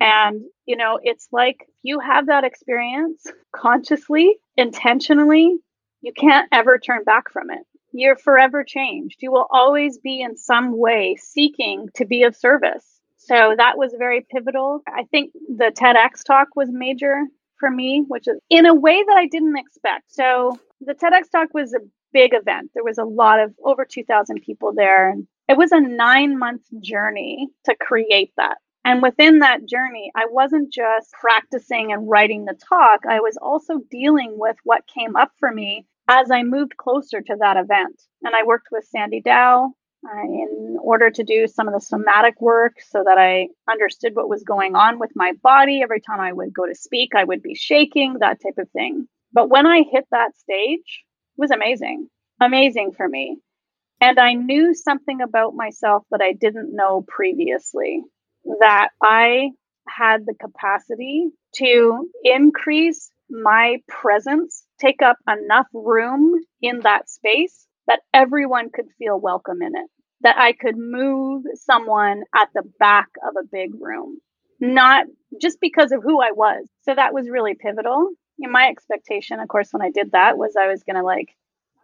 And, 0.00 0.42
you 0.66 0.76
know, 0.76 0.98
it's 1.02 1.28
like 1.32 1.66
you 1.82 2.00
have 2.00 2.26
that 2.26 2.44
experience 2.44 3.24
consciously, 3.54 4.36
intentionally, 4.56 5.56
you 6.00 6.12
can't 6.12 6.48
ever 6.52 6.78
turn 6.78 7.04
back 7.04 7.30
from 7.30 7.50
it. 7.50 7.64
You're 7.96 8.16
forever 8.16 8.64
changed. 8.64 9.18
You 9.22 9.30
will 9.30 9.46
always 9.52 9.98
be 9.98 10.20
in 10.20 10.36
some 10.36 10.76
way 10.76 11.16
seeking 11.16 11.88
to 11.94 12.04
be 12.04 12.24
of 12.24 12.34
service. 12.34 12.84
So 13.18 13.54
that 13.56 13.78
was 13.78 13.94
very 13.96 14.26
pivotal. 14.28 14.80
I 14.88 15.04
think 15.04 15.32
the 15.32 15.72
TEDx 15.72 16.24
talk 16.26 16.48
was 16.56 16.68
major 16.72 17.22
for 17.60 17.70
me, 17.70 18.04
which 18.08 18.26
is 18.26 18.40
in 18.50 18.66
a 18.66 18.74
way 18.74 19.00
that 19.00 19.16
I 19.16 19.28
didn't 19.28 19.56
expect. 19.56 20.12
So 20.12 20.58
the 20.80 20.94
TEDx 20.94 21.30
talk 21.30 21.54
was 21.54 21.72
a 21.72 21.86
big 22.12 22.34
event. 22.34 22.72
There 22.74 22.82
was 22.82 22.98
a 22.98 23.04
lot 23.04 23.38
of 23.38 23.54
over 23.64 23.84
2,000 23.84 24.42
people 24.42 24.72
there. 24.74 25.14
It 25.48 25.56
was 25.56 25.70
a 25.70 25.80
nine 25.80 26.36
month 26.36 26.62
journey 26.80 27.46
to 27.66 27.76
create 27.80 28.32
that. 28.36 28.58
And 28.84 29.02
within 29.02 29.38
that 29.38 29.66
journey, 29.66 30.10
I 30.16 30.26
wasn't 30.28 30.72
just 30.72 31.12
practicing 31.12 31.92
and 31.92 32.10
writing 32.10 32.44
the 32.44 32.58
talk, 32.68 33.06
I 33.08 33.20
was 33.20 33.38
also 33.40 33.78
dealing 33.88 34.34
with 34.36 34.56
what 34.64 34.82
came 34.92 35.14
up 35.14 35.30
for 35.38 35.50
me 35.50 35.86
as 36.08 36.30
I 36.30 36.42
moved 36.42 36.76
closer 36.76 37.20
to 37.20 37.36
that 37.40 37.56
event. 37.56 38.00
And 38.22 38.34
I 38.34 38.44
worked 38.44 38.68
with 38.70 38.84
Sandy 38.84 39.20
Dow 39.20 39.72
uh, 40.06 40.22
in 40.22 40.76
order 40.82 41.10
to 41.10 41.24
do 41.24 41.46
some 41.46 41.66
of 41.66 41.74
the 41.74 41.80
somatic 41.80 42.40
work 42.40 42.74
so 42.88 43.02
that 43.04 43.18
I 43.18 43.48
understood 43.70 44.14
what 44.14 44.28
was 44.28 44.42
going 44.42 44.76
on 44.76 44.98
with 44.98 45.10
my 45.14 45.32
body. 45.42 45.82
Every 45.82 46.00
time 46.00 46.20
I 46.20 46.32
would 46.32 46.52
go 46.52 46.66
to 46.66 46.74
speak, 46.74 47.14
I 47.14 47.24
would 47.24 47.42
be 47.42 47.54
shaking, 47.54 48.18
that 48.20 48.38
type 48.42 48.58
of 48.58 48.70
thing. 48.70 49.08
But 49.32 49.48
when 49.48 49.66
I 49.66 49.82
hit 49.90 50.04
that 50.10 50.36
stage, 50.36 51.04
it 51.36 51.40
was 51.40 51.50
amazing, 51.50 52.08
amazing 52.40 52.92
for 52.96 53.08
me. 53.08 53.38
And 54.00 54.18
I 54.18 54.34
knew 54.34 54.74
something 54.74 55.20
about 55.22 55.54
myself 55.54 56.04
that 56.10 56.20
I 56.20 56.32
didn't 56.32 56.74
know 56.74 57.04
previously 57.08 58.02
that 58.60 58.88
I 59.02 59.50
had 59.88 60.26
the 60.26 60.34
capacity 60.34 61.28
to 61.56 62.10
increase 62.22 63.10
my 63.30 63.78
presence, 63.88 64.63
take 64.80 65.02
up 65.02 65.16
enough 65.28 65.66
room 65.72 66.34
in 66.60 66.80
that 66.80 67.08
space 67.08 67.66
that 67.86 68.00
everyone 68.12 68.70
could 68.70 68.86
feel 68.98 69.18
welcome 69.18 69.62
in 69.62 69.76
it, 69.76 69.90
that 70.22 70.36
I 70.38 70.52
could 70.52 70.76
move 70.76 71.44
someone 71.54 72.22
at 72.34 72.48
the 72.54 72.62
back 72.78 73.08
of 73.26 73.34
a 73.38 73.46
big 73.46 73.70
room, 73.80 74.18
not 74.60 75.06
just 75.40 75.60
because 75.60 75.92
of 75.92 76.02
who 76.02 76.20
I 76.20 76.32
was. 76.32 76.66
So 76.82 76.94
that 76.94 77.14
was 77.14 77.28
really 77.28 77.54
pivotal. 77.54 78.10
And 78.40 78.52
my 78.52 78.68
expectation, 78.68 79.40
of 79.40 79.48
course, 79.48 79.68
when 79.72 79.82
I 79.82 79.90
did 79.90 80.12
that 80.12 80.38
was 80.38 80.54
I 80.58 80.68
was 80.68 80.82
going 80.82 80.96
to 80.96 81.02
like, 81.02 81.28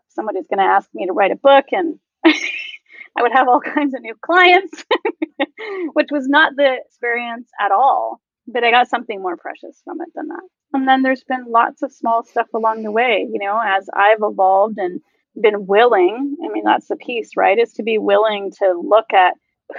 somebody's 0.08 0.46
going 0.48 0.58
to 0.58 0.72
ask 0.72 0.88
me 0.94 1.06
to 1.06 1.12
write 1.12 1.30
a 1.30 1.36
book 1.36 1.66
and 1.72 1.98
I 2.24 3.22
would 3.22 3.32
have 3.32 3.48
all 3.48 3.60
kinds 3.60 3.94
of 3.94 4.02
new 4.02 4.14
clients, 4.20 4.84
which 5.92 6.08
was 6.10 6.26
not 6.28 6.54
the 6.56 6.76
experience 6.86 7.48
at 7.60 7.72
all. 7.72 8.20
But 8.46 8.64
I 8.64 8.70
got 8.70 8.88
something 8.88 9.20
more 9.20 9.36
precious 9.36 9.80
from 9.84 10.00
it 10.00 10.08
than 10.14 10.28
that. 10.28 10.42
And 10.72 10.86
then 10.86 11.02
there's 11.02 11.24
been 11.24 11.46
lots 11.48 11.82
of 11.82 11.92
small 11.92 12.22
stuff 12.24 12.46
along 12.54 12.82
the 12.82 12.92
way, 12.92 13.26
you 13.30 13.38
know, 13.44 13.60
as 13.64 13.88
I've 13.92 14.20
evolved 14.22 14.78
and 14.78 15.00
been 15.40 15.66
willing. 15.66 16.36
I 16.44 16.52
mean, 16.52 16.64
that's 16.64 16.88
the 16.88 16.96
piece, 16.96 17.30
right? 17.36 17.58
Is 17.58 17.72
to 17.74 17.82
be 17.82 17.98
willing 17.98 18.52
to 18.58 18.80
look 18.82 19.12
at 19.12 19.34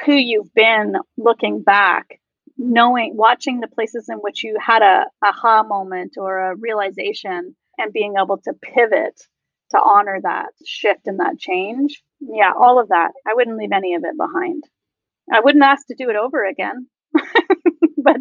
who 0.05 0.13
you've 0.13 0.53
been 0.53 0.95
looking 1.17 1.61
back, 1.63 2.19
knowing, 2.57 3.15
watching 3.15 3.59
the 3.59 3.67
places 3.67 4.07
in 4.09 4.17
which 4.17 4.43
you 4.43 4.57
had 4.59 4.81
a 4.81 5.05
aha 5.23 5.63
moment 5.63 6.13
or 6.17 6.51
a 6.51 6.55
realization 6.55 7.55
and 7.77 7.93
being 7.93 8.15
able 8.21 8.37
to 8.39 8.53
pivot 8.61 9.19
to 9.71 9.79
honor 9.79 10.19
that 10.21 10.47
shift 10.65 11.07
and 11.07 11.19
that 11.19 11.39
change. 11.39 12.01
Yeah, 12.19 12.51
all 12.57 12.79
of 12.79 12.89
that. 12.89 13.11
I 13.27 13.33
wouldn't 13.33 13.57
leave 13.57 13.71
any 13.71 13.95
of 13.95 14.03
it 14.03 14.17
behind. 14.17 14.63
I 15.31 15.39
wouldn't 15.39 15.63
ask 15.63 15.87
to 15.87 15.95
do 15.95 16.09
it 16.09 16.15
over 16.17 16.45
again. 16.45 16.87
but 18.03 18.17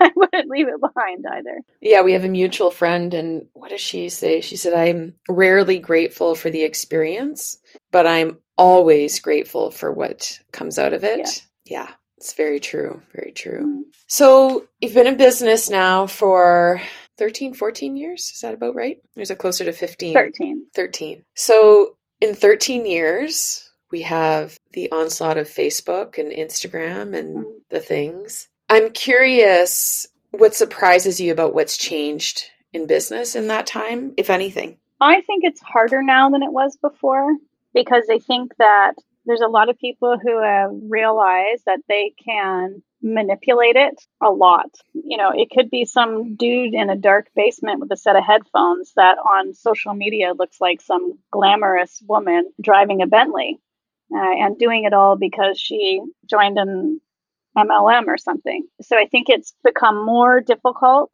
I 0.00 0.10
wouldn't 0.14 0.48
leave 0.48 0.68
it 0.68 0.80
behind 0.80 1.24
either. 1.30 1.60
Yeah, 1.80 2.02
we 2.02 2.12
have 2.12 2.24
a 2.24 2.28
mutual 2.28 2.70
friend, 2.70 3.12
and 3.14 3.46
what 3.52 3.70
does 3.70 3.80
she 3.80 4.08
say? 4.08 4.40
She 4.40 4.56
said, 4.56 4.74
I'm 4.74 5.14
rarely 5.28 5.78
grateful 5.78 6.34
for 6.34 6.50
the 6.50 6.62
experience, 6.62 7.58
but 7.90 8.06
I'm 8.06 8.38
always 8.56 9.20
grateful 9.20 9.70
for 9.70 9.92
what 9.92 10.38
comes 10.52 10.78
out 10.78 10.92
of 10.92 11.04
it. 11.04 11.44
Yeah, 11.64 11.86
yeah 11.86 11.88
it's 12.22 12.34
very 12.34 12.60
true. 12.60 13.02
Very 13.12 13.32
true. 13.32 13.60
Mm-hmm. 13.60 13.80
So 14.06 14.68
you've 14.80 14.94
been 14.94 15.08
in 15.08 15.16
business 15.16 15.68
now 15.68 16.06
for 16.06 16.80
13, 17.18 17.52
14 17.52 17.96
years. 17.96 18.30
Is 18.32 18.40
that 18.42 18.54
about 18.54 18.76
right? 18.76 18.98
Or 19.16 19.22
is 19.22 19.32
it 19.32 19.38
closer 19.38 19.64
to 19.64 19.72
15? 19.72 20.14
13. 20.14 20.66
13. 20.72 21.24
So 21.34 21.96
in 22.20 22.36
13 22.36 22.86
years, 22.86 23.68
we 23.90 24.02
have 24.02 24.56
the 24.72 24.92
onslaught 24.92 25.36
of 25.36 25.48
Facebook 25.48 26.16
and 26.16 26.30
Instagram 26.30 27.18
and 27.18 27.38
mm-hmm. 27.38 27.50
the 27.70 27.80
things. 27.80 28.48
I'm 28.72 28.90
curious 28.90 30.06
what 30.30 30.54
surprises 30.54 31.20
you 31.20 31.30
about 31.30 31.52
what's 31.52 31.76
changed 31.76 32.44
in 32.72 32.86
business 32.86 33.34
in 33.34 33.48
that 33.48 33.66
time, 33.66 34.14
if 34.16 34.30
anything. 34.30 34.78
I 34.98 35.20
think 35.20 35.44
it's 35.44 35.60
harder 35.60 36.02
now 36.02 36.30
than 36.30 36.42
it 36.42 36.54
was 36.54 36.78
before 36.78 37.36
because 37.74 38.04
I 38.10 38.18
think 38.18 38.56
that 38.56 38.94
there's 39.26 39.42
a 39.42 39.46
lot 39.48 39.68
of 39.68 39.78
people 39.78 40.16
who 40.16 40.42
have 40.42 40.70
realized 40.88 41.64
that 41.66 41.80
they 41.86 42.14
can 42.24 42.82
manipulate 43.02 43.76
it 43.76 44.02
a 44.22 44.30
lot. 44.30 44.70
You 44.94 45.18
know, 45.18 45.32
it 45.34 45.50
could 45.50 45.68
be 45.68 45.84
some 45.84 46.34
dude 46.36 46.72
in 46.72 46.88
a 46.88 46.96
dark 46.96 47.26
basement 47.36 47.80
with 47.80 47.92
a 47.92 47.96
set 47.98 48.16
of 48.16 48.24
headphones 48.24 48.94
that 48.96 49.18
on 49.18 49.52
social 49.52 49.92
media 49.92 50.32
looks 50.32 50.62
like 50.62 50.80
some 50.80 51.18
glamorous 51.30 52.02
woman 52.08 52.50
driving 52.58 53.02
a 53.02 53.06
Bentley 53.06 53.60
uh, 54.10 54.16
and 54.18 54.58
doing 54.58 54.84
it 54.84 54.94
all 54.94 55.18
because 55.18 55.60
she 55.60 56.00
joined 56.26 56.56
an 56.56 57.02
MLM 57.56 58.06
or 58.06 58.18
something. 58.18 58.66
So 58.80 58.96
I 58.96 59.06
think 59.06 59.28
it's 59.28 59.54
become 59.64 60.04
more 60.04 60.40
difficult 60.40 61.12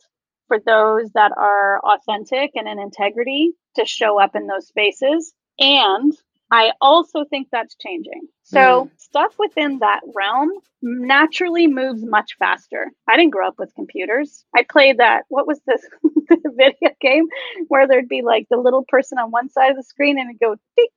for 0.49 0.59
those 0.59 1.11
that 1.13 1.33
are 1.37 1.81
authentic 1.81 2.53
and 2.55 2.69
in 2.69 2.79
integrity 2.79 3.53
to 3.77 3.85
show 3.85 4.21
up 4.21 4.35
in 4.35 4.47
those 4.47 4.67
spaces. 4.67 5.33
And 5.59 6.13
I 6.51 6.73
also 6.81 7.25
think 7.29 7.49
that's 7.51 7.77
changing. 7.77 8.23
So 8.45 8.59
mm. 8.87 8.91
stuff 8.99 9.35
within 9.39 9.81
that 9.81 10.01
realm 10.15 10.51
naturally 10.81 11.67
moves 11.67 12.03
much 12.05 12.37
faster. 12.39 12.87
I 13.07 13.17
didn't 13.17 13.33
grow 13.33 13.49
up 13.49 13.59
with 13.59 13.75
computers. 13.75 14.45
I 14.57 14.65
played 14.69 14.99
that, 14.99 15.25
what 15.29 15.47
was 15.47 15.61
this 15.67 15.83
video 16.31 16.91
game 17.01 17.27
where 17.69 17.87
there'd 17.87 18.09
be 18.09 18.23
like 18.23 18.47
the 18.49 18.57
little 18.57 18.85
person 18.89 19.19
on 19.19 19.31
one 19.31 19.51
side 19.51 19.71
of 19.71 19.77
the 19.77 19.83
screen 19.83 20.19
and 20.19 20.31
it'd 20.31 20.41
go 20.41 20.57
tick, 20.79 20.91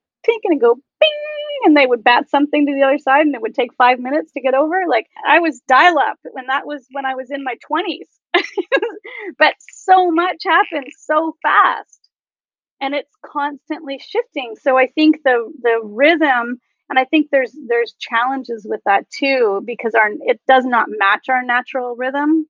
and 0.44 0.60
go 0.60 0.74
bing, 0.74 1.10
and 1.64 1.76
they 1.76 1.86
would 1.86 2.04
bat 2.04 2.28
something 2.30 2.66
to 2.66 2.74
the 2.74 2.82
other 2.82 2.98
side 2.98 3.26
and 3.26 3.34
it 3.34 3.42
would 3.42 3.54
take 3.54 3.74
five 3.74 3.98
minutes 3.98 4.32
to 4.32 4.40
get 4.40 4.54
over. 4.54 4.82
Like 4.88 5.06
I 5.26 5.38
was 5.38 5.60
dial 5.68 5.98
up 5.98 6.18
when 6.32 6.46
that 6.46 6.66
was 6.66 6.86
when 6.92 7.06
I 7.06 7.14
was 7.14 7.30
in 7.30 7.44
my 7.44 7.56
20s. 7.70 8.08
but 9.38 9.54
so 9.70 10.10
much 10.10 10.42
happens 10.46 10.94
so 10.98 11.36
fast 11.42 12.08
and 12.80 12.94
it's 12.94 13.14
constantly 13.24 13.98
shifting. 13.98 14.54
So 14.60 14.76
I 14.78 14.88
think 14.88 15.18
the 15.24 15.52
the 15.62 15.80
rhythm 15.84 16.58
and 16.90 16.98
I 16.98 17.04
think 17.04 17.28
there's 17.30 17.56
there's 17.68 17.94
challenges 17.98 18.66
with 18.68 18.80
that 18.86 19.08
too 19.10 19.62
because 19.64 19.94
our 19.94 20.10
it 20.20 20.40
does 20.48 20.64
not 20.64 20.88
match 20.90 21.28
our 21.28 21.42
natural 21.42 21.94
rhythm 21.96 22.46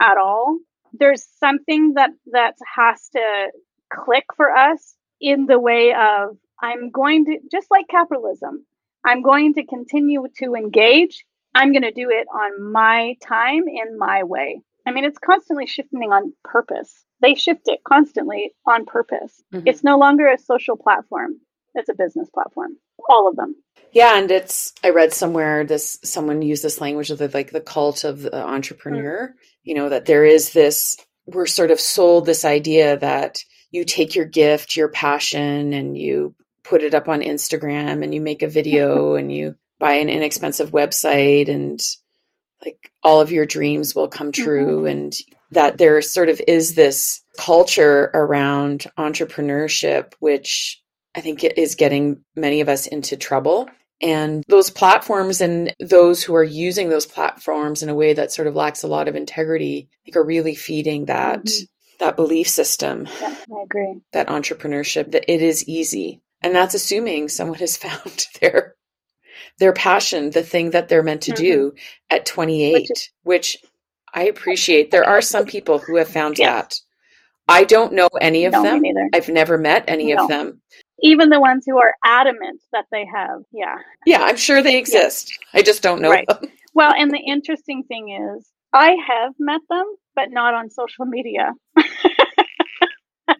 at 0.00 0.16
all. 0.16 0.58
there's 0.92 1.26
something 1.38 1.94
that 1.94 2.10
that 2.32 2.54
has 2.76 3.08
to 3.10 3.50
click 3.92 4.24
for 4.36 4.50
us 4.54 4.94
in 5.20 5.46
the 5.46 5.58
way 5.58 5.92
of 5.94 6.36
I'm 6.62 6.90
going 6.90 7.24
to 7.26 7.38
just 7.50 7.70
like 7.70 7.86
capitalism. 7.88 8.66
I'm 9.04 9.22
going 9.22 9.54
to 9.54 9.64
continue 9.64 10.26
to 10.38 10.54
engage. 10.54 11.24
I'm 11.54 11.72
going 11.72 11.82
to 11.82 11.92
do 11.92 12.10
it 12.10 12.26
on 12.32 12.72
my 12.72 13.16
time 13.22 13.64
in 13.66 13.98
my 13.98 14.24
way. 14.24 14.62
I 14.86 14.92
mean, 14.92 15.04
it's 15.04 15.18
constantly 15.18 15.66
shifting 15.66 16.12
on 16.12 16.32
purpose. 16.44 17.04
They 17.20 17.34
shift 17.34 17.62
it 17.66 17.80
constantly 17.86 18.54
on 18.66 18.86
purpose. 18.86 19.42
Mm-hmm. 19.52 19.68
It's 19.68 19.84
no 19.84 19.98
longer 19.98 20.28
a 20.28 20.38
social 20.38 20.76
platform. 20.76 21.40
It's 21.74 21.88
a 21.88 21.94
business 21.94 22.28
platform. 22.32 22.76
All 23.08 23.28
of 23.28 23.36
them. 23.36 23.54
Yeah, 23.92 24.18
and 24.18 24.30
it's 24.30 24.72
I 24.84 24.90
read 24.90 25.12
somewhere 25.12 25.64
this 25.64 25.98
someone 26.04 26.42
used 26.42 26.62
this 26.62 26.80
language 26.80 27.10
of 27.10 27.18
the, 27.18 27.28
like 27.28 27.50
the 27.50 27.60
cult 27.60 28.04
of 28.04 28.22
the 28.22 28.42
entrepreneur. 28.44 29.28
Mm-hmm. 29.28 29.38
You 29.64 29.74
know 29.74 29.88
that 29.88 30.06
there 30.06 30.24
is 30.24 30.52
this 30.52 30.96
we're 31.26 31.46
sort 31.46 31.70
of 31.70 31.80
sold 31.80 32.26
this 32.26 32.44
idea 32.44 32.96
that 32.98 33.38
you 33.70 33.84
take 33.84 34.14
your 34.14 34.24
gift, 34.24 34.76
your 34.76 34.88
passion, 34.88 35.72
and 35.72 35.96
you 35.96 36.34
put 36.64 36.82
it 36.82 36.94
up 36.94 37.08
on 37.08 37.20
Instagram 37.20 38.02
and 38.02 38.14
you 38.14 38.20
make 38.20 38.42
a 38.42 38.48
video 38.48 39.14
and 39.16 39.32
you 39.32 39.56
buy 39.78 39.94
an 39.94 40.08
inexpensive 40.08 40.70
website 40.70 41.48
and 41.48 41.80
like 42.64 42.92
all 43.02 43.20
of 43.20 43.32
your 43.32 43.46
dreams 43.46 43.94
will 43.94 44.08
come 44.08 44.32
true 44.32 44.78
mm-hmm. 44.78 44.86
and 44.86 45.16
that 45.52 45.78
there 45.78 46.00
sort 46.02 46.28
of 46.28 46.40
is 46.46 46.74
this 46.74 47.22
culture 47.38 48.10
around 48.12 48.86
entrepreneurship 48.98 50.12
which 50.18 50.80
I 51.14 51.20
think 51.20 51.42
it 51.42 51.58
is 51.58 51.74
getting 51.74 52.24
many 52.36 52.60
of 52.60 52.68
us 52.68 52.86
into 52.86 53.16
trouble. 53.16 53.68
And 54.02 54.44
those 54.48 54.70
platforms 54.70 55.40
and 55.40 55.74
those 55.78 56.22
who 56.22 56.34
are 56.34 56.44
using 56.44 56.88
those 56.88 57.04
platforms 57.04 57.82
in 57.82 57.88
a 57.88 57.94
way 57.94 58.14
that 58.14 58.32
sort 58.32 58.48
of 58.48 58.54
lacks 58.54 58.82
a 58.82 58.88
lot 58.88 59.08
of 59.08 59.16
integrity, 59.16 59.88
think 60.04 60.16
are 60.16 60.24
really 60.24 60.54
feeding 60.54 61.06
that 61.06 61.44
mm-hmm. 61.44 61.64
that 62.04 62.16
belief 62.16 62.48
system. 62.48 63.06
Yeah, 63.20 63.34
I 63.52 63.62
agree. 63.62 64.00
That 64.12 64.28
entrepreneurship, 64.28 65.12
that 65.12 65.30
it 65.30 65.42
is 65.42 65.68
easy. 65.68 66.22
And 66.42 66.54
that's 66.54 66.74
assuming 66.74 67.28
someone 67.28 67.58
has 67.58 67.76
found 67.76 68.26
their 68.40 68.74
their 69.58 69.72
passion, 69.72 70.30
the 70.30 70.42
thing 70.42 70.70
that 70.70 70.88
they're 70.88 71.02
meant 71.02 71.22
to 71.22 71.32
mm-hmm. 71.32 71.42
do 71.42 71.72
at 72.08 72.24
28, 72.24 72.72
which, 72.72 72.90
is- 72.90 73.10
which, 73.22 73.56
I 74.14 74.24
appreciate. 74.24 74.90
There 74.90 75.04
are 75.04 75.20
some 75.20 75.44
people 75.44 75.78
who 75.78 75.96
have 75.96 76.08
found 76.08 76.38
yes. 76.38 76.46
that. 76.48 76.80
I 77.46 77.64
don't 77.64 77.92
know 77.92 78.08
any 78.20 78.46
of 78.46 78.52
no, 78.52 78.62
them. 78.62 78.82
I've 79.12 79.28
never 79.28 79.58
met 79.58 79.84
any 79.86 80.14
no. 80.14 80.22
of 80.22 80.28
them 80.28 80.62
even 81.02 81.30
the 81.30 81.40
ones 81.40 81.64
who 81.66 81.78
are 81.78 81.94
adamant 82.04 82.62
that 82.72 82.86
they 82.90 83.06
have. 83.12 83.42
Yeah. 83.52 83.76
Yeah, 84.06 84.22
I'm 84.22 84.36
sure 84.36 84.62
they 84.62 84.78
exist. 84.78 85.36
Yeah. 85.52 85.60
I 85.60 85.62
just 85.62 85.82
don't 85.82 86.02
know 86.02 86.10
right. 86.10 86.26
them. 86.26 86.38
Well, 86.72 86.94
and 86.96 87.10
the 87.10 87.18
interesting 87.18 87.82
thing 87.82 88.10
is, 88.10 88.48
I 88.72 88.94
have 89.04 89.32
met 89.40 89.60
them, 89.68 89.84
but 90.14 90.30
not 90.30 90.54
on 90.54 90.70
social 90.70 91.04
media. 91.04 91.50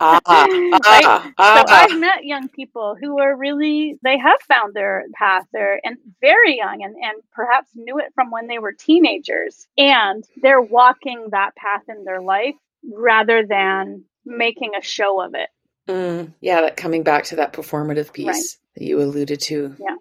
ah, 0.00 0.20
ah, 0.26 0.46
right? 0.84 1.32
ah, 1.38 1.64
so 1.66 1.74
I've 1.74 1.98
met 1.98 2.24
young 2.24 2.48
people 2.48 2.96
who 3.00 3.20
are 3.20 3.36
really 3.36 3.98
they 4.02 4.18
have 4.18 4.40
found 4.46 4.74
their 4.74 5.04
path 5.14 5.46
there 5.52 5.80
and 5.82 5.96
very 6.20 6.56
young 6.56 6.82
and, 6.82 6.94
and 6.96 7.22
perhaps 7.32 7.70
knew 7.74 7.98
it 7.98 8.12
from 8.14 8.30
when 8.30 8.46
they 8.46 8.58
were 8.58 8.72
teenagers 8.72 9.66
and 9.76 10.24
they're 10.42 10.60
walking 10.60 11.28
that 11.30 11.54
path 11.56 11.82
in 11.88 12.04
their 12.04 12.20
life 12.20 12.54
rather 12.92 13.44
than 13.46 14.04
making 14.24 14.72
a 14.78 14.82
show 14.82 15.20
of 15.20 15.34
it 15.34 15.48
Mm, 15.90 16.34
yeah, 16.40 16.60
that 16.60 16.76
coming 16.76 17.02
back 17.02 17.24
to 17.24 17.36
that 17.36 17.52
performative 17.52 18.12
piece 18.12 18.26
right. 18.26 18.44
that 18.76 18.84
you 18.84 19.00
alluded 19.00 19.40
to, 19.40 19.74
yeah, 19.80 19.96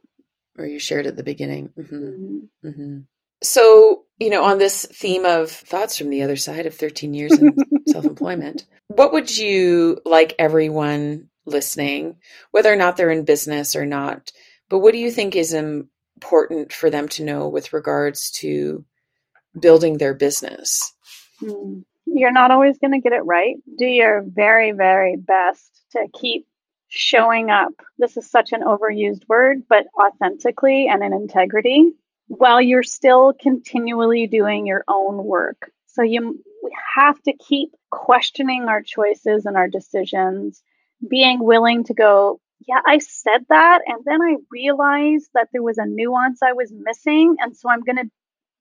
or 0.58 0.66
you 0.66 0.78
shared 0.78 1.08
at 1.08 1.16
the 1.16 1.24
beginning. 1.24 1.70
Mm-hmm. 1.78 1.96
Mm-hmm. 1.96 2.68
Mm-hmm. 2.68 3.00
So, 3.42 4.04
you 4.20 4.30
know, 4.30 4.44
on 4.44 4.58
this 4.58 4.86
theme 4.86 5.26
of 5.26 5.50
thoughts 5.50 5.98
from 5.98 6.10
the 6.10 6.24
other 6.24 6.36
side 6.36 6.66
of 6.66 6.76
13 6.76 7.14
years 7.14 7.38
in 7.38 7.56
self 7.88 8.06
employment, 8.06 8.66
what 8.88 9.14
would 9.14 9.36
you 9.36 10.02
like 10.06 10.36
everyone 10.40 11.30
listening, 11.46 12.18
whether 12.52 12.72
or 12.72 12.76
not 12.76 12.98
they're 12.98 13.12
in 13.12 13.26
business 13.26 13.76
or 13.76 13.86
not, 13.86 14.32
but 14.70 14.80
what 14.80 14.94
do 14.94 15.00
you 15.00 15.12
think 15.12 15.36
is 15.36 15.54
important 15.54 16.74
for 16.74 16.90
them 16.90 17.08
to 17.10 17.24
know 17.24 17.48
with 17.48 17.74
regards 17.74 18.32
to 18.32 18.86
building 19.60 19.98
their 19.98 20.14
business? 20.14 20.94
Hmm. 21.40 21.80
You're 22.06 22.32
not 22.32 22.52
always 22.52 22.78
going 22.80 22.92
to 22.92 23.00
get 23.00 23.14
it 23.14 23.24
right. 23.24 23.56
Do 23.78 23.86
your 23.86 24.24
very, 24.26 24.72
very 24.72 25.16
best 25.16 25.82
to 25.92 26.08
keep 26.20 26.48
showing 26.88 27.52
up. 27.52 27.72
This 28.00 28.18
is 28.18 28.30
such 28.30 28.52
an 28.52 28.62
overused 28.62 29.28
word, 29.28 29.64
but 29.70 29.86
authentically 29.96 30.88
and 30.88 31.04
in 31.04 31.14
integrity 31.14 31.94
while 32.30 32.62
you're 32.62 32.84
still 32.84 33.34
continually 33.34 34.28
doing 34.28 34.68
your 34.68 34.84
own 34.88 35.24
work. 35.26 35.72
So 35.88 36.04
you 36.04 36.40
we 36.64 36.72
have 36.96 37.22
to 37.24 37.34
keep 37.34 37.72
questioning 37.90 38.66
our 38.66 38.82
choices 38.82 39.46
and 39.46 39.58
our 39.58 39.68
decisions, 39.68 40.62
being 41.10 41.44
willing 41.44 41.86
to 41.86 41.94
go, 41.94 42.40
yeah, 42.68 42.82
I 42.86 43.00
said 43.00 43.46
that 43.50 43.82
and 43.86 44.04
then 44.06 44.22
I 44.22 44.36
realized 44.52 45.30
that 45.34 45.48
there 45.52 45.64
was 45.64 45.78
a 45.78 45.86
nuance 45.86 46.42
I 46.44 46.54
was 46.54 46.72
missing 46.72 47.38
and 47.40 47.58
so 47.58 47.70
I'm 47.70 47.82
going 47.82 47.98
to 47.98 48.10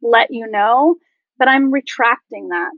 let 0.00 0.28
you 0.30 0.48
know 0.50 0.96
that 1.38 1.48
I'm 1.48 1.70
retracting 1.72 2.48
that. 2.48 2.72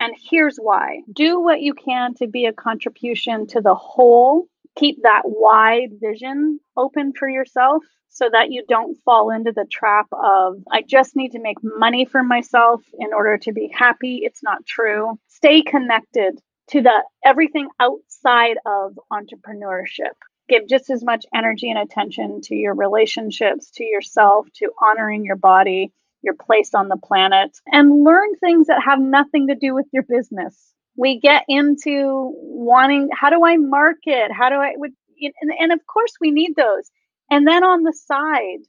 And 0.00 0.14
here's 0.30 0.56
why 0.56 1.00
do 1.10 1.40
what 1.40 1.62
you 1.62 1.72
can 1.72 2.14
to 2.16 2.26
be 2.26 2.46
a 2.46 2.52
contribution 2.52 3.46
to 3.48 3.60
the 3.60 3.74
whole. 3.74 4.46
Keep 4.76 5.02
that 5.02 5.22
wide 5.24 5.90
vision 6.00 6.58
open 6.76 7.12
for 7.12 7.28
yourself 7.28 7.84
so 8.08 8.28
that 8.30 8.50
you 8.50 8.64
don't 8.68 8.96
fall 9.04 9.30
into 9.30 9.52
the 9.52 9.66
trap 9.70 10.06
of, 10.12 10.58
I 10.70 10.82
just 10.82 11.16
need 11.16 11.32
to 11.32 11.40
make 11.40 11.58
money 11.62 12.04
for 12.04 12.22
myself 12.22 12.82
in 12.98 13.12
order 13.12 13.38
to 13.38 13.52
be 13.52 13.72
happy. 13.76 14.20
It's 14.22 14.42
not 14.42 14.64
true. 14.64 15.18
Stay 15.28 15.62
connected 15.62 16.40
to 16.68 16.80
the 16.80 17.02
everything 17.24 17.68
outside 17.80 18.56
of 18.66 18.98
entrepreneurship. 19.12 20.14
Give 20.48 20.68
just 20.68 20.90
as 20.90 21.02
much 21.02 21.24
energy 21.34 21.70
and 21.70 21.78
attention 21.78 22.40
to 22.42 22.54
your 22.54 22.74
relationships, 22.74 23.70
to 23.72 23.84
yourself, 23.84 24.46
to 24.56 24.70
honoring 24.80 25.24
your 25.24 25.36
body, 25.36 25.92
your 26.22 26.34
place 26.34 26.74
on 26.74 26.88
the 26.88 26.96
planet, 26.96 27.56
and 27.66 28.04
learn 28.04 28.34
things 28.36 28.68
that 28.68 28.82
have 28.84 29.00
nothing 29.00 29.48
to 29.48 29.54
do 29.54 29.74
with 29.74 29.86
your 29.92 30.04
business. 30.04 30.73
We 30.96 31.20
get 31.20 31.44
into 31.48 32.32
wanting, 32.36 33.08
how 33.12 33.30
do 33.30 33.44
I 33.44 33.56
market? 33.56 34.30
How 34.32 34.48
do 34.48 34.56
I, 34.56 34.74
would, 34.76 34.92
and, 35.40 35.50
and 35.58 35.72
of 35.72 35.80
course 35.86 36.12
we 36.20 36.30
need 36.30 36.54
those. 36.56 36.90
And 37.30 37.46
then 37.46 37.64
on 37.64 37.82
the 37.82 37.92
side, 37.92 38.60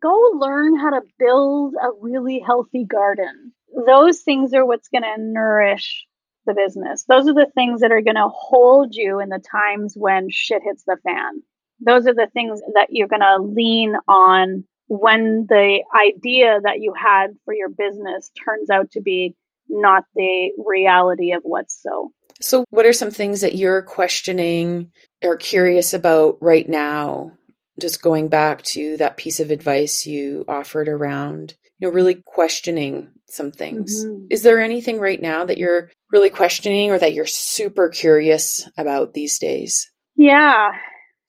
go 0.00 0.14
learn 0.34 0.78
how 0.78 0.90
to 0.90 1.02
build 1.18 1.74
a 1.74 1.88
really 2.00 2.40
healthy 2.40 2.84
garden. 2.84 3.52
Those 3.86 4.20
things 4.20 4.52
are 4.54 4.66
what's 4.66 4.88
going 4.88 5.02
to 5.02 5.22
nourish 5.22 6.06
the 6.46 6.54
business. 6.54 7.04
Those 7.08 7.28
are 7.28 7.34
the 7.34 7.50
things 7.54 7.80
that 7.80 7.92
are 7.92 8.02
going 8.02 8.16
to 8.16 8.28
hold 8.28 8.94
you 8.94 9.20
in 9.20 9.28
the 9.28 9.42
times 9.50 9.94
when 9.96 10.30
shit 10.30 10.62
hits 10.62 10.84
the 10.84 10.96
fan. 11.04 11.42
Those 11.80 12.06
are 12.06 12.14
the 12.14 12.28
things 12.32 12.60
that 12.74 12.88
you're 12.90 13.08
going 13.08 13.20
to 13.20 13.42
lean 13.42 13.96
on 14.08 14.64
when 14.88 15.46
the 15.48 15.82
idea 15.94 16.60
that 16.62 16.80
you 16.80 16.94
had 16.94 17.36
for 17.44 17.52
your 17.52 17.68
business 17.68 18.30
turns 18.44 18.70
out 18.70 18.92
to 18.92 19.00
be 19.00 19.34
not 19.68 20.04
the 20.14 20.52
reality 20.64 21.32
of 21.32 21.42
what's 21.44 21.80
so. 21.82 22.12
So, 22.40 22.64
what 22.70 22.86
are 22.86 22.92
some 22.92 23.10
things 23.10 23.40
that 23.40 23.54
you're 23.54 23.82
questioning 23.82 24.90
or 25.22 25.36
curious 25.36 25.94
about 25.94 26.38
right 26.40 26.68
now? 26.68 27.32
Just 27.80 28.02
going 28.02 28.28
back 28.28 28.62
to 28.62 28.96
that 28.96 29.16
piece 29.16 29.40
of 29.40 29.50
advice 29.50 30.06
you 30.06 30.44
offered 30.48 30.88
around, 30.88 31.54
you 31.78 31.88
know, 31.88 31.94
really 31.94 32.22
questioning 32.24 33.10
some 33.28 33.52
things. 33.52 34.04
Mm-hmm. 34.04 34.26
Is 34.30 34.42
there 34.42 34.60
anything 34.60 34.98
right 34.98 35.20
now 35.20 35.44
that 35.44 35.58
you're 35.58 35.90
really 36.10 36.30
questioning 36.30 36.90
or 36.90 36.98
that 36.98 37.12
you're 37.12 37.26
super 37.26 37.88
curious 37.88 38.68
about 38.78 39.12
these 39.14 39.38
days? 39.38 39.90
Yeah. 40.14 40.72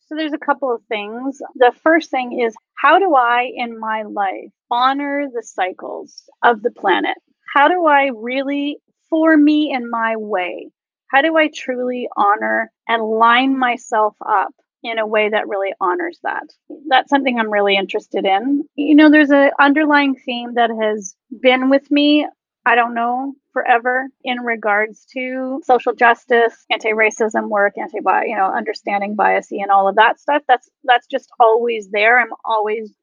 So, 0.07 0.15
there's 0.15 0.33
a 0.33 0.45
couple 0.45 0.73
of 0.73 0.81
things. 0.89 1.39
The 1.55 1.73
first 1.83 2.09
thing 2.11 2.41
is 2.41 2.55
how 2.75 2.99
do 2.99 3.15
I, 3.15 3.49
in 3.55 3.79
my 3.79 4.03
life, 4.03 4.51
honor 4.69 5.27
the 5.33 5.43
cycles 5.43 6.23
of 6.43 6.61
the 6.61 6.71
planet? 6.71 7.17
How 7.53 7.67
do 7.67 7.85
I 7.85 8.11
really, 8.15 8.77
for 9.09 9.35
me 9.35 9.71
in 9.73 9.89
my 9.89 10.15
way, 10.17 10.69
how 11.09 11.21
do 11.21 11.37
I 11.37 11.49
truly 11.53 12.09
honor 12.15 12.71
and 12.87 13.03
line 13.03 13.57
myself 13.57 14.15
up 14.25 14.53
in 14.83 14.99
a 14.99 15.07
way 15.07 15.29
that 15.29 15.47
really 15.47 15.73
honors 15.79 16.19
that? 16.23 16.43
That's 16.87 17.09
something 17.09 17.39
I'm 17.39 17.51
really 17.51 17.75
interested 17.75 18.25
in. 18.25 18.63
You 18.75 18.95
know, 18.95 19.09
there's 19.09 19.31
an 19.31 19.51
underlying 19.59 20.15
theme 20.15 20.55
that 20.55 20.69
has 20.69 21.15
been 21.41 21.69
with 21.69 21.89
me, 21.89 22.27
I 22.65 22.75
don't 22.75 22.93
know, 22.93 23.33
forever 23.53 24.07
in 24.23 24.41
regards 24.41 25.05
to 25.13 25.61
social 25.65 25.93
justice, 25.93 26.53
anti-racism 26.69 27.47
work, 27.49 27.73
anti 27.77 27.97
you 28.27 28.35
know, 28.35 28.53
understanding 28.53 29.15
bias 29.15 29.47
and 29.51 29.71
all 29.71 29.87
of 29.87 29.95
that 29.95 30.19
stuff. 30.19 30.43
That's 30.47 30.69
that's 30.83 31.07
just 31.07 31.29
always 31.39 31.89
there. 31.89 32.19
I'm 32.19 32.33
always 32.45 32.93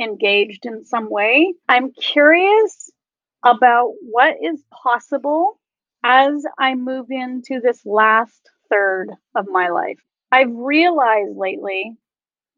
engaged 0.00 0.64
in 0.64 0.84
some 0.84 1.10
way. 1.10 1.52
I'm 1.68 1.92
curious 1.92 2.90
about 3.44 3.92
what 4.02 4.36
is 4.42 4.62
possible 4.72 5.58
as 6.04 6.44
I 6.58 6.74
move 6.74 7.06
into 7.10 7.60
this 7.60 7.84
last 7.84 8.50
third 8.70 9.10
of 9.34 9.46
my 9.48 9.68
life. 9.68 9.98
I've 10.30 10.52
realized 10.52 11.36
lately 11.36 11.96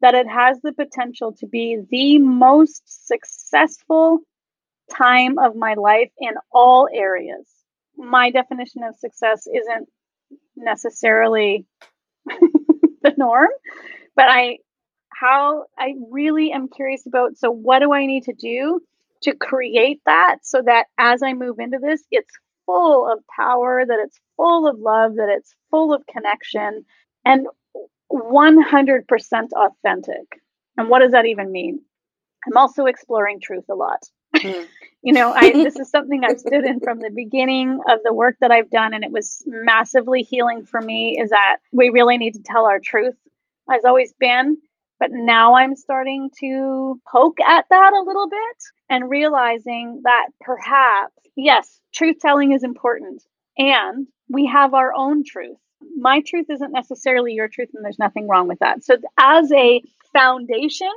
that 0.01 0.15
it 0.15 0.27
has 0.27 0.59
the 0.61 0.73
potential 0.73 1.33
to 1.39 1.47
be 1.47 1.77
the 1.89 2.19
most 2.19 3.07
successful 3.07 4.19
time 4.91 5.37
of 5.39 5.55
my 5.55 5.75
life 5.75 6.11
in 6.19 6.33
all 6.51 6.89
areas. 6.93 7.47
my 7.97 8.31
definition 8.31 8.83
of 8.83 8.95
success 8.95 9.47
isn't 9.47 9.87
necessarily 10.55 11.65
the 12.25 13.13
norm, 13.17 13.49
but 14.15 14.25
I 14.29 14.57
how 15.09 15.65
I 15.77 15.93
really 16.09 16.51
am 16.51 16.67
curious 16.67 17.05
about 17.05 17.37
so 17.37 17.51
what 17.51 17.79
do 17.79 17.93
I 17.93 18.05
need 18.07 18.23
to 18.23 18.33
do 18.33 18.81
to 19.23 19.35
create 19.35 20.01
that 20.05 20.37
so 20.43 20.61
that 20.65 20.87
as 20.97 21.23
I 21.23 21.33
move 21.33 21.59
into 21.59 21.79
this 21.81 22.03
it's 22.11 22.33
full 22.65 23.11
of 23.11 23.19
power, 23.35 23.83
that 23.85 23.99
it's 24.03 24.19
full 24.37 24.67
of 24.67 24.79
love, 24.79 25.15
that 25.15 25.29
it's 25.29 25.55
full 25.69 25.93
of 25.93 26.05
connection 26.07 26.85
and 27.25 27.47
100% 28.11 29.03
authentic. 29.53 30.41
And 30.77 30.89
what 30.89 30.99
does 30.99 31.11
that 31.11 31.25
even 31.25 31.51
mean? 31.51 31.81
I'm 32.47 32.57
also 32.57 32.85
exploring 32.85 33.39
truth 33.39 33.65
a 33.69 33.75
lot. 33.75 34.03
Mm. 34.35 34.65
you 35.03 35.13
know, 35.13 35.33
I 35.33 35.51
this 35.51 35.77
is 35.77 35.89
something 35.91 36.23
I've 36.23 36.39
stood 36.39 36.65
in 36.65 36.79
from 36.79 36.99
the 36.99 37.11
beginning 37.11 37.79
of 37.87 37.99
the 38.03 38.13
work 38.13 38.37
that 38.41 38.51
I've 38.51 38.69
done 38.69 38.93
and 38.93 39.03
it 39.03 39.11
was 39.11 39.43
massively 39.45 40.23
healing 40.23 40.65
for 40.65 40.81
me 40.81 41.19
is 41.19 41.29
that 41.29 41.57
we 41.71 41.89
really 41.89 42.17
need 42.17 42.33
to 42.33 42.43
tell 42.43 42.65
our 42.65 42.79
truth 42.79 43.15
has 43.69 43.85
always 43.85 44.13
been 44.13 44.57
but 45.01 45.09
now 45.11 45.55
I'm 45.55 45.75
starting 45.75 46.29
to 46.41 47.01
poke 47.11 47.41
at 47.41 47.65
that 47.71 47.93
a 47.93 48.03
little 48.05 48.29
bit 48.29 48.57
and 48.87 49.09
realizing 49.09 50.01
that 50.03 50.27
perhaps, 50.39 51.15
yes, 51.35 51.81
truth 51.91 52.17
telling 52.21 52.51
is 52.51 52.63
important 52.63 53.23
and 53.57 54.05
we 54.29 54.45
have 54.45 54.75
our 54.75 54.93
own 54.95 55.23
truth. 55.25 55.57
My 55.97 56.21
truth 56.21 56.51
isn't 56.51 56.71
necessarily 56.71 57.33
your 57.33 57.47
truth, 57.47 57.69
and 57.73 57.83
there's 57.83 57.97
nothing 57.97 58.27
wrong 58.27 58.47
with 58.47 58.59
that. 58.59 58.83
So, 58.83 58.97
as 59.19 59.51
a 59.51 59.81
foundation, 60.13 60.91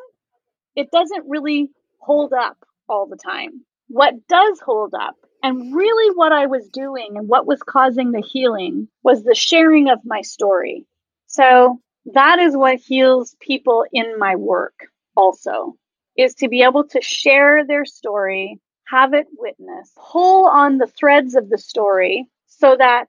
it 0.77 0.91
doesn't 0.91 1.27
really 1.27 1.71
hold 1.99 2.35
up 2.35 2.59
all 2.87 3.07
the 3.07 3.17
time. 3.17 3.65
What 3.89 4.29
does 4.29 4.61
hold 4.61 4.93
up, 4.93 5.17
and 5.43 5.75
really 5.75 6.15
what 6.15 6.33
I 6.33 6.45
was 6.45 6.69
doing 6.69 7.17
and 7.17 7.27
what 7.27 7.47
was 7.47 7.63
causing 7.63 8.13
the 8.13 8.21
healing, 8.21 8.89
was 9.03 9.25
the 9.25 9.35
sharing 9.35 9.89
of 9.89 10.01
my 10.05 10.21
story. 10.21 10.85
So, 11.27 11.81
that 12.07 12.39
is 12.39 12.57
what 12.57 12.81
heals 12.81 13.37
people 13.41 13.85
in 13.93 14.19
my 14.19 14.37
work 14.37 14.89
also 15.17 15.77
is 16.17 16.35
to 16.37 16.49
be 16.49 16.63
able 16.63 16.85
to 16.89 17.01
share 17.01 17.67
their 17.67 17.85
story, 17.85 18.61
have 18.87 19.15
it 19.15 19.27
witnessed, 19.37 19.95
pull 19.97 20.47
on 20.47 20.79
the 20.79 20.87
threads 20.87 21.35
of 21.35 21.49
the 21.49 21.59
story 21.59 22.27
so 22.47 22.77
that 22.77 23.07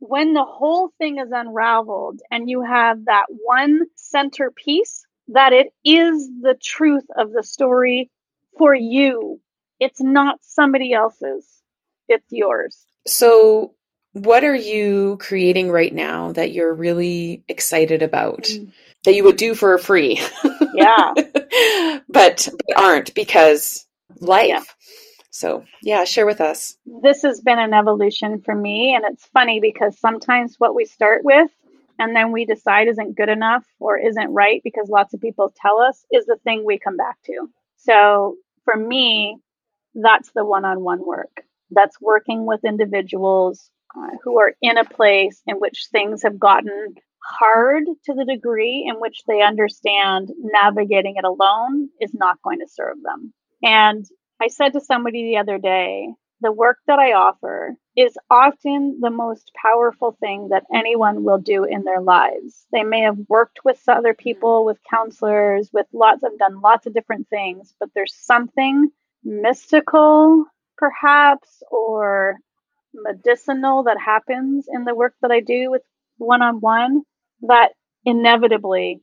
when 0.00 0.34
the 0.34 0.44
whole 0.44 0.90
thing 0.98 1.18
is 1.18 1.30
unraveled 1.32 2.20
and 2.30 2.50
you 2.50 2.62
have 2.62 3.04
that 3.04 3.26
one 3.28 3.82
centerpiece, 3.94 5.06
that 5.28 5.52
it 5.52 5.72
is 5.84 6.28
the 6.40 6.56
truth 6.60 7.06
of 7.16 7.32
the 7.32 7.44
story 7.44 8.10
for 8.58 8.74
you. 8.74 9.40
It's 9.78 10.00
not 10.00 10.38
somebody 10.42 10.92
else's, 10.92 11.46
it's 12.08 12.26
yours. 12.30 12.84
So, 13.06 13.74
what 14.12 14.44
are 14.44 14.54
you 14.54 15.16
creating 15.20 15.70
right 15.70 15.92
now 15.92 16.32
that 16.32 16.52
you're 16.52 16.74
really 16.74 17.42
excited 17.48 18.02
about 18.02 18.44
mm. 18.44 18.70
that 19.04 19.14
you 19.14 19.24
would 19.24 19.36
do 19.36 19.54
for 19.54 19.78
free? 19.78 20.20
Yeah. 20.74 21.12
but, 22.08 22.48
but 22.48 22.76
aren't 22.76 23.14
because 23.14 23.86
life. 24.20 24.48
Yeah. 24.48 24.62
So, 25.30 25.64
yeah, 25.82 26.04
share 26.04 26.26
with 26.26 26.40
us. 26.40 26.76
This 26.84 27.22
has 27.22 27.40
been 27.40 27.58
an 27.58 27.72
evolution 27.72 28.42
for 28.42 28.54
me. 28.54 28.94
And 28.94 29.04
it's 29.06 29.26
funny 29.26 29.60
because 29.60 29.98
sometimes 29.98 30.56
what 30.58 30.74
we 30.74 30.84
start 30.84 31.24
with 31.24 31.50
and 31.98 32.14
then 32.14 32.32
we 32.32 32.44
decide 32.44 32.88
isn't 32.88 33.16
good 33.16 33.30
enough 33.30 33.64
or 33.78 33.98
isn't 33.98 34.32
right 34.32 34.60
because 34.62 34.88
lots 34.88 35.14
of 35.14 35.20
people 35.20 35.52
tell 35.56 35.80
us 35.80 36.04
is 36.10 36.26
the 36.26 36.36
thing 36.44 36.64
we 36.64 36.78
come 36.78 36.96
back 36.96 37.16
to. 37.26 37.48
So, 37.78 38.36
for 38.64 38.76
me, 38.76 39.38
that's 39.94 40.30
the 40.32 40.44
one 40.44 40.64
on 40.64 40.82
one 40.82 41.04
work. 41.04 41.42
That's 41.70 42.00
working 42.00 42.46
with 42.46 42.64
individuals 42.64 43.70
uh, 43.96 44.16
who 44.22 44.38
are 44.38 44.54
in 44.62 44.78
a 44.78 44.84
place 44.84 45.42
in 45.46 45.56
which 45.56 45.88
things 45.90 46.22
have 46.22 46.38
gotten 46.38 46.94
hard 47.24 47.84
to 48.04 48.14
the 48.14 48.24
degree 48.24 48.86
in 48.88 49.00
which 49.00 49.22
they 49.26 49.42
understand 49.42 50.30
navigating 50.38 51.16
it 51.16 51.24
alone 51.24 51.88
is 52.00 52.12
not 52.14 52.42
going 52.42 52.58
to 52.58 52.66
serve 52.68 52.96
them. 53.02 53.32
And 53.62 54.04
I 54.40 54.48
said 54.48 54.72
to 54.72 54.80
somebody 54.80 55.24
the 55.24 55.38
other 55.38 55.58
day, 55.58 56.08
the 56.40 56.52
work 56.52 56.78
that 56.88 56.98
I 56.98 57.12
offer 57.12 57.76
is 57.96 58.18
often 58.28 58.98
the 59.00 59.10
most 59.10 59.52
powerful 59.54 60.16
thing 60.18 60.48
that 60.48 60.64
anyone 60.74 61.22
will 61.22 61.38
do 61.38 61.64
in 61.64 61.84
their 61.84 62.00
lives. 62.00 62.66
They 62.72 62.82
may 62.82 63.02
have 63.02 63.18
worked 63.28 63.60
with 63.64 63.80
other 63.86 64.12
people, 64.12 64.64
with 64.64 64.78
counselors, 64.90 65.70
with 65.72 65.86
lots 65.92 66.24
of 66.24 66.36
done 66.38 66.60
lots 66.60 66.86
of 66.86 66.94
different 66.94 67.28
things, 67.28 67.74
but 67.78 67.90
there's 67.94 68.14
something 68.14 68.90
mystical, 69.22 70.44
perhaps, 70.76 71.62
or 71.70 72.38
medicinal 72.94 73.84
that 73.84 73.98
happens 73.98 74.66
in 74.72 74.84
the 74.84 74.94
work 74.94 75.14
that 75.22 75.30
I 75.30 75.40
do 75.40 75.70
with 75.70 75.82
one 76.18 76.42
on 76.42 76.60
one 76.60 77.02
that 77.42 77.70
inevitably 78.04 79.00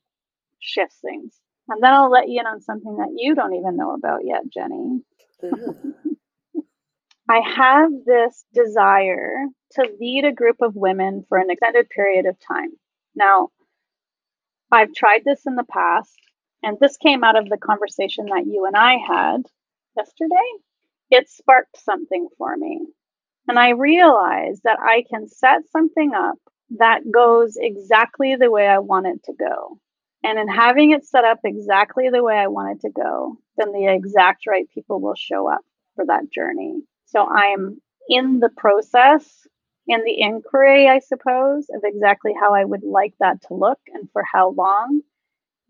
shifts 0.60 0.98
things. 1.02 1.36
And 1.68 1.84
then 1.84 1.94
I'll 1.94 2.10
let 2.10 2.30
you 2.30 2.40
in 2.40 2.48
on 2.48 2.62
something 2.62 2.98
that 2.98 3.14
you 3.16 3.36
don't 3.36 3.54
even 3.54 3.78
know 3.78 3.94
about 3.94 4.22
yet, 4.26 4.42
Jenny. 4.52 5.02
Mm-hmm. 5.44 5.90
I 7.30 7.42
have 7.42 7.92
this 8.06 8.44
desire 8.54 9.46
to 9.74 9.90
lead 10.00 10.26
a 10.26 10.34
group 10.34 10.58
of 10.62 10.76
women 10.76 11.26
for 11.30 11.38
an 11.38 11.52
extended 11.52 11.88
period 11.90 12.26
of 12.26 12.38
time. 12.40 12.72
Now, 13.16 13.50
I've 14.72 14.94
tried 14.94 15.22
this 15.26 15.46
in 15.46 15.56
the 15.56 15.64
past, 15.64 16.18
and 16.64 16.78
this 16.80 16.98
came 16.98 17.24
out 17.24 17.38
of 17.38 17.48
the 17.48 17.58
conversation 17.58 18.26
that 18.26 18.48
you 18.48 18.66
and 18.66 18.76
I 18.76 18.98
had 18.98 19.44
yesterday. 19.96 20.36
It 21.12 21.30
sparked 21.30 21.78
something 21.78 22.30
for 22.38 22.58
me. 22.58 22.82
And 23.50 23.58
I 23.58 23.72
realize 23.72 24.62
that 24.64 24.78
I 24.80 25.04
can 25.10 25.28
set 25.28 25.62
something 25.72 26.14
up 26.14 26.38
that 26.78 27.00
goes 27.12 27.58
exactly 27.60 28.36
the 28.36 28.52
way 28.52 28.68
I 28.68 28.78
want 28.78 29.08
it 29.08 29.24
to 29.24 29.34
go. 29.34 29.80
And 30.24 30.38
in 30.38 30.48
having 30.48 30.92
it 30.92 31.04
set 31.04 31.26
up 31.26 31.40
exactly 31.44 32.10
the 32.12 32.24
way 32.24 32.36
I 32.38 32.46
want 32.46 32.78
it 32.78 32.88
to 32.88 32.94
go, 32.94 33.40
then 33.58 33.72
the 33.72 33.92
exact 33.92 34.46
right 34.46 34.70
people 34.72 35.02
will 35.02 35.16
show 35.16 35.52
up 35.52 35.62
for 35.96 36.06
that 36.06 36.32
journey. 36.32 36.84
So 37.08 37.28
I'm 37.28 37.82
in 38.08 38.40
the 38.40 38.52
process, 38.56 39.26
in 39.88 40.04
the 40.04 40.22
inquiry, 40.22 40.88
I 40.88 41.00
suppose, 41.00 41.72
of 41.74 41.82
exactly 41.84 42.34
how 42.40 42.54
I 42.54 42.66
would 42.66 42.84
like 42.84 43.16
that 43.20 43.42
to 43.48 43.56
look 43.56 43.80
and 43.92 44.08
for 44.14 44.22
how 44.32 44.52
long 44.52 45.02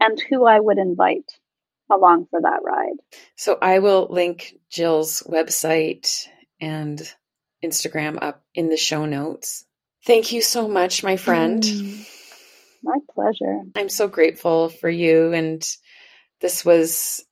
and 0.01 0.21
who 0.29 0.45
I 0.45 0.59
would 0.59 0.79
invite 0.79 1.31
along 1.89 2.27
for 2.29 2.41
that 2.41 2.59
ride. 2.61 2.97
So 3.37 3.57
I 3.61 3.79
will 3.79 4.07
link 4.09 4.55
Jill's 4.69 5.23
website 5.29 6.27
and 6.59 7.01
Instagram 7.63 8.17
up 8.21 8.43
in 8.53 8.69
the 8.69 8.77
show 8.77 9.05
notes. 9.05 9.65
Thank 10.05 10.31
you 10.31 10.41
so 10.41 10.67
much, 10.67 11.03
my 11.03 11.17
friend. 11.17 11.61
Mm, 11.61 12.07
my 12.83 12.97
pleasure. 13.13 13.61
I'm 13.75 13.89
so 13.89 14.07
grateful 14.07 14.69
for 14.69 14.89
you. 14.89 15.33
And 15.33 15.67
this 16.41 16.63
was 16.63 17.23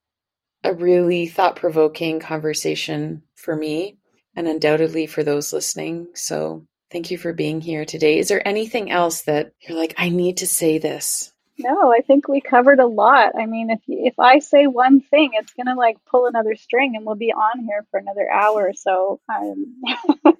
a 0.64 0.74
really 0.74 1.28
thought 1.28 1.56
provoking 1.56 2.20
conversation 2.20 3.24
for 3.36 3.56
me 3.56 3.98
and 4.36 4.48
undoubtedly 4.48 5.08
for 5.08 5.24
those 5.24 5.54
listening. 5.54 6.08
So 6.14 6.66
thank 6.92 7.10
you 7.10 7.18
for 7.18 7.34
being 7.34 7.62
here 7.62 7.86
today. 7.86 8.20
Is 8.20 8.28
there 8.28 8.46
anything 8.46 8.92
else 8.92 9.24
that 9.24 9.54
you're 9.62 9.78
like, 9.78 9.96
I 9.98 10.10
need 10.10 10.38
to 10.38 10.48
say 10.48 10.78
this? 10.78 11.32
No, 11.60 11.92
I 11.92 12.02
think 12.02 12.28
we 12.28 12.40
covered 12.40 12.80
a 12.80 12.86
lot. 12.86 13.34
I 13.38 13.48
mean, 13.48 13.72
if 13.72 13.80
if 13.88 14.20
I 14.20 14.40
say 14.40 14.68
one 14.68 15.02
thing, 15.02 15.32
it's 15.34 15.54
gonna 15.54 15.76
like 15.76 15.98
pull 16.06 16.28
another 16.28 16.56
string, 16.56 16.96
and 16.96 17.06
we'll 17.06 17.16
be 17.16 17.34
on 17.34 17.66
here 17.66 17.86
for 17.90 18.00
another 18.00 18.30
hour. 18.30 18.74
So, 18.74 19.20
um... 19.28 19.82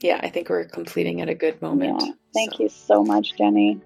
yeah, 0.00 0.18
I 0.22 0.28
think 0.28 0.48
we're 0.48 0.64
completing 0.64 1.20
at 1.20 1.28
a 1.28 1.34
good 1.34 1.62
moment. 1.62 2.02
Yeah. 2.02 2.12
Thank 2.34 2.54
so. 2.54 2.62
you 2.64 2.68
so 2.68 3.04
much, 3.04 3.36
Jenny. 3.36 3.80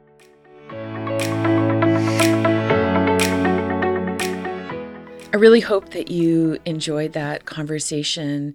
I 5.35 5.37
really 5.37 5.61
hope 5.61 5.91
that 5.91 6.11
you 6.11 6.59
enjoyed 6.65 7.13
that 7.13 7.45
conversation 7.45 8.55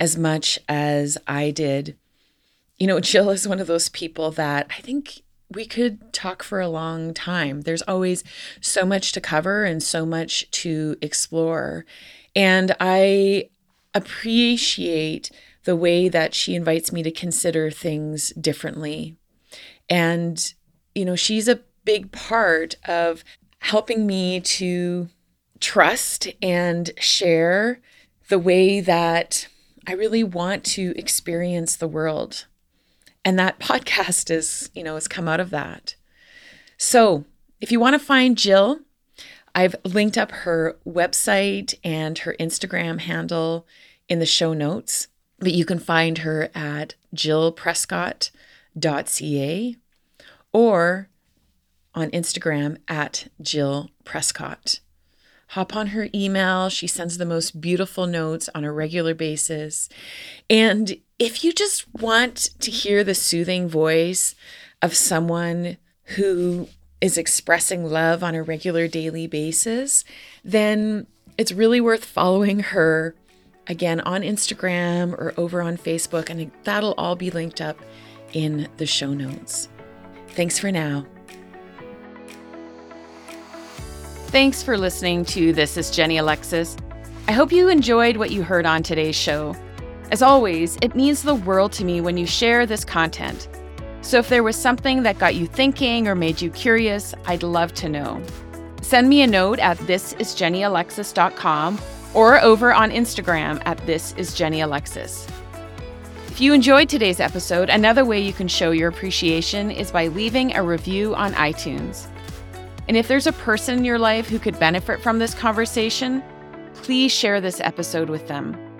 as 0.00 0.16
much 0.16 0.58
as 0.68 1.18
I 1.26 1.50
did. 1.50 1.98
You 2.78 2.86
know, 2.86 3.00
Jill 3.00 3.28
is 3.30 3.46
one 3.46 3.60
of 3.60 3.66
those 3.66 3.90
people 3.90 4.30
that 4.32 4.68
I 4.70 4.80
think 4.80 5.22
we 5.54 5.66
could 5.66 6.12
talk 6.12 6.42
for 6.42 6.60
a 6.60 6.68
long 6.68 7.14
time. 7.14 7.62
There's 7.62 7.82
always 7.82 8.24
so 8.60 8.84
much 8.84 9.12
to 9.12 9.20
cover 9.20 9.64
and 9.64 9.82
so 9.82 10.04
much 10.04 10.50
to 10.52 10.96
explore. 11.00 11.84
And 12.34 12.74
I 12.80 13.50
appreciate 13.94 15.30
the 15.64 15.76
way 15.76 16.08
that 16.08 16.34
she 16.34 16.54
invites 16.54 16.92
me 16.92 17.02
to 17.02 17.10
consider 17.10 17.70
things 17.70 18.30
differently. 18.30 19.16
And, 19.88 20.52
you 20.94 21.04
know, 21.04 21.16
she's 21.16 21.48
a 21.48 21.60
big 21.84 22.12
part 22.12 22.76
of 22.86 23.24
helping 23.60 24.06
me 24.06 24.40
to 24.40 25.08
trust 25.60 26.28
and 26.42 26.90
share 26.98 27.80
the 28.28 28.38
way 28.38 28.80
that 28.80 29.46
I 29.86 29.92
really 29.92 30.24
want 30.24 30.64
to 30.64 30.94
experience 30.96 31.76
the 31.76 31.88
world. 31.88 32.46
And 33.24 33.38
that 33.38 33.60
podcast 33.60 34.30
is, 34.30 34.70
you 34.74 34.82
know, 34.82 34.94
has 34.94 35.08
come 35.08 35.28
out 35.28 35.40
of 35.40 35.50
that. 35.50 35.94
So 36.76 37.24
if 37.60 37.70
you 37.70 37.78
want 37.78 37.94
to 37.94 37.98
find 37.98 38.36
Jill, 38.36 38.80
I've 39.54 39.76
linked 39.84 40.18
up 40.18 40.32
her 40.32 40.76
website 40.86 41.74
and 41.84 42.18
her 42.18 42.34
Instagram 42.40 43.00
handle 43.00 43.66
in 44.08 44.18
the 44.18 44.26
show 44.26 44.52
notes. 44.54 45.08
but 45.38 45.52
you 45.52 45.64
can 45.64 45.78
find 45.80 46.18
her 46.18 46.50
at 46.54 46.94
jillprescott.ca 47.16 49.76
or 50.52 51.08
on 51.94 52.10
Instagram 52.10 52.76
at 52.86 53.28
Jill 53.40 53.90
Prescott. 54.04 54.80
Hop 55.48 55.74
on 55.76 55.88
her 55.88 56.08
email. 56.14 56.68
She 56.68 56.86
sends 56.86 57.18
the 57.18 57.26
most 57.26 57.60
beautiful 57.60 58.06
notes 58.06 58.48
on 58.54 58.64
a 58.64 58.72
regular 58.72 59.14
basis. 59.14 59.88
And 60.48 60.96
if 61.22 61.44
you 61.44 61.52
just 61.52 61.86
want 61.94 62.50
to 62.58 62.68
hear 62.68 63.04
the 63.04 63.14
soothing 63.14 63.68
voice 63.68 64.34
of 64.82 64.92
someone 64.92 65.76
who 66.16 66.66
is 67.00 67.16
expressing 67.16 67.84
love 67.84 68.24
on 68.24 68.34
a 68.34 68.42
regular 68.42 68.88
daily 68.88 69.28
basis, 69.28 70.04
then 70.44 71.06
it's 71.38 71.52
really 71.52 71.80
worth 71.80 72.04
following 72.04 72.58
her 72.58 73.14
again 73.68 74.00
on 74.00 74.22
Instagram 74.22 75.12
or 75.12 75.32
over 75.36 75.62
on 75.62 75.76
Facebook, 75.76 76.28
and 76.28 76.50
that'll 76.64 76.94
all 76.98 77.14
be 77.14 77.30
linked 77.30 77.60
up 77.60 77.78
in 78.32 78.68
the 78.78 78.86
show 78.86 79.14
notes. 79.14 79.68
Thanks 80.30 80.58
for 80.58 80.72
now. 80.72 81.06
Thanks 84.26 84.60
for 84.60 84.76
listening 84.76 85.24
to 85.26 85.52
This 85.52 85.76
is 85.76 85.92
Jenny 85.92 86.18
Alexis. 86.18 86.76
I 87.28 87.32
hope 87.32 87.52
you 87.52 87.68
enjoyed 87.68 88.16
what 88.16 88.32
you 88.32 88.42
heard 88.42 88.66
on 88.66 88.82
today's 88.82 89.14
show. 89.14 89.54
As 90.12 90.20
always, 90.20 90.76
it 90.82 90.94
means 90.94 91.22
the 91.22 91.34
world 91.34 91.72
to 91.72 91.86
me 91.86 92.02
when 92.02 92.18
you 92.18 92.26
share 92.26 92.66
this 92.66 92.84
content. 92.84 93.48
So 94.02 94.18
if 94.18 94.28
there 94.28 94.42
was 94.42 94.56
something 94.56 95.04
that 95.04 95.18
got 95.18 95.36
you 95.36 95.46
thinking 95.46 96.06
or 96.06 96.14
made 96.14 96.38
you 96.38 96.50
curious, 96.50 97.14
I'd 97.24 97.42
love 97.42 97.72
to 97.74 97.88
know. 97.88 98.22
Send 98.82 99.08
me 99.08 99.22
a 99.22 99.26
note 99.26 99.58
at 99.58 99.78
thisisjennyalexis.com 99.78 101.80
or 102.12 102.42
over 102.42 102.74
on 102.74 102.90
Instagram 102.90 103.62
at 103.64 103.78
thisisjennyalexis. 103.86 105.30
If 106.26 106.42
you 106.42 106.52
enjoyed 106.52 106.90
today's 106.90 107.20
episode, 107.20 107.70
another 107.70 108.04
way 108.04 108.20
you 108.20 108.34
can 108.34 108.48
show 108.48 108.70
your 108.70 108.90
appreciation 108.90 109.70
is 109.70 109.90
by 109.90 110.08
leaving 110.08 110.54
a 110.54 110.62
review 110.62 111.14
on 111.14 111.32
iTunes. 111.34 112.08
And 112.86 112.98
if 112.98 113.08
there's 113.08 113.28
a 113.28 113.32
person 113.32 113.78
in 113.78 113.84
your 113.86 113.98
life 113.98 114.28
who 114.28 114.38
could 114.38 114.58
benefit 114.58 115.00
from 115.00 115.18
this 115.18 115.32
conversation, 115.32 116.22
please 116.74 117.12
share 117.12 117.40
this 117.40 117.60
episode 117.60 118.10
with 118.10 118.28
them. 118.28 118.71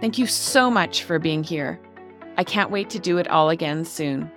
Thank 0.00 0.16
you 0.16 0.26
so 0.26 0.70
much 0.70 1.04
for 1.04 1.18
being 1.18 1.44
here. 1.44 1.78
I 2.38 2.44
can't 2.44 2.70
wait 2.70 2.88
to 2.90 2.98
do 2.98 3.18
it 3.18 3.28
all 3.28 3.50
again 3.50 3.84
soon. 3.84 4.30